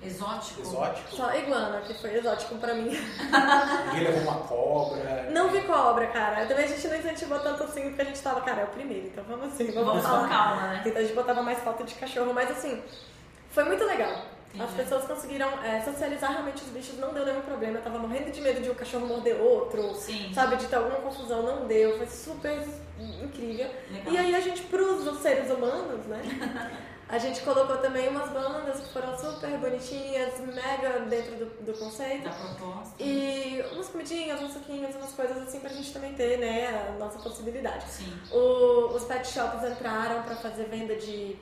Exótico? 0.03 0.61
exótico? 0.63 1.11
só 1.17 1.35
iguana, 1.37 1.81
que 1.83 1.93
foi 1.95 2.15
exótico 2.17 2.55
pra 2.57 2.73
mim. 2.75 2.89
Ninguém 3.93 4.05
levou 4.13 4.23
uma 4.33 4.41
cobra. 4.41 5.29
Não 5.31 5.51
vi 5.51 5.61
cobra, 5.63 6.07
cara. 6.09 6.47
Também 6.47 6.65
a 6.65 6.69
gente 6.69 6.87
não 6.89 6.97
incentivou 6.97 7.39
tanto 7.41 7.65
assim, 7.65 7.83
porque 7.83 8.03
a 8.03 8.05
gente 8.05 8.21
tava, 8.23 8.41
cara, 8.41 8.63
é 8.63 8.65
o 8.65 8.69
primeiro, 8.69 9.07
então 9.09 9.23
vamos 9.25 9.53
assim, 9.53 9.67
vamos, 9.73 9.89
Vamos 9.89 10.03
com 10.03 10.09
falar. 10.09 10.29
calma, 10.29 10.63
né? 10.69 10.83
Então 10.87 10.99
a 10.99 11.03
gente 11.05 11.15
botava 11.15 11.43
mais 11.43 11.59
foto 11.59 11.85
de 11.85 11.95
cachorro, 11.95 12.33
mas 12.33 12.51
assim, 12.51 12.83
foi 13.51 13.65
muito 13.65 13.85
legal. 13.85 14.23
As 14.55 14.55
Entendi. 14.55 14.75
pessoas 14.83 15.05
conseguiram 15.05 15.49
é, 15.63 15.81
socializar 15.83 16.33
realmente 16.33 16.63
os 16.63 16.69
bichos, 16.71 16.99
não 16.99 17.13
deu 17.13 17.25
nenhum 17.25 17.43
problema. 17.43 17.79
Eu 17.79 17.83
tava 17.83 17.99
morrendo 17.99 18.31
de 18.31 18.41
medo 18.41 18.61
de 18.63 18.71
um 18.71 18.75
cachorro 18.75 19.07
morder 19.07 19.37
outro, 19.41 19.95
Sim. 19.95 20.33
sabe? 20.35 20.57
De 20.57 20.67
ter 20.67 20.77
alguma 20.77 20.97
confusão, 21.01 21.43
não 21.43 21.67
deu. 21.67 21.97
Foi 21.99 22.07
super 22.07 22.67
incrível. 23.23 23.71
Legal. 23.91 24.13
E 24.15 24.19
aí 24.19 24.35
a 24.35 24.41
gente, 24.41 24.63
pros 24.63 25.19
seres 25.21 25.51
humanos, 25.51 26.07
né? 26.07 26.23
A 27.11 27.17
gente 27.17 27.41
colocou 27.41 27.79
também 27.79 28.07
umas 28.09 28.29
bandas 28.31 28.81
que 28.81 28.93
foram 28.93 29.17
super 29.17 29.49
bonitinhas, 29.59 30.39
mega 30.41 31.01
dentro 31.09 31.37
do, 31.37 31.47
do 31.65 31.73
conceito. 31.79 32.25
Da 32.25 32.31
proposta. 32.31 32.95
E 33.03 33.65
umas 33.73 33.89
comidinhas, 33.89 34.43
uns 34.43 34.53
suquinhos, 34.53 34.95
umas 34.95 35.13
coisas 35.13 35.39
assim 35.39 35.59
pra 35.61 35.71
gente 35.71 35.91
também 35.93 36.13
ter, 36.15 36.37
né, 36.39 36.67
a 36.89 36.99
nossa 36.99 37.19
possibilidade. 37.19 37.89
Sim. 37.89 38.13
O- 38.31 38.89
os 38.95 39.05
pet 39.05 39.27
shops 39.27 39.65
entraram 39.71 40.23
pra 40.23 40.37
fazer 40.37 40.65
venda 40.65 40.97
de 40.97 41.35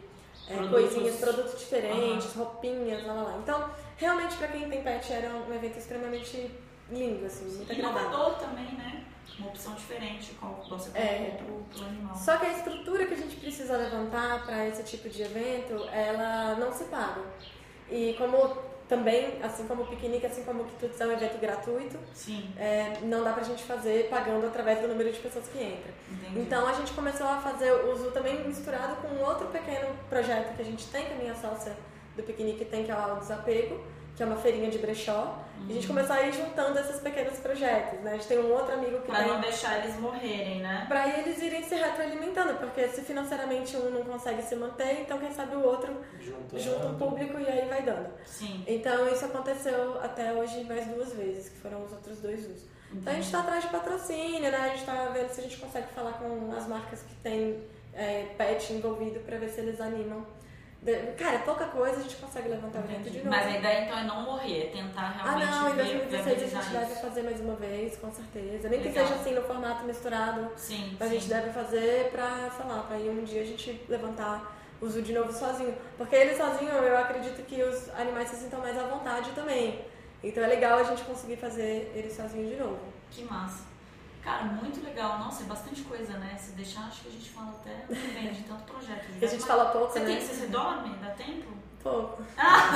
é, 0.48 0.54
Produtos. 0.54 0.80
coisinhas, 0.92 1.16
produtos 1.16 1.58
diferentes, 1.60 2.34
roupinhas, 2.34 3.04
lá, 3.06 3.12
lá, 3.14 3.22
lá. 3.22 3.38
Então, 3.42 3.70
realmente 3.96 4.36
pra 4.36 4.48
quem 4.48 4.68
tem 4.68 4.82
pet 4.82 5.12
era 5.12 5.28
um 5.34 5.52
evento 5.54 5.78
extremamente 5.78 6.50
lindo, 6.90 7.26
assim, 7.26 7.44
muito 7.56 7.72
E 7.72 7.76
agradável. 7.80 8.08
inovador 8.08 8.34
também, 8.38 8.72
né? 8.74 9.04
Uma 9.38 9.48
opção 9.48 9.74
diferente, 9.74 10.32
como 10.40 10.54
você 10.68 10.90
colocou 10.90 10.96
É. 11.02 11.30
pro, 11.44 11.54
pro 11.74 11.84
animal. 11.84 12.16
Só 12.16 12.36
que 12.38 12.46
a 12.46 12.52
estrutura 12.52 13.06
que 13.06 13.14
a 13.14 13.16
gente 13.16 13.36
precisa 13.36 13.76
levantar 13.76 14.46
para 14.46 14.66
esse 14.68 14.82
tipo 14.84 15.08
de 15.08 15.22
evento, 15.22 15.74
ela 15.92 16.54
não 16.54 16.72
se 16.72 16.84
paga. 16.84 17.20
E 17.90 18.14
como 18.16 18.56
também, 18.88 19.38
assim 19.42 19.66
como 19.66 19.82
o 19.82 19.86
piquenique, 19.86 20.26
assim 20.26 20.44
como 20.44 20.62
o 20.62 20.66
Quitutes 20.66 21.00
é 21.00 21.06
um 21.06 21.12
evento 21.12 21.38
gratuito, 21.40 21.98
é, 22.56 22.98
não 23.02 23.24
dá 23.24 23.32
pra 23.32 23.42
gente 23.42 23.64
fazer 23.64 24.08
pagando 24.08 24.46
através 24.46 24.80
do 24.80 24.88
número 24.88 25.10
de 25.12 25.18
pessoas 25.18 25.48
que 25.48 25.58
entra. 25.58 25.92
entendi. 26.10 26.40
Então 26.40 26.66
a 26.68 26.72
gente 26.72 26.92
começou 26.92 27.26
a 27.26 27.38
fazer 27.38 27.72
uso 27.86 28.10
também 28.12 28.46
misturado 28.46 28.96
com 28.96 29.08
um 29.08 29.24
outro 29.24 29.48
pequeno 29.48 29.88
projeto 30.08 30.54
que 30.54 30.62
a 30.62 30.64
gente 30.64 30.86
tem, 30.88 31.04
que 31.04 31.12
a 31.14 31.16
minha 31.16 31.34
sócia 31.34 31.76
do 32.16 32.22
piquenique 32.22 32.64
tem, 32.64 32.84
que 32.84 32.90
é 32.90 32.96
o 32.96 33.16
Desapego, 33.16 33.84
que 34.16 34.22
é 34.22 34.26
uma 34.26 34.36
feirinha 34.36 34.70
de 34.70 34.78
brechó. 34.78 35.38
E 35.68 35.72
a 35.72 35.74
gente 35.74 35.86
começou 35.86 36.14
a 36.16 36.22
ir 36.22 36.32
juntando 36.32 36.78
esses 36.78 37.00
pequenos 37.00 37.38
projetos, 37.38 38.00
né? 38.00 38.12
A 38.12 38.14
gente 38.14 38.26
tem 38.26 38.38
um 38.38 38.52
outro 38.52 38.74
amigo 38.74 39.00
que 39.00 39.08
Pra 39.08 39.18
tem 39.18 39.28
não 39.28 39.40
deixar 39.40 39.78
eles 39.78 39.98
morrerem, 39.98 40.60
né? 40.60 40.84
Pra 40.88 41.08
eles 41.18 41.40
irem 41.42 41.62
se 41.64 41.74
retroalimentando, 41.74 42.54
porque 42.54 42.88
se 42.88 43.02
financeiramente 43.02 43.76
um 43.76 43.90
não 43.90 44.04
consegue 44.04 44.42
se 44.42 44.54
manter, 44.56 45.00
então 45.00 45.18
quem 45.18 45.32
sabe 45.32 45.56
o 45.56 45.62
outro 45.64 45.92
Juntando. 46.20 46.58
junta 46.58 46.86
um 46.86 46.96
público 46.96 47.38
e 47.38 47.46
aí 47.46 47.68
vai 47.68 47.82
dando. 47.82 48.08
Sim. 48.24 48.62
Então 48.66 49.08
isso 49.08 49.24
aconteceu 49.24 49.98
até 50.02 50.32
hoje 50.32 50.64
mais 50.64 50.86
duas 50.86 51.12
vezes, 51.12 51.48
que 51.48 51.56
foram 51.58 51.84
os 51.84 51.92
outros 51.92 52.18
dois 52.20 52.40
usos. 52.40 52.62
Então 52.92 53.12
a 53.12 53.16
gente 53.16 53.30
tá 53.30 53.40
atrás 53.40 53.64
de 53.64 53.70
patrocínio, 53.70 54.50
né? 54.50 54.56
A 54.56 54.68
gente 54.68 54.84
tá 54.84 55.10
vendo 55.12 55.28
se 55.30 55.40
a 55.40 55.42
gente 55.42 55.56
consegue 55.56 55.88
falar 55.94 56.12
com 56.12 56.52
as 56.56 56.66
marcas 56.66 57.02
que 57.02 57.14
tem 57.16 57.62
é, 57.92 58.26
pet 58.38 58.72
envolvido 58.72 59.20
pra 59.20 59.38
ver 59.38 59.48
se 59.48 59.60
eles 59.60 59.80
animam. 59.80 60.24
Cara, 61.18 61.38
pouca 61.40 61.64
coisa, 61.66 61.96
a 61.98 62.02
gente 62.02 62.16
consegue 62.16 62.48
levantar 62.48 62.80
o 62.80 62.84
evento 62.84 63.10
de 63.10 63.18
novo. 63.18 63.30
Mas 63.30 63.46
a 63.46 63.58
ideia 63.58 63.84
então 63.84 63.98
é 63.98 64.04
não 64.04 64.22
morrer, 64.22 64.62
é 64.62 64.66
tentar 64.66 65.02
Ah, 65.20 65.36
realmente 65.36 65.50
não, 65.50 65.68
em 65.70 65.72
ver- 65.72 66.08
2016 66.08 66.54
a 66.54 66.60
gente 66.62 66.72
deve 66.72 66.94
fazer 67.00 67.22
mais 67.22 67.40
uma 67.40 67.54
vez, 67.56 67.96
com 67.96 68.12
certeza. 68.12 68.68
Nem 68.68 68.80
que 68.80 68.88
Legal. 68.88 69.06
seja 69.06 69.18
assim 69.20 69.34
no 69.34 69.42
formato 69.42 69.84
misturado. 69.84 70.50
Sim, 70.56 70.96
A 71.00 71.04
sim. 71.04 71.10
gente 71.10 71.28
deve 71.28 71.50
fazer 71.50 72.10
pra, 72.12 72.50
sei 72.56 72.66
lá, 72.66 72.84
pra 72.86 72.98
ir 72.98 73.10
um 73.10 73.24
dia 73.24 73.42
a 73.42 73.46
gente 73.46 73.84
levantar 73.88 74.56
o 74.80 74.88
zoo 74.88 75.02
de 75.02 75.12
novo 75.12 75.32
sozinho. 75.32 75.74
Porque 75.98 76.14
ele 76.14 76.34
sozinho, 76.36 76.70
eu 76.70 76.96
acredito 76.98 77.44
que 77.46 77.62
os 77.62 77.88
animais 77.98 78.28
se 78.28 78.36
sintam 78.36 78.60
mais 78.60 78.78
à 78.78 78.84
vontade 78.84 79.30
também. 79.32 79.84
Então 80.22 80.42
é 80.42 80.46
legal 80.46 80.78
a 80.78 80.82
gente 80.84 81.02
conseguir 81.04 81.36
fazer 81.36 81.92
ele 81.94 82.10
sozinho 82.10 82.48
de 82.48 82.56
novo. 82.56 82.78
Que 83.10 83.24
massa. 83.24 83.64
Cara, 84.26 84.42
muito 84.42 84.84
legal. 84.84 85.20
Nossa, 85.20 85.44
é 85.44 85.46
bastante 85.46 85.82
coisa, 85.82 86.14
né? 86.18 86.36
Se 86.36 86.50
deixar, 86.50 86.80
acho 86.88 87.02
que 87.02 87.08
a 87.10 87.12
gente 87.12 87.30
fala 87.30 87.50
até 87.60 87.70
muito 87.88 88.12
bem 88.12 88.32
de 88.32 88.42
tanto 88.42 88.64
projeto. 88.64 89.06
A 89.22 89.26
gente 89.26 89.44
fala 89.44 89.66
pouco, 89.66 89.92
Você, 89.92 90.00
né? 90.00 90.06
tem, 90.06 90.20
você, 90.20 90.34
você 90.34 90.46
dorme? 90.48 90.96
Dá 90.96 91.10
tempo? 91.10 91.46
Pouco. 91.80 92.20
Ah! 92.36 92.72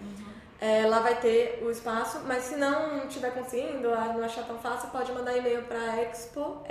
Uhum. 0.00 0.30
É, 0.60 0.86
lá 0.86 0.98
vai 0.98 1.18
ter 1.18 1.62
o 1.62 1.70
espaço, 1.70 2.20
mas 2.26 2.44
se 2.44 2.56
não 2.56 3.06
estiver 3.06 3.32
conseguindo, 3.32 3.88
não 3.88 4.22
achar 4.22 4.46
tão 4.46 4.58
fácil, 4.58 4.90
pode 4.90 5.10
mandar 5.12 5.34
e-mail 5.34 5.62
para 5.62 6.02
expo, 6.02 6.62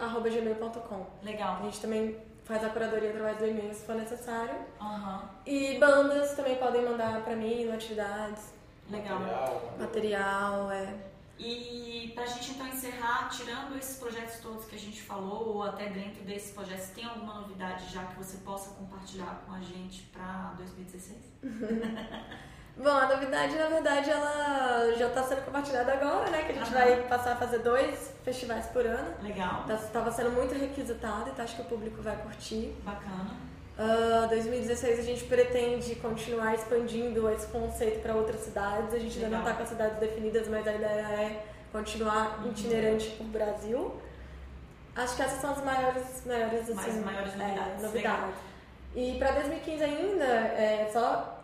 arroba 0.00 0.28
gmail.com. 0.28 1.06
A 1.22 1.24
Legal. 1.24 1.62
gente 1.62 1.80
também 1.80 2.18
faz 2.42 2.64
a 2.64 2.70
curadoria 2.70 3.10
através 3.10 3.38
do 3.38 3.46
e-mail 3.46 3.72
se 3.72 3.86
for 3.86 3.94
necessário. 3.94 4.56
Uhum. 4.80 5.20
E 5.46 5.78
bandas 5.78 6.34
também 6.34 6.56
podem 6.56 6.84
mandar 6.84 7.22
para 7.22 7.36
mim 7.36 7.66
no 7.66 7.74
atividades. 7.74 8.58
Legal. 8.90 9.18
Material. 9.20 9.72
Material, 9.78 10.72
é. 10.72 10.94
E 11.38 12.12
pra 12.14 12.26
gente 12.26 12.50
então 12.52 12.66
encerrar, 12.66 13.28
tirando 13.30 13.78
esses 13.78 13.96
projetos 13.98 14.40
todos 14.40 14.66
que 14.66 14.76
a 14.76 14.78
gente 14.78 15.00
falou, 15.00 15.54
ou 15.56 15.62
até 15.62 15.88
dentro 15.88 16.22
desses 16.24 16.52
projetos, 16.52 16.88
tem 16.90 17.04
alguma 17.04 17.40
novidade 17.40 17.90
já 17.90 18.04
que 18.04 18.16
você 18.18 18.36
possa 18.38 18.70
compartilhar 18.74 19.42
com 19.46 19.54
a 19.54 19.60
gente 19.60 20.02
para 20.12 20.52
2016? 20.58 21.18
Bom, 22.76 22.88
a 22.88 23.08
novidade, 23.08 23.56
na 23.56 23.66
verdade, 23.68 24.10
ela 24.10 24.94
já 24.96 25.08
está 25.08 25.22
sendo 25.22 25.44
compartilhada 25.44 25.92
agora, 25.92 26.30
né? 26.30 26.44
Que 26.44 26.52
a 26.52 26.54
gente 26.54 26.74
Aham. 26.74 26.84
vai 26.84 27.02
passar 27.08 27.32
a 27.32 27.36
fazer 27.36 27.58
dois 27.58 28.14
festivais 28.24 28.66
por 28.66 28.86
ano. 28.86 29.14
Legal, 29.22 29.64
Estava 29.68 30.10
sendo 30.12 30.30
muito 30.30 30.54
requisitado, 30.54 31.30
então 31.30 31.44
acho 31.44 31.56
que 31.56 31.62
o 31.62 31.66
público 31.66 32.00
vai 32.00 32.16
curtir. 32.16 32.74
bacana. 32.84 33.49
Ah, 33.82 34.26
2016 34.28 34.98
a 34.98 35.02
gente 35.02 35.24
pretende 35.24 35.94
continuar 35.94 36.54
expandindo 36.54 37.30
esse 37.30 37.46
conceito 37.46 38.00
para 38.02 38.14
outras 38.14 38.40
cidades. 38.40 38.92
A 38.92 38.98
gente 38.98 39.16
ainda 39.16 39.30
não 39.30 39.38
Legal. 39.38 39.52
está 39.52 39.54
com 39.56 39.62
as 39.62 39.68
cidades 39.70 39.98
definidas, 39.98 40.48
mas 40.48 40.66
a 40.68 40.74
ideia 40.74 41.00
é 41.00 41.44
continuar 41.72 42.42
itinerante 42.46 43.08
por 43.16 43.24
Brasil. 43.28 43.94
Acho 44.94 45.16
que 45.16 45.22
essas 45.22 45.40
são 45.40 45.52
as 45.52 45.64
maiores, 45.64 46.02
maiores, 46.26 46.60
assim, 46.62 46.74
Mais- 46.74 47.04
maiores 47.04 47.32
é, 47.32 47.36
novidades. 47.38 47.82
novidades. 47.82 48.34
E 48.94 49.16
para 49.18 49.30
2015 49.32 49.82
ainda, 49.84 50.24
é, 50.24 50.90
só 50.92 51.38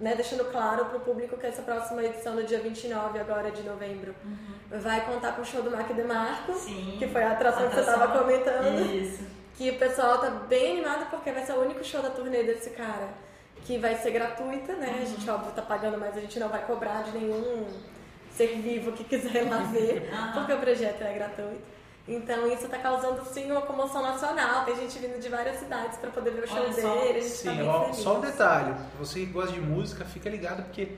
né, 0.00 0.14
deixando 0.16 0.44
claro 0.50 0.86
para 0.86 0.96
o 0.98 1.00
público 1.00 1.36
que 1.38 1.46
essa 1.46 1.62
próxima 1.62 2.02
edição, 2.04 2.34
no 2.34 2.42
dia 2.42 2.58
29 2.58 3.18
agora 3.20 3.50
de 3.52 3.62
novembro, 3.62 4.14
vai 4.70 5.06
contar 5.06 5.32
com 5.32 5.42
o 5.42 5.44
show 5.44 5.62
do 5.62 5.70
Mac 5.70 5.88
DeMarco, 5.92 6.52
Sim. 6.54 6.96
que 6.98 7.06
foi 7.08 7.22
a 7.22 7.32
atração, 7.32 7.68
que 7.68 7.74
você 7.76 7.80
Atração. 7.80 8.02
estava 8.04 8.18
comentando. 8.18 8.80
Isso. 8.92 9.33
Que 9.56 9.70
o 9.70 9.78
pessoal 9.78 10.18
tá 10.18 10.30
bem 10.30 10.72
animado 10.72 11.08
porque 11.10 11.30
vai 11.30 11.44
ser 11.46 11.52
o 11.52 11.60
único 11.60 11.84
show 11.84 12.02
da 12.02 12.10
turnê 12.10 12.42
desse 12.42 12.70
cara 12.70 13.08
que 13.64 13.78
vai 13.78 13.96
ser 13.96 14.10
gratuita, 14.10 14.74
né? 14.74 15.00
A 15.02 15.04
gente, 15.04 15.28
óbvio, 15.30 15.52
tá 15.52 15.62
pagando, 15.62 15.98
mas 15.98 16.16
a 16.16 16.20
gente 16.20 16.38
não 16.38 16.48
vai 16.48 16.64
cobrar 16.66 17.02
de 17.02 17.12
nenhum 17.12 17.66
ser 18.36 18.58
vivo 18.60 18.92
que 18.92 19.04
quiser 19.04 19.44
ir 19.44 19.48
lá 19.48 19.58
ver, 19.58 20.10
porque 20.34 20.52
o 20.52 20.58
projeto 20.58 21.02
é 21.02 21.14
gratuito. 21.14 21.74
Então 22.06 22.46
isso 22.52 22.68
tá 22.68 22.78
causando 22.78 23.24
sim 23.24 23.50
uma 23.50 23.62
comoção 23.62 24.02
nacional. 24.02 24.64
Tem 24.66 24.76
gente 24.76 24.98
vindo 24.98 25.18
de 25.18 25.28
várias 25.30 25.58
cidades 25.58 25.96
para 25.96 26.10
poder 26.10 26.32
ver 26.32 26.44
o 26.44 26.46
show 26.46 26.68
dele. 26.70 27.20
Tá 27.20 27.26
Sim, 27.26 27.62
ó, 27.62 27.84
feliz. 27.84 27.96
só 27.96 28.18
um 28.18 28.20
detalhe. 28.20 28.74
Você 28.98 29.20
que 29.20 29.26
gosta 29.26 29.52
de 29.52 29.60
música, 29.60 30.04
fica 30.04 30.28
ligado 30.28 30.64
porque 30.64 30.88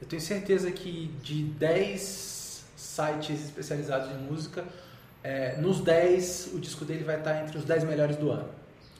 eu 0.00 0.06
tenho 0.06 0.22
certeza 0.22 0.70
que 0.70 1.08
de 1.22 1.42
10 1.42 2.64
sites 2.76 3.44
especializados 3.46 4.12
em 4.12 4.18
música, 4.18 4.64
é, 5.24 5.56
nos 5.56 5.80
10 5.80 6.50
o 6.54 6.60
disco 6.60 6.84
dele 6.84 7.02
vai 7.02 7.16
estar 7.16 7.42
entre 7.42 7.56
os 7.58 7.64
10 7.64 7.82
melhores 7.84 8.16
do 8.16 8.30
ano. 8.30 8.48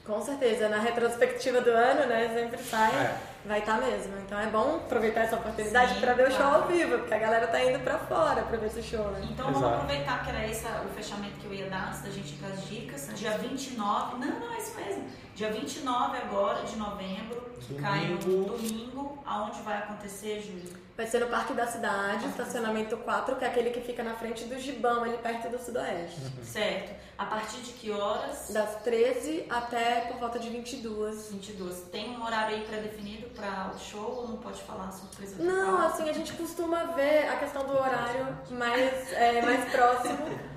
Com 0.03 0.21
certeza, 0.21 0.69
na 0.69 0.77
retrospectiva 0.79 1.61
do 1.61 1.71
ano, 1.71 2.05
né? 2.07 2.29
Sempre 2.31 2.61
sai, 2.61 2.91
É. 2.93 3.17
vai 3.43 3.57
estar 3.59 3.79
mesmo. 3.81 4.13
Então 4.23 4.39
é 4.39 4.45
bom 4.47 4.75
aproveitar 4.75 5.21
essa 5.21 5.35
oportunidade 5.35 5.99
para 5.99 6.13
ver 6.13 6.27
o 6.27 6.31
show 6.31 6.41
claro. 6.45 6.61
ao 6.63 6.67
vivo, 6.67 6.97
porque 6.99 7.13
a 7.13 7.17
galera 7.17 7.47
tá 7.47 7.63
indo 7.63 7.79
para 7.79 7.97
fora 7.97 8.43
para 8.43 8.55
ver 8.57 8.67
esse 8.67 8.83
show, 8.83 9.09
né? 9.09 9.21
Então 9.31 9.49
Exato. 9.49 9.61
vamos 9.61 9.73
aproveitar 9.79 10.23
que 10.23 10.29
era 10.29 10.47
esse 10.47 10.63
o 10.65 10.89
fechamento 10.95 11.39
que 11.39 11.45
eu 11.47 11.53
ia 11.55 11.69
dar 11.71 11.87
antes 11.87 12.01
da 12.03 12.09
gente 12.11 12.33
ir 12.33 12.37
para 12.37 12.49
as 12.49 12.67
dicas. 12.67 13.09
Dia 13.15 13.31
29, 13.37 14.17
não, 14.23 14.39
não, 14.39 14.53
é 14.53 14.57
isso 14.59 14.75
mesmo. 14.75 15.03
Dia 15.35 15.51
29 15.51 16.17
agora 16.19 16.63
de 16.63 16.75
novembro, 16.75 17.41
que 17.61 17.73
cai 17.73 18.05
no 18.07 18.17
Domingo. 18.19 18.57
domingo, 18.57 19.23
aonde 19.25 19.59
vai 19.63 19.77
acontecer, 19.79 20.39
Júlio? 20.39 20.84
Vai 20.97 21.05
ser 21.07 21.19
no 21.19 21.27
Parque 21.27 21.53
da 21.53 21.67
Cidade, 21.67 22.25
estacionamento 22.27 22.95
4, 22.95 23.35
que 23.35 23.43
é 23.43 23.47
aquele 23.49 23.69
que 23.69 23.81
fica 23.81 24.01
na 24.01 24.13
frente 24.13 24.45
do 24.45 24.57
Gibão, 24.57 25.03
ali 25.03 25.17
perto 25.17 25.49
do 25.49 25.59
Sudoeste. 25.59 26.21
Certo. 26.41 26.95
A 27.17 27.25
partir 27.25 27.57
de 27.57 27.73
que 27.73 27.91
horas? 27.91 28.49
Das 28.51 28.75
13 28.81 29.45
até 29.49 30.01
por 30.07 30.19
volta 30.19 30.39
de 30.39 30.49
22. 30.49 31.31
22. 31.33 31.81
Tem 31.91 32.11
um 32.11 32.23
horário 32.23 32.55
aí 32.55 32.63
pré-definido 32.63 33.27
para 33.35 33.71
o 33.75 33.77
show 33.77 34.21
ou 34.21 34.27
não 34.29 34.37
pode 34.37 34.61
falar 34.63 34.89
surpresa 34.93 35.43
Não, 35.43 35.85
assim, 35.85 36.09
a 36.09 36.13
gente 36.13 36.31
costuma 36.31 36.85
ver 36.85 37.27
a 37.27 37.35
questão 37.39 37.65
do 37.65 37.73
horário 37.73 38.37
mais, 38.51 39.11
é, 39.11 39.41
mais 39.41 39.69
próximo. 39.69 40.17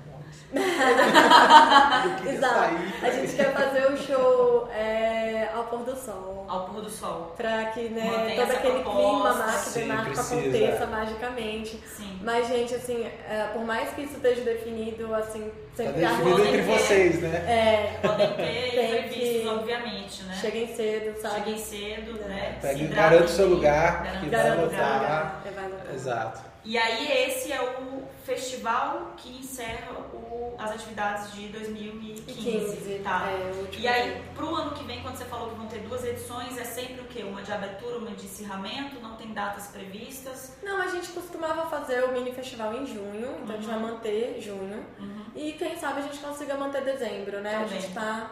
Exato. 2.27 2.53
sair. 2.55 2.93
A 3.03 3.09
gente 3.11 3.35
quer 3.35 3.53
fazer 3.53 3.91
o 3.91 3.97
show 3.97 4.67
é, 4.73 5.47
ao 5.53 5.65
pôr 5.65 5.79
do 5.83 5.95
sol. 5.95 6.45
Ao 6.49 6.65
pôr 6.65 6.81
do 6.81 6.89
sol. 6.89 7.33
Pra 7.37 7.65
que 7.65 7.89
né, 7.89 8.33
todo 8.35 8.51
aquele 8.51 8.79
proposta. 8.83 9.01
clima 9.01 9.33
mágico, 9.35 9.69
Sim, 9.69 9.97
precisa. 10.03 10.35
aconteça 10.35 10.85
magicamente. 10.87 11.79
Sim. 11.85 12.19
Mas, 12.23 12.47
gente, 12.47 12.73
assim, 12.75 13.05
é, 13.05 13.49
por 13.53 13.63
mais 13.63 13.89
que 13.91 14.01
isso 14.01 14.15
esteja 14.15 14.41
definido, 14.41 15.13
assim, 15.13 15.51
Tá 15.77 15.83
sempre 15.85 16.03
há 16.03 16.09
definido 16.09 16.45
entre 16.45 16.61
vocês, 16.63 17.21
né? 17.21 17.29
É, 17.47 17.99
Podem 18.01 18.27
ter 18.33 18.35
Tem 18.71 18.89
imprevistos, 18.99 19.41
que- 19.41 19.47
obviamente, 19.47 20.23
né? 20.23 20.37
cheguem 20.41 20.75
cedo, 20.75 21.21
sabe? 21.21 21.35
Cheguem 21.35 21.57
cedo, 21.57 22.13
né? 22.27 22.57
Pega- 22.61 22.77
Se 22.77 22.83
hidratem 22.83 23.09
garante 23.11 23.31
o 23.31 23.35
seu 23.35 23.47
lugar, 23.47 24.03
garante 24.03 24.19
que 24.19 24.27
o 24.27 24.31
vai 24.31 24.55
lotar. 24.57 25.41
É, 25.45 25.51
vai 25.51 25.69
lotar. 25.69 25.93
Exato. 25.93 26.41
E 26.65 26.77
aí 26.77 27.27
esse 27.27 27.51
é 27.53 27.61
o 27.61 28.03
festival 28.33 29.13
que 29.17 29.29
encerra 29.39 29.91
o- 30.13 30.55
as 30.59 30.71
atividades 30.71 31.31
de 31.33 31.47
2015, 31.47 32.33
15, 32.33 32.99
tá? 33.03 33.27
é, 33.31 33.51
o 33.51 33.67
e 33.79 33.87
aí, 33.87 34.11
dia. 34.13 34.21
pro 34.35 34.53
ano 34.53 34.71
que 34.71 34.83
vem, 34.83 35.01
quando 35.01 35.15
você 35.15 35.25
falou 35.25 35.49
que 35.49 35.55
vão 35.55 35.65
ter 35.67 35.79
duas 35.79 36.03
edições, 36.05 36.57
é 36.57 36.63
sempre 36.63 37.01
o 37.01 37.05
quê? 37.05 37.23
Uma 37.23 37.41
de 37.41 37.51
abertura, 37.51 37.97
uma 37.97 38.11
de 38.11 38.25
encerramento, 38.25 38.99
não 39.01 39.15
tem 39.15 39.33
datas 39.33 39.67
previstas. 39.67 40.57
Não, 40.61 40.79
a 40.81 40.87
gente 40.87 41.07
costumava 41.09 41.67
fazer 41.69 42.03
o 42.03 42.11
mini 42.11 42.31
festival 42.31 42.73
em 42.75 42.85
junho, 42.85 43.37
então 43.41 43.55
a 43.55 43.59
gente 43.59 43.67
vai 43.67 43.79
manter 43.79 44.39
junho. 44.39 44.85
Uhum. 44.99 45.25
E 45.35 45.53
quem 45.53 45.75
sabe 45.77 45.99
a 45.99 46.03
gente 46.03 46.19
consiga 46.19 46.55
manter 46.55 46.83
dezembro, 46.83 47.39
né? 47.41 47.55
A 47.55 47.65
gente 47.65 47.91
tá. 47.93 48.29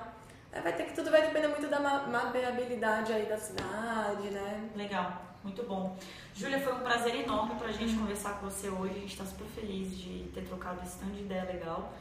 é, 0.52 0.62
vai 0.62 0.74
ter 0.74 0.84
que 0.86 0.94
tudo 0.94 1.10
vai 1.10 1.22
depender 1.24 1.48
muito 1.48 1.68
da 1.68 1.80
ma- 1.80 2.06
mapeabilidade 2.08 3.14
aí 3.14 3.26
da 3.26 3.38
cidade, 3.38 4.30
né? 4.30 4.70
Legal, 4.76 5.22
muito 5.44 5.64
bom. 5.64 5.98
Júlia, 6.38 6.60
foi 6.60 6.72
um 6.72 6.82
prazer 6.82 7.16
enorme 7.16 7.56
pra 7.56 7.72
gente 7.72 7.98
conversar 7.98 8.34
com 8.34 8.48
você 8.48 8.70
hoje. 8.70 8.94
A 8.96 9.00
gente 9.00 9.18
tá 9.18 9.26
super 9.26 9.48
feliz 9.48 9.98
de 9.98 10.30
ter 10.36 10.46
trocado 10.46 10.80
esse 10.86 11.00
tanto 11.00 11.14
de 11.14 11.22
ideia 11.22 11.44
legal. 11.46 11.92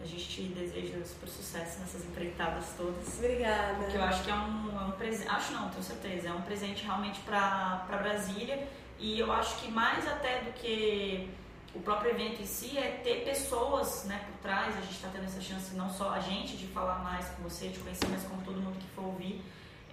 A 0.00 0.06
gente 0.06 0.28
te 0.28 0.42
deseja 0.42 1.04
super 1.04 1.28
sucesso 1.28 1.80
nessas 1.80 2.04
empreitadas 2.04 2.66
todas. 2.76 3.18
Obrigada. 3.18 3.74
Porque 3.74 3.96
eu 3.96 4.04
acho 4.04 4.22
que 4.22 4.30
é 4.30 4.34
um, 4.34 4.80
é 4.80 4.84
um 4.84 4.92
presente. 4.92 5.28
Acho 5.28 5.52
não, 5.52 5.68
tenho 5.68 5.82
certeza. 5.82 6.28
É 6.28 6.32
um 6.32 6.42
presente 6.42 6.84
realmente 6.84 7.18
para 7.22 7.84
Brasília. 8.00 8.68
E 9.00 9.18
eu 9.18 9.32
acho 9.32 9.56
que 9.56 9.68
mais 9.68 10.06
até 10.06 10.42
do 10.42 10.52
que 10.52 11.28
o 11.74 11.80
próprio 11.80 12.12
evento 12.12 12.40
em 12.40 12.46
si 12.46 12.78
é 12.78 13.00
ter 13.02 13.24
pessoas 13.24 14.04
né, 14.04 14.24
por 14.30 14.38
trás. 14.42 14.76
A 14.76 14.80
gente 14.80 14.92
está 14.92 15.08
tendo 15.08 15.24
essa 15.24 15.40
chance, 15.40 15.74
não 15.74 15.90
só 15.90 16.10
a 16.10 16.20
gente, 16.20 16.56
de 16.56 16.68
falar 16.68 17.00
mais 17.00 17.26
com 17.30 17.42
você, 17.42 17.66
de 17.66 17.80
conhecer, 17.80 18.06
mas 18.08 18.22
como 18.22 18.42
todo 18.42 18.60
mundo 18.60 18.78
que 18.78 18.86
for 18.94 19.06
ouvir. 19.06 19.42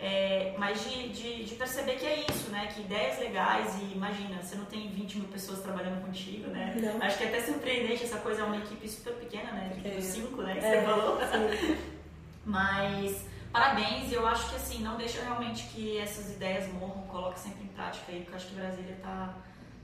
É, 0.01 0.53
mas 0.57 0.81
de, 0.89 1.09
de, 1.09 1.43
de 1.43 1.55
perceber 1.55 1.95
que 1.97 2.05
é 2.05 2.25
isso, 2.29 2.49
né? 2.51 2.67
Que 2.73 2.79
ideias 2.81 3.19
legais 3.19 3.75
e 3.81 3.93
imagina, 3.93 4.41
você 4.41 4.55
não 4.55 4.63
tem 4.65 4.89
20 4.89 5.17
mil 5.17 5.27
pessoas 5.27 5.59
trabalhando 5.61 6.01
contigo, 6.05 6.49
né? 6.49 6.73
Não. 6.79 7.05
Acho 7.05 7.17
que 7.17 7.25
é 7.25 7.27
até 7.27 7.41
surpreendente 7.41 8.03
essa 8.05 8.17
coisa, 8.19 8.41
é 8.41 8.45
uma 8.45 8.57
equipe 8.57 8.87
super 8.87 9.13
pequena, 9.15 9.51
né? 9.51 9.71
Equipe 9.73 9.97
É. 9.97 10.01
cinco, 10.01 10.41
né? 10.41 10.53
Que 10.53 10.65
É, 10.65 10.79
você 10.79 10.85
falou. 10.85 11.19
sim. 11.19 11.77
Mas 12.45 13.25
parabéns, 13.51 14.09
e 14.11 14.15
eu 14.15 14.25
acho 14.25 14.49
que 14.49 14.55
assim, 14.55 14.81
não 14.81 14.95
deixa 14.95 15.21
realmente 15.21 15.63
que 15.67 15.97
essas 15.97 16.31
ideias 16.35 16.71
morram, 16.71 17.01
coloque 17.07 17.39
sempre 17.39 17.63
em 17.63 17.67
prática 17.67 18.05
aí, 18.11 18.19
porque 18.19 18.31
eu 18.31 18.35
acho 18.37 18.47
que 18.47 18.55
Brasília 18.55 18.97
tá, 19.03 19.35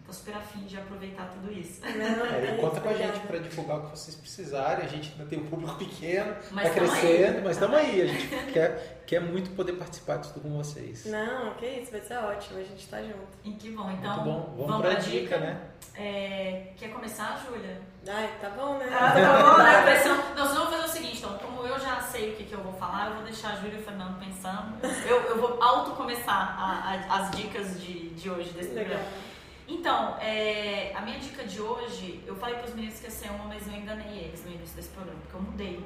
tá 0.07 0.13
super 0.13 0.35
afim 0.35 0.59
de 0.65 0.77
aproveitar 0.77 1.25
tudo 1.33 1.51
isso. 1.51 1.81
Não, 1.81 2.25
É, 2.25 2.55
é 2.55 2.57
conta 2.61 2.79
com 2.81 2.89
a 2.89 2.93
gente 2.93 3.19
para 3.21 3.39
divulgar 3.39 3.77
o 3.77 3.81
que 3.85 3.97
vocês 3.97 4.15
precisarem. 4.15 4.85
A 4.85 4.87
gente 4.87 5.11
ainda 5.13 5.25
tem 5.25 5.39
um 5.39 5.45
público 5.47 5.75
pequeno, 5.75 6.35
Mas 6.51 6.67
tá 6.69 6.73
crescendo, 6.75 7.37
aí. 7.37 7.43
mas 7.43 7.51
estamos 7.53 7.77
aí. 7.77 8.01
A 8.01 8.05
gente 8.05 8.27
quer, 8.53 9.03
quer 9.05 9.19
muito 9.21 9.49
poder 9.55 9.73
participar 9.73 10.17
de 10.17 10.29
tudo 10.31 10.43
com 10.43 10.57
vocês. 10.57 11.05
Não, 11.05 11.53
que 11.55 11.65
isso, 11.65 11.91
vai 11.91 12.01
ser 12.01 12.17
ótimo, 12.17 12.59
a 12.59 12.63
gente 12.63 12.87
tá 12.87 13.01
junto. 13.01 13.15
E 13.43 13.51
que 13.53 13.71
bom, 13.71 13.89
então 13.91 14.23
muito 14.23 14.23
bom. 14.25 14.65
Vamos, 14.67 14.81
pra 14.81 14.91
pra 14.91 14.99
dica, 14.99 15.37
né? 15.37 15.61
É, 15.97 16.71
quer 16.77 16.89
começar, 16.89 17.41
Júlia? 17.45 17.79
Ai, 18.07 18.29
tá 18.41 18.49
bom, 18.49 18.77
né? 18.77 18.85
Ah, 18.91 19.11
tá 19.11 19.41
bom, 19.53 19.57
né? 19.63 19.81
Pressão. 19.89 20.15
Não, 20.35 20.47
senão 20.47 20.63
eu 20.65 20.69
vou 20.69 20.79
fazer 20.79 20.85
o 20.85 20.93
seguinte, 20.93 21.17
então, 21.19 21.37
como 21.37 21.65
eu 21.65 21.79
já 21.79 22.01
sei 22.01 22.33
o 22.33 22.35
que, 22.35 22.43
que 22.43 22.53
eu 22.53 22.61
vou 22.61 22.73
falar, 22.73 23.07
eu 23.09 23.15
vou 23.15 23.23
deixar 23.23 23.53
a 23.53 23.55
Júlia 23.55 23.77
e 23.77 23.81
o 23.81 23.83
Fernando 23.83 24.19
pensando. 24.19 24.75
Eu, 25.07 25.21
eu 25.23 25.39
vou 25.41 25.61
auto-começar 25.63 26.33
a- 26.59 26.91
a- 27.09 27.19
as 27.21 27.31
dicas 27.31 27.79
de, 27.81 28.09
de 28.09 28.29
hoje 28.29 28.49
desse 28.51 28.69
Legal. 28.73 28.99
programa. 28.99 29.34
Então, 29.67 30.17
é, 30.19 30.93
a 30.95 31.01
minha 31.01 31.17
dica 31.19 31.43
de 31.43 31.59
hoje, 31.59 32.23
eu 32.27 32.35
falei 32.35 32.55
para 32.55 32.67
os 32.67 32.75
meninos 32.75 32.99
que 32.99 33.05
ia 33.05 33.11
ser 33.11 33.29
uma, 33.29 33.45
mas 33.45 33.67
eu 33.67 33.73
enganei 33.73 34.19
eles 34.19 34.43
no 34.45 34.51
início 34.51 34.75
desse 34.75 34.89
programa, 34.89 35.19
porque 35.21 35.35
eu 35.35 35.41
mudei. 35.41 35.85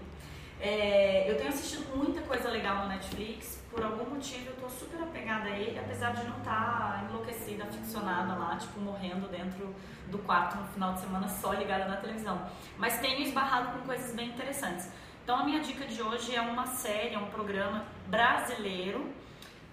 É, 0.59 1.31
eu 1.31 1.37
tenho 1.37 1.49
assistido 1.49 1.95
muita 1.95 2.21
coisa 2.21 2.49
legal 2.49 2.83
no 2.83 2.89
Netflix, 2.89 3.63
por 3.71 3.81
algum 3.81 4.09
motivo 4.09 4.49
eu 4.49 4.55
tô 4.57 4.69
super 4.69 5.01
apegada 5.01 5.47
a 5.47 5.57
ele, 5.57 5.79
apesar 5.79 6.11
de 6.11 6.25
não 6.25 6.37
estar 6.39 7.07
enlouquecida, 7.09 7.63
aficionada 7.63 8.33
lá, 8.33 8.57
tipo, 8.57 8.81
morrendo 8.81 9.29
dentro 9.29 9.73
do 10.07 10.17
quarto 10.19 10.57
no 10.57 10.67
final 10.67 10.93
de 10.93 10.99
semana 10.99 11.29
só 11.29 11.53
ligada 11.53 11.85
na 11.85 11.95
televisão. 11.95 12.49
Mas 12.77 12.99
tenho 12.99 13.21
esbarrado 13.21 13.77
com 13.77 13.85
coisas 13.85 14.13
bem 14.13 14.29
interessantes. 14.29 14.91
Então 15.23 15.37
a 15.37 15.43
minha 15.45 15.61
dica 15.61 15.85
de 15.85 16.01
hoje 16.01 16.35
é 16.35 16.41
uma 16.41 16.65
série, 16.65 17.15
é 17.15 17.17
um 17.17 17.27
programa 17.27 17.85
brasileiro 18.07 19.13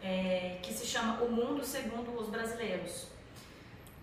é, 0.02 0.58
que 0.62 0.72
se 0.72 0.86
chama 0.86 1.22
O 1.22 1.32
Mundo 1.32 1.64
Segundo 1.64 2.16
os 2.16 2.28
Brasileiros. 2.28 3.15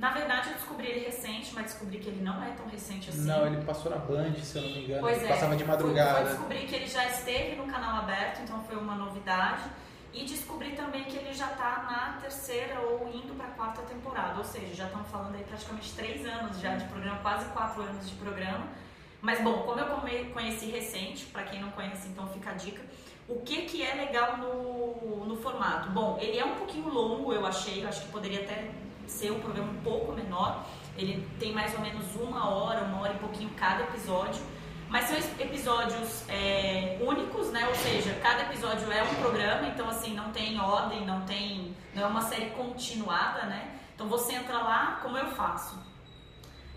Na 0.03 0.09
verdade, 0.09 0.49
eu 0.49 0.55
descobri 0.55 0.87
ele 0.87 1.05
recente, 1.05 1.55
mas 1.55 1.63
descobri 1.67 1.97
que 1.97 2.09
ele 2.09 2.21
não 2.21 2.43
é 2.43 2.49
tão 2.49 2.67
recente 2.67 3.09
assim. 3.09 3.21
Não, 3.21 3.47
ele 3.47 3.63
passou 3.63 3.89
na 3.89 3.95
Band, 3.99 4.33
se 4.35 4.57
eu 4.57 4.63
não 4.63 4.69
me 4.71 4.83
engano. 4.83 4.99
Pois 4.99 5.15
ele 5.15 5.27
é. 5.27 5.29
passava 5.29 5.55
de 5.55 5.63
madrugada. 5.63 6.29
descobrir 6.29 6.67
que 6.67 6.75
ele 6.75 6.87
já 6.87 7.05
esteve 7.07 7.55
no 7.55 7.65
canal 7.67 8.01
aberto, 8.01 8.41
então 8.41 8.61
foi 8.65 8.75
uma 8.75 8.95
novidade. 8.95 9.63
E 10.11 10.25
descobri 10.25 10.71
também 10.71 11.05
que 11.05 11.15
ele 11.15 11.33
já 11.33 11.51
está 11.51 11.87
na 11.89 12.19
terceira 12.19 12.81
ou 12.81 13.07
indo 13.07 13.33
para 13.37 13.47
a 13.47 13.51
quarta 13.51 13.81
temporada, 13.83 14.37
ou 14.39 14.43
seja, 14.43 14.75
já 14.75 14.85
estamos 14.87 15.07
falando 15.07 15.35
aí 15.35 15.43
praticamente 15.45 15.93
três 15.93 16.25
anos 16.25 16.59
já 16.59 16.75
de 16.75 16.83
programa, 16.89 17.19
quase 17.19 17.45
quatro 17.51 17.81
anos 17.81 18.09
de 18.09 18.15
programa. 18.15 18.67
Mas 19.21 19.41
bom, 19.41 19.59
como 19.59 19.79
eu 19.79 20.25
conheci 20.33 20.65
recente, 20.65 21.27
para 21.27 21.43
quem 21.43 21.61
não 21.61 21.71
conhece, 21.71 22.09
então 22.09 22.27
fica 22.27 22.49
a 22.49 22.53
dica. 22.55 22.81
O 23.29 23.39
que, 23.39 23.61
que 23.61 23.81
é 23.81 23.93
legal 23.93 24.35
no, 24.35 25.25
no 25.25 25.37
formato? 25.37 25.89
Bom, 25.91 26.17
ele 26.19 26.37
é 26.37 26.43
um 26.43 26.55
pouquinho 26.55 26.89
longo, 26.89 27.31
eu 27.31 27.45
achei, 27.45 27.85
eu 27.85 27.87
acho 27.87 28.01
que 28.01 28.11
poderia 28.11 28.41
até 28.41 28.69
ser 29.07 29.31
um 29.31 29.39
programa 29.39 29.71
um 29.71 29.81
pouco 29.81 30.11
menor. 30.13 30.65
Ele 30.97 31.27
tem 31.39 31.53
mais 31.53 31.73
ou 31.73 31.81
menos 31.81 32.15
uma 32.15 32.49
hora, 32.49 32.81
uma 32.85 33.01
hora 33.01 33.13
e 33.13 33.17
pouquinho 33.17 33.49
cada 33.51 33.83
episódio. 33.83 34.41
Mas 34.89 35.05
são 35.05 35.17
episódios 35.39 36.23
é, 36.29 36.99
únicos, 37.01 37.51
né? 37.51 37.67
Ou 37.67 37.75
seja, 37.75 38.13
cada 38.21 38.43
episódio 38.43 38.91
é 38.91 39.01
um 39.01 39.15
programa, 39.15 39.67
então 39.67 39.89
assim, 39.89 40.13
não 40.13 40.31
tem 40.31 40.59
ordem, 40.59 41.03
não 41.05 41.21
tem. 41.21 41.75
não 41.95 42.03
é 42.03 42.05
uma 42.05 42.21
série 42.21 42.51
continuada, 42.51 43.47
né? 43.47 43.79
Então 43.95 44.07
você 44.07 44.33
entra 44.33 44.59
lá, 44.59 44.99
como 45.01 45.17
eu 45.17 45.31
faço? 45.31 45.81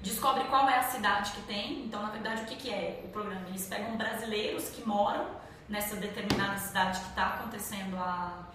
Descobre 0.03 0.45
qual 0.45 0.69
é 0.69 0.79
a 0.79 0.83
cidade 0.83 1.33
que 1.33 1.43
tem. 1.43 1.85
Então, 1.85 2.03
na 2.03 2.11
verdade, 2.11 2.43
o 2.43 2.45
que, 2.47 2.57
que 2.57 2.71
é 2.71 3.03
o 3.05 3.09
programa? 3.09 3.49
Eles 3.49 3.67
pegam 3.67 3.97
brasileiros 3.97 4.71
que 4.71 4.87
moram 4.87 5.27
nessa 5.69 5.97
determinada 5.97 6.57
cidade 6.59 7.01
que 7.01 7.09
está 7.09 7.27
acontecendo 7.35 7.97
a, 7.99 8.47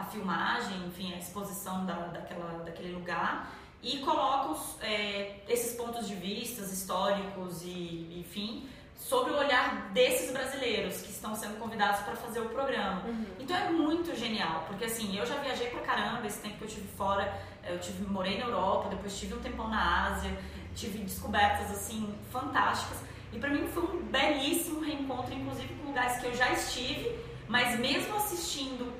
a 0.00 0.04
filmagem, 0.04 0.86
enfim, 0.86 1.12
a 1.12 1.18
exposição 1.18 1.84
da, 1.84 1.94
daquela, 2.06 2.64
daquele 2.64 2.92
lugar 2.92 3.52
e 3.82 3.98
colocam 3.98 4.58
é, 4.80 5.40
esses 5.48 5.76
pontos 5.76 6.08
de 6.08 6.14
vista 6.14 6.62
históricos 6.62 7.62
e, 7.62 8.18
enfim, 8.18 8.68
sobre 8.96 9.32
o 9.32 9.36
olhar 9.36 9.90
desses 9.92 10.30
brasileiros 10.30 11.00
que 11.02 11.10
estão 11.10 11.34
sendo 11.34 11.58
convidados 11.58 12.00
para 12.00 12.16
fazer 12.16 12.40
o 12.40 12.48
programa. 12.48 13.02
Uhum. 13.06 13.26
Então 13.38 13.56
é 13.56 13.70
muito 13.70 14.14
genial, 14.16 14.64
porque 14.66 14.84
assim, 14.84 15.16
eu 15.18 15.26
já 15.26 15.36
viajei 15.36 15.68
pra 15.68 15.80
caramba 15.80 16.26
esse 16.26 16.40
tempo 16.40 16.58
que 16.58 16.64
eu 16.64 16.68
tive 16.68 16.88
fora, 16.88 17.32
eu 17.66 17.78
tive 17.78 18.04
morei 18.04 18.38
na 18.38 18.44
Europa, 18.46 18.88
depois 18.90 19.18
tive 19.18 19.34
um 19.34 19.40
tempão 19.40 19.68
na 19.68 20.08
Ásia, 20.08 20.30
tive 20.74 20.98
descobertas 20.98 21.70
assim 21.70 22.14
fantásticas. 22.30 22.98
E 23.32 23.38
para 23.38 23.50
mim 23.50 23.66
foi 23.68 23.84
um 23.84 24.02
belíssimo 24.02 24.80
reencontro, 24.80 25.32
inclusive 25.34 25.74
com 25.74 25.88
lugares 25.88 26.18
que 26.18 26.26
eu 26.26 26.34
já 26.34 26.50
estive, 26.52 27.18
mas 27.48 27.78
mesmo 27.78 28.14
assistindo 28.16 28.92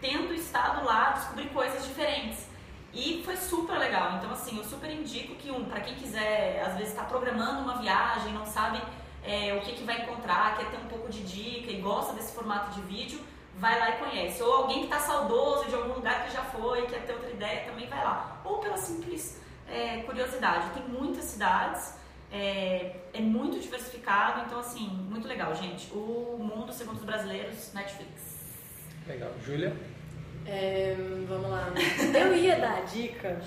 tendo 0.00 0.34
estado 0.34 0.84
lá, 0.84 1.10
descobri 1.10 1.48
coisas 1.50 1.84
diferentes. 1.86 2.48
E 2.92 3.22
foi 3.24 3.36
super 3.36 3.78
legal. 3.78 4.16
Então, 4.16 4.32
assim, 4.32 4.58
eu 4.58 4.64
super 4.64 4.90
indico 4.90 5.34
que, 5.36 5.50
um, 5.50 5.64
para 5.64 5.80
quem 5.80 5.94
quiser, 5.94 6.62
às 6.66 6.74
vezes, 6.74 6.88
está 6.88 7.04
programando 7.04 7.60
uma 7.60 7.78
viagem, 7.78 8.32
não 8.32 8.44
sabe 8.44 8.82
é, 9.24 9.54
o 9.54 9.60
que, 9.60 9.72
que 9.72 9.84
vai 9.84 10.02
encontrar, 10.02 10.56
quer 10.56 10.70
ter 10.70 10.76
um 10.78 10.88
pouco 10.88 11.08
de 11.08 11.22
dica 11.22 11.70
e 11.70 11.80
gosta 11.80 12.12
desse 12.14 12.32
formato 12.34 12.72
de 12.72 12.80
vídeo, 12.82 13.20
vai 13.56 13.78
lá 13.78 13.90
e 13.90 13.98
conhece. 13.98 14.42
Ou 14.42 14.52
alguém 14.52 14.80
que 14.80 14.84
está 14.84 14.98
saudoso 14.98 15.68
de 15.68 15.74
algum 15.74 15.94
lugar 15.94 16.24
que 16.24 16.32
já 16.32 16.42
foi, 16.42 16.86
quer 16.86 17.06
ter 17.06 17.12
outra 17.12 17.30
ideia, 17.30 17.64
também 17.64 17.86
vai 17.86 18.02
lá. 18.02 18.40
Ou 18.44 18.58
pela 18.58 18.76
simples 18.76 19.40
é, 19.68 19.98
curiosidade. 20.02 20.70
Tem 20.70 20.82
muitas 20.88 21.24
cidades, 21.24 21.94
é, 22.32 22.96
é, 23.12 23.20
muito 23.20 23.60
diversificado, 23.60 24.42
então 24.46 24.58
assim, 24.58 24.88
muito 24.88 25.28
legal, 25.28 25.54
gente. 25.54 25.92
O 25.92 26.38
Mundo 26.40 26.72
Segundo 26.72 26.96
os 26.96 27.04
Brasileiros, 27.04 27.72
Netflix. 27.72 28.29
Legal. 29.10 29.30
Júlia? 29.44 29.72
É, 30.46 30.94
vamos 31.28 31.50
lá. 31.50 31.72
Eu 32.14 32.34
ia 32.34 32.56
dar 32.56 32.78
a 32.78 32.80
dica 32.82 33.40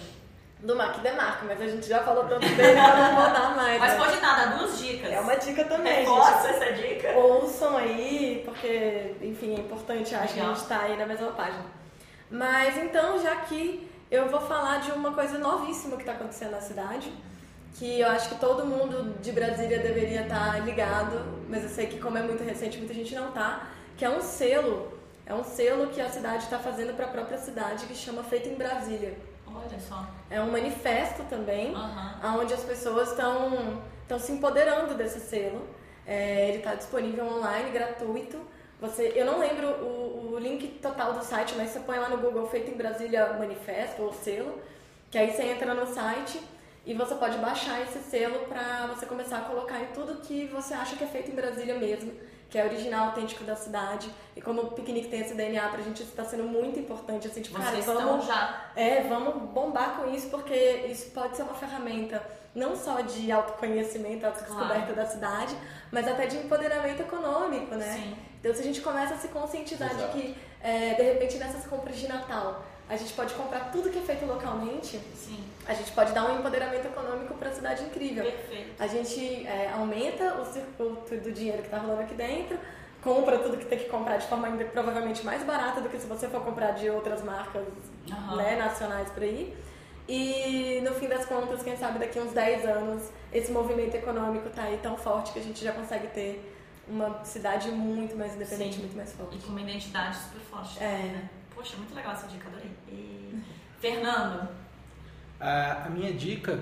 do 0.59 0.75
Mac 0.75 0.99
Demarco, 0.99 1.45
mas 1.45 1.61
a 1.61 1.67
gente 1.67 1.87
já 1.87 2.03
falou 2.03 2.25
tanto 2.25 2.41
dele 2.41 2.57
que 2.57 2.65
eu 2.65 2.97
não 2.97 3.15
vou 3.15 3.31
dar 3.31 3.55
mais. 3.55 3.79
Mas 3.79 3.93
pode 3.95 4.19
dar, 4.19 4.49
dá 4.49 4.57
duas 4.57 4.77
dicas. 4.77 5.09
É 5.09 5.19
uma 5.21 5.35
dica 5.35 5.63
também. 5.63 6.01
Reforça 6.01 6.49
essa 6.49 6.73
dica. 6.73 7.11
Ouçam 7.13 7.77
aí, 7.77 8.41
porque, 8.43 9.15
enfim, 9.21 9.55
é 9.55 9.59
importante, 9.59 10.13
acho 10.13 10.33
Legal. 10.33 10.47
que 10.47 10.51
a 10.51 10.55
gente 10.55 10.67
tá 10.67 10.79
aí 10.81 10.97
na 10.97 11.05
mesma 11.05 11.31
página. 11.31 11.65
Mas 12.29 12.77
então, 12.77 13.21
já 13.21 13.35
que 13.37 13.89
eu 14.11 14.27
vou 14.27 14.41
falar 14.41 14.81
de 14.81 14.91
uma 14.91 15.13
coisa 15.13 15.37
novíssima 15.37 15.95
que 15.95 16.03
está 16.03 16.11
acontecendo 16.11 16.51
na 16.51 16.61
cidade, 16.61 17.11
que 17.75 18.01
eu 18.01 18.07
acho 18.09 18.29
que 18.29 18.35
todo 18.35 18.65
mundo 18.65 19.15
de 19.21 19.31
Brasília 19.31 19.79
deveria 19.79 20.23
estar 20.23 20.53
tá 20.53 20.59
ligado, 20.59 21.41
mas 21.49 21.63
eu 21.63 21.69
sei 21.69 21.87
que 21.87 21.99
como 21.99 22.17
é 22.17 22.21
muito 22.21 22.43
recente, 22.43 22.77
muita 22.77 22.93
gente 22.93 23.15
não 23.15 23.31
tá, 23.31 23.69
que 23.97 24.03
é 24.03 24.09
um 24.09 24.21
selo, 24.21 24.93
é 25.25 25.33
um 25.33 25.43
selo 25.43 25.87
que 25.87 26.01
a 26.01 26.09
cidade 26.09 26.43
está 26.43 26.59
fazendo 26.59 26.95
para 26.95 27.05
a 27.05 27.09
própria 27.09 27.37
cidade 27.37 27.85
que 27.85 27.95
chama 27.95 28.23
Feito 28.23 28.49
em 28.49 28.55
Brasília. 28.55 29.17
Olha 29.47 29.79
só. 29.79 30.07
É 30.29 30.41
um 30.41 30.51
manifesto 30.51 31.23
também, 31.23 31.73
uhum. 31.73 32.39
onde 32.41 32.53
as 32.53 32.63
pessoas 32.63 33.11
estão 33.11 33.81
estão 34.03 34.19
se 34.19 34.31
empoderando 34.31 34.95
desse 34.95 35.19
selo. 35.19 35.67
É, 36.05 36.49
ele 36.49 36.57
está 36.57 36.75
disponível 36.75 37.25
online, 37.25 37.71
gratuito. 37.71 38.39
Você, 38.81 39.13
eu 39.15 39.25
não 39.25 39.39
lembro 39.39 39.67
o, 39.67 40.33
o, 40.33 40.39
link 40.39 40.79
total 40.81 41.13
do 41.13 41.23
site, 41.23 41.55
mas 41.55 41.69
você 41.69 41.79
põe 41.79 41.97
lá 41.97 42.09
no 42.09 42.17
Google 42.17 42.45
Feito 42.47 42.69
em 42.69 42.75
Brasília 42.75 43.33
Manifesto 43.39 44.01
ou 44.01 44.11
selo, 44.11 44.59
que 45.09 45.17
aí 45.17 45.31
você 45.31 45.43
entra 45.43 45.73
no 45.73 45.87
site 45.87 46.41
e 46.85 46.93
você 46.93 47.15
pode 47.15 47.37
baixar 47.37 47.81
esse 47.81 47.99
selo 47.99 48.39
para 48.39 48.87
você 48.87 49.05
começar 49.05 49.37
a 49.37 49.41
colocar 49.43 49.79
em 49.79 49.87
tudo 49.93 50.19
que 50.19 50.47
você 50.47 50.73
acha 50.73 50.97
que 50.97 51.03
é 51.05 51.07
feito 51.07 51.31
em 51.31 51.35
Brasília 51.35 51.75
mesmo, 51.75 52.11
que 52.53 52.59
é 52.59 52.65
original, 52.65 53.07
autêntico 53.07 53.43
da 53.43 53.55
cidade. 53.55 54.07
E 54.35 54.41
como 54.41 54.61
o 54.61 54.71
piquenique 54.73 55.07
tem 55.07 55.21
esse 55.21 55.33
DNA, 55.33 55.69
pra 55.69 55.81
gente 55.81 56.03
está 56.03 56.23
sendo 56.23 56.43
muito 56.43 56.79
importante, 56.79 57.25
assim, 57.25 57.41
tipo, 57.41 57.59
Vocês 57.59 57.83
cara, 57.83 57.97
vamos, 57.97 58.27
já. 58.27 58.65
É, 58.75 59.01
vamos 59.01 59.49
bombar 59.49 59.95
com 59.95 60.13
isso, 60.13 60.29
porque 60.29 60.53
isso 60.87 61.09
pode 61.09 61.35
ser 61.35 61.41
uma 61.41 61.55
ferramenta 61.55 62.21
não 62.53 62.75
só 62.75 63.01
de 63.01 63.31
autoconhecimento, 63.31 64.27
autodescoberta 64.27 64.93
claro. 64.93 64.95
da 64.95 65.05
cidade, 65.07 65.57
mas 65.91 66.07
até 66.07 66.27
de 66.27 66.37
empoderamento 66.37 67.01
econômico, 67.01 67.73
né? 67.73 67.91
Sim. 67.91 68.15
Então, 68.39 68.53
se 68.53 68.61
a 68.61 68.63
gente 68.63 68.81
começa 68.81 69.15
a 69.15 69.17
se 69.17 69.29
conscientizar 69.29 69.91
Exato. 69.91 70.15
de 70.15 70.21
que, 70.21 70.37
é, 70.61 70.93
de 70.93 71.01
repente, 71.01 71.37
nessas 71.37 71.65
compras 71.65 71.97
de 71.97 72.07
Natal, 72.07 72.63
a 72.87 72.95
gente 72.95 73.13
pode 73.13 73.33
comprar 73.33 73.71
tudo 73.71 73.89
que 73.89 73.97
é 73.97 74.01
feito 74.03 74.27
localmente, 74.27 74.99
Sim. 75.15 75.43
A 75.67 75.73
gente 75.73 75.91
pode 75.91 76.11
dar 76.11 76.25
um 76.29 76.39
empoderamento 76.39 76.85
econômico 76.85 77.33
para 77.35 77.49
a 77.49 77.53
cidade 77.53 77.83
incrível. 77.83 78.23
Perfeito. 78.23 78.81
A 78.81 78.87
gente 78.87 79.47
é, 79.47 79.71
aumenta 79.73 80.35
o 80.35 80.45
circuito 80.45 81.15
do 81.17 81.31
dinheiro 81.31 81.59
que 81.59 81.67
está 81.67 81.77
rolando 81.77 82.01
aqui 82.01 82.13
dentro, 82.15 82.57
compra 83.01 83.39
tudo 83.39 83.57
que 83.57 83.65
tem 83.65 83.79
que 83.79 83.89
comprar 83.89 84.17
de 84.17 84.27
forma 84.27 84.47
ainda 84.47 84.65
provavelmente 84.65 85.23
mais 85.25 85.43
barata 85.43 85.81
do 85.81 85.89
que 85.89 85.99
se 85.99 86.07
você 86.07 86.27
for 86.27 86.41
comprar 86.41 86.71
de 86.71 86.89
outras 86.89 87.23
marcas 87.23 87.65
uhum. 88.09 88.35
né, 88.35 88.55
nacionais 88.55 89.09
por 89.09 89.23
aí. 89.23 89.55
E 90.07 90.81
no 90.83 90.93
fim 90.95 91.07
das 91.07 91.25
contas, 91.25 91.63
quem 91.63 91.77
sabe 91.77 91.99
daqui 91.99 92.19
uns 92.19 92.33
10 92.33 92.65
anos, 92.65 93.09
esse 93.31 93.51
movimento 93.51 93.95
econômico 93.95 94.49
está 94.49 94.63
aí 94.63 94.77
tão 94.81 94.97
forte 94.97 95.31
que 95.31 95.39
a 95.39 95.43
gente 95.43 95.63
já 95.63 95.71
consegue 95.71 96.07
ter 96.07 96.53
uma 96.87 97.23
cidade 97.23 97.69
muito 97.69 98.15
mais 98.17 98.35
independente, 98.35 98.75
Sim. 98.75 98.81
muito 98.81 98.97
mais 98.97 99.13
forte. 99.13 99.37
E 99.37 99.41
com 99.41 99.49
uma 99.49 99.61
identidade 99.61 100.17
super 100.17 100.41
forte. 100.41 100.83
É. 100.83 100.91
Né? 100.91 101.29
Poxa, 101.55 101.77
muito 101.77 101.95
legal 101.95 102.11
essa 102.11 102.27
dica, 102.27 102.49
adorei. 102.49 102.71
E... 102.89 103.41
Fernando? 103.79 104.62
A, 105.43 105.87
a 105.87 105.89
minha 105.89 106.13
dica 106.13 106.57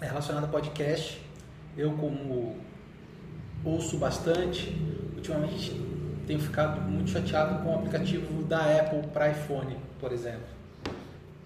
é 0.00 0.06
relacionada 0.06 0.46
ao 0.46 0.52
podcast. 0.52 1.20
Eu, 1.76 1.92
como 1.94 2.56
ouço 3.64 3.98
bastante, 3.98 4.72
ultimamente 5.16 5.72
tenho 6.24 6.38
ficado 6.38 6.80
muito 6.82 7.10
chateado 7.10 7.60
com 7.64 7.72
o 7.72 7.78
aplicativo 7.80 8.44
da 8.44 8.60
Apple 8.78 9.08
para 9.08 9.30
iPhone, 9.30 9.76
por 9.98 10.12
exemplo 10.12 10.62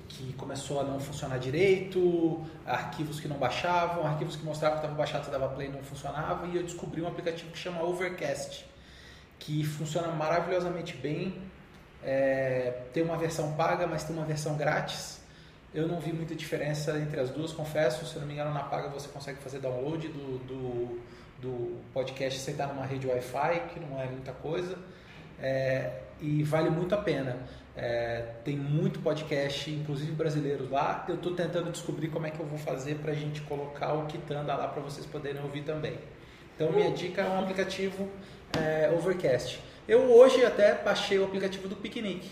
que 0.08 0.32
começou 0.34 0.80
a 0.80 0.84
não 0.84 0.98
funcionar 0.98 1.38
direito, 1.38 2.42
arquivos 2.64 3.20
que 3.20 3.28
não 3.28 3.36
baixavam, 3.36 4.06
arquivos 4.06 4.36
que 4.36 4.44
mostravam 4.44 4.78
que 4.78 4.84
estava 4.84 4.96
baixado, 4.96 5.30
dava 5.30 5.48
play 5.48 5.68
não 5.68 5.82
funcionava, 5.82 6.46
e 6.46 6.56
eu 6.56 6.62
descobri 6.62 7.02
um 7.02 7.08
aplicativo 7.08 7.50
que 7.50 7.58
chama 7.58 7.82
Overcast, 7.82 8.64
que 9.38 9.62
funciona 9.64 10.08
maravilhosamente 10.08 10.96
bem. 10.96 11.42
É, 12.02 12.82
tem 12.94 13.02
uma 13.02 13.18
versão 13.18 13.52
paga, 13.52 13.86
mas 13.86 14.04
tem 14.04 14.16
uma 14.16 14.24
versão 14.24 14.56
grátis. 14.56 15.15
Eu 15.76 15.86
não 15.86 16.00
vi 16.00 16.10
muita 16.10 16.34
diferença 16.34 16.98
entre 16.98 17.20
as 17.20 17.28
duas, 17.28 17.52
confesso. 17.52 18.06
Se 18.06 18.18
não 18.18 18.26
me 18.26 18.32
engano, 18.32 18.54
na 18.54 18.62
paga 18.62 18.88
você 18.88 19.08
consegue 19.08 19.40
fazer 19.40 19.58
download 19.58 20.08
do, 20.08 20.38
do, 20.38 21.00
do 21.38 21.76
podcast 21.92 22.40
sem 22.40 22.52
estar 22.52 22.68
numa 22.68 22.86
rede 22.86 23.06
Wi-Fi, 23.06 23.60
que 23.74 23.78
não 23.78 24.00
é 24.00 24.06
muita 24.06 24.32
coisa. 24.32 24.78
É, 25.38 25.92
e 26.18 26.42
vale 26.42 26.70
muito 26.70 26.94
a 26.94 26.98
pena. 26.98 27.36
É, 27.76 28.24
tem 28.42 28.56
muito 28.56 29.00
podcast, 29.00 29.70
inclusive 29.70 30.12
brasileiros 30.12 30.70
lá. 30.70 31.04
Eu 31.10 31.16
estou 31.16 31.34
tentando 31.34 31.70
descobrir 31.70 32.08
como 32.08 32.26
é 32.26 32.30
que 32.30 32.40
eu 32.40 32.46
vou 32.46 32.58
fazer 32.58 32.94
para 32.94 33.12
a 33.12 33.14
gente 33.14 33.42
colocar 33.42 33.92
o 33.92 34.06
Kitanda 34.06 34.54
lá 34.54 34.68
para 34.68 34.80
vocês 34.80 35.04
poderem 35.04 35.42
ouvir 35.42 35.60
também. 35.60 35.98
Então, 36.54 36.72
minha 36.72 36.90
dica 36.90 37.20
é 37.20 37.28
um 37.28 37.40
aplicativo 37.40 38.08
é, 38.58 38.90
Overcast. 38.96 39.62
Eu 39.86 40.10
hoje 40.10 40.42
até 40.42 40.74
baixei 40.74 41.18
o 41.18 41.24
aplicativo 41.26 41.68
do 41.68 41.76
Piquenique. 41.76 42.30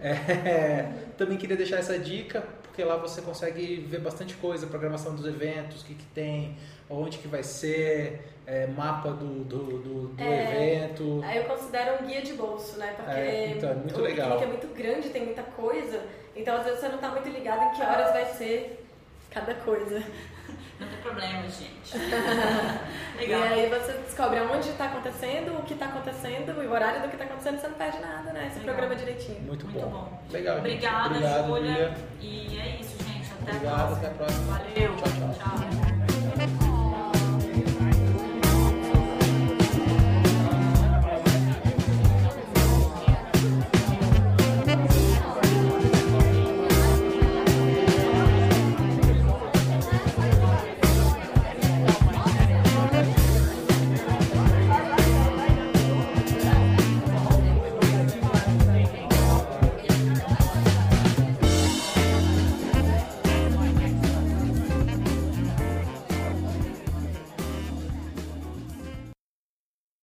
É, 0.00 0.92
também 1.16 1.38
queria 1.38 1.56
deixar 1.56 1.76
essa 1.76 1.96
dica, 1.96 2.44
porque 2.74 2.82
lá 2.82 2.96
você 2.96 3.22
consegue 3.22 3.86
ver 3.88 4.00
bastante 4.00 4.34
coisa, 4.34 4.66
programação 4.66 5.14
dos 5.14 5.24
eventos, 5.24 5.82
o 5.82 5.84
que, 5.84 5.94
que 5.94 6.06
tem, 6.06 6.56
onde 6.90 7.18
que 7.18 7.28
vai 7.28 7.44
ser, 7.44 8.26
é, 8.44 8.66
mapa 8.66 9.10
do, 9.10 9.44
do, 9.44 9.78
do, 9.78 10.08
do 10.08 10.20
é, 10.20 10.80
evento. 10.80 11.20
Aí 11.24 11.38
eu 11.38 11.44
considero 11.44 12.02
um 12.02 12.06
guia 12.08 12.20
de 12.20 12.32
bolso, 12.32 12.76
né? 12.76 12.92
Porque 12.96 13.10
é, 13.12 13.50
então, 13.56 13.70
é 13.70 13.74
muito 13.74 13.96
o 13.96 14.02
legal. 14.02 14.42
é 14.42 14.46
muito 14.46 14.66
grande, 14.74 15.08
tem 15.10 15.24
muita 15.24 15.44
coisa, 15.44 16.02
então 16.34 16.56
às 16.56 16.64
vezes 16.64 16.80
você 16.80 16.88
não 16.88 16.96
está 16.96 17.10
muito 17.10 17.28
ligado 17.28 17.62
em 17.62 17.76
que 17.76 17.80
horas 17.80 18.10
vai 18.10 18.26
ser 18.34 18.83
cada 19.34 19.54
coisa. 19.54 20.02
Não 20.80 20.88
tem 20.88 20.98
problema, 21.02 21.42
gente. 21.42 21.96
Legal. 23.18 23.40
E 23.40 23.52
aí 23.52 23.68
você 23.68 23.92
descobre 23.92 24.40
onde 24.40 24.70
está 24.70 24.86
acontecendo, 24.86 25.58
o 25.58 25.62
que 25.62 25.74
está 25.74 25.86
acontecendo, 25.86 26.50
o 26.52 26.70
horário 26.72 27.02
do 27.02 27.08
que 27.08 27.14
está 27.14 27.24
acontecendo, 27.24 27.58
você 27.60 27.68
não 27.68 27.74
perde 27.74 27.98
nada, 28.00 28.32
né? 28.32 28.46
Esse 28.48 28.58
Legal. 28.60 28.74
programa 28.74 28.96
direitinho. 28.96 29.40
Muito, 29.42 29.66
Muito 29.66 29.84
bom. 29.84 29.90
bom. 29.90 30.22
Legal, 30.30 30.56
gente. 30.56 30.66
Obrigada, 30.66 31.06
Obrigado, 31.06 31.46
Júlia. 31.46 31.72
Júlia. 31.74 31.94
E 32.20 32.58
é 32.58 32.80
isso, 32.80 32.96
gente. 33.04 33.30
Até 33.42 33.52
Obrigado, 33.52 33.74
a 33.74 33.86
próxima. 33.86 33.96
até 33.96 34.06
a 34.06 34.10
próxima. 34.10 34.58
Valeu. 34.58 34.96
Tchau, 34.96 35.12
tchau. 35.12 35.88
tchau. 35.98 36.03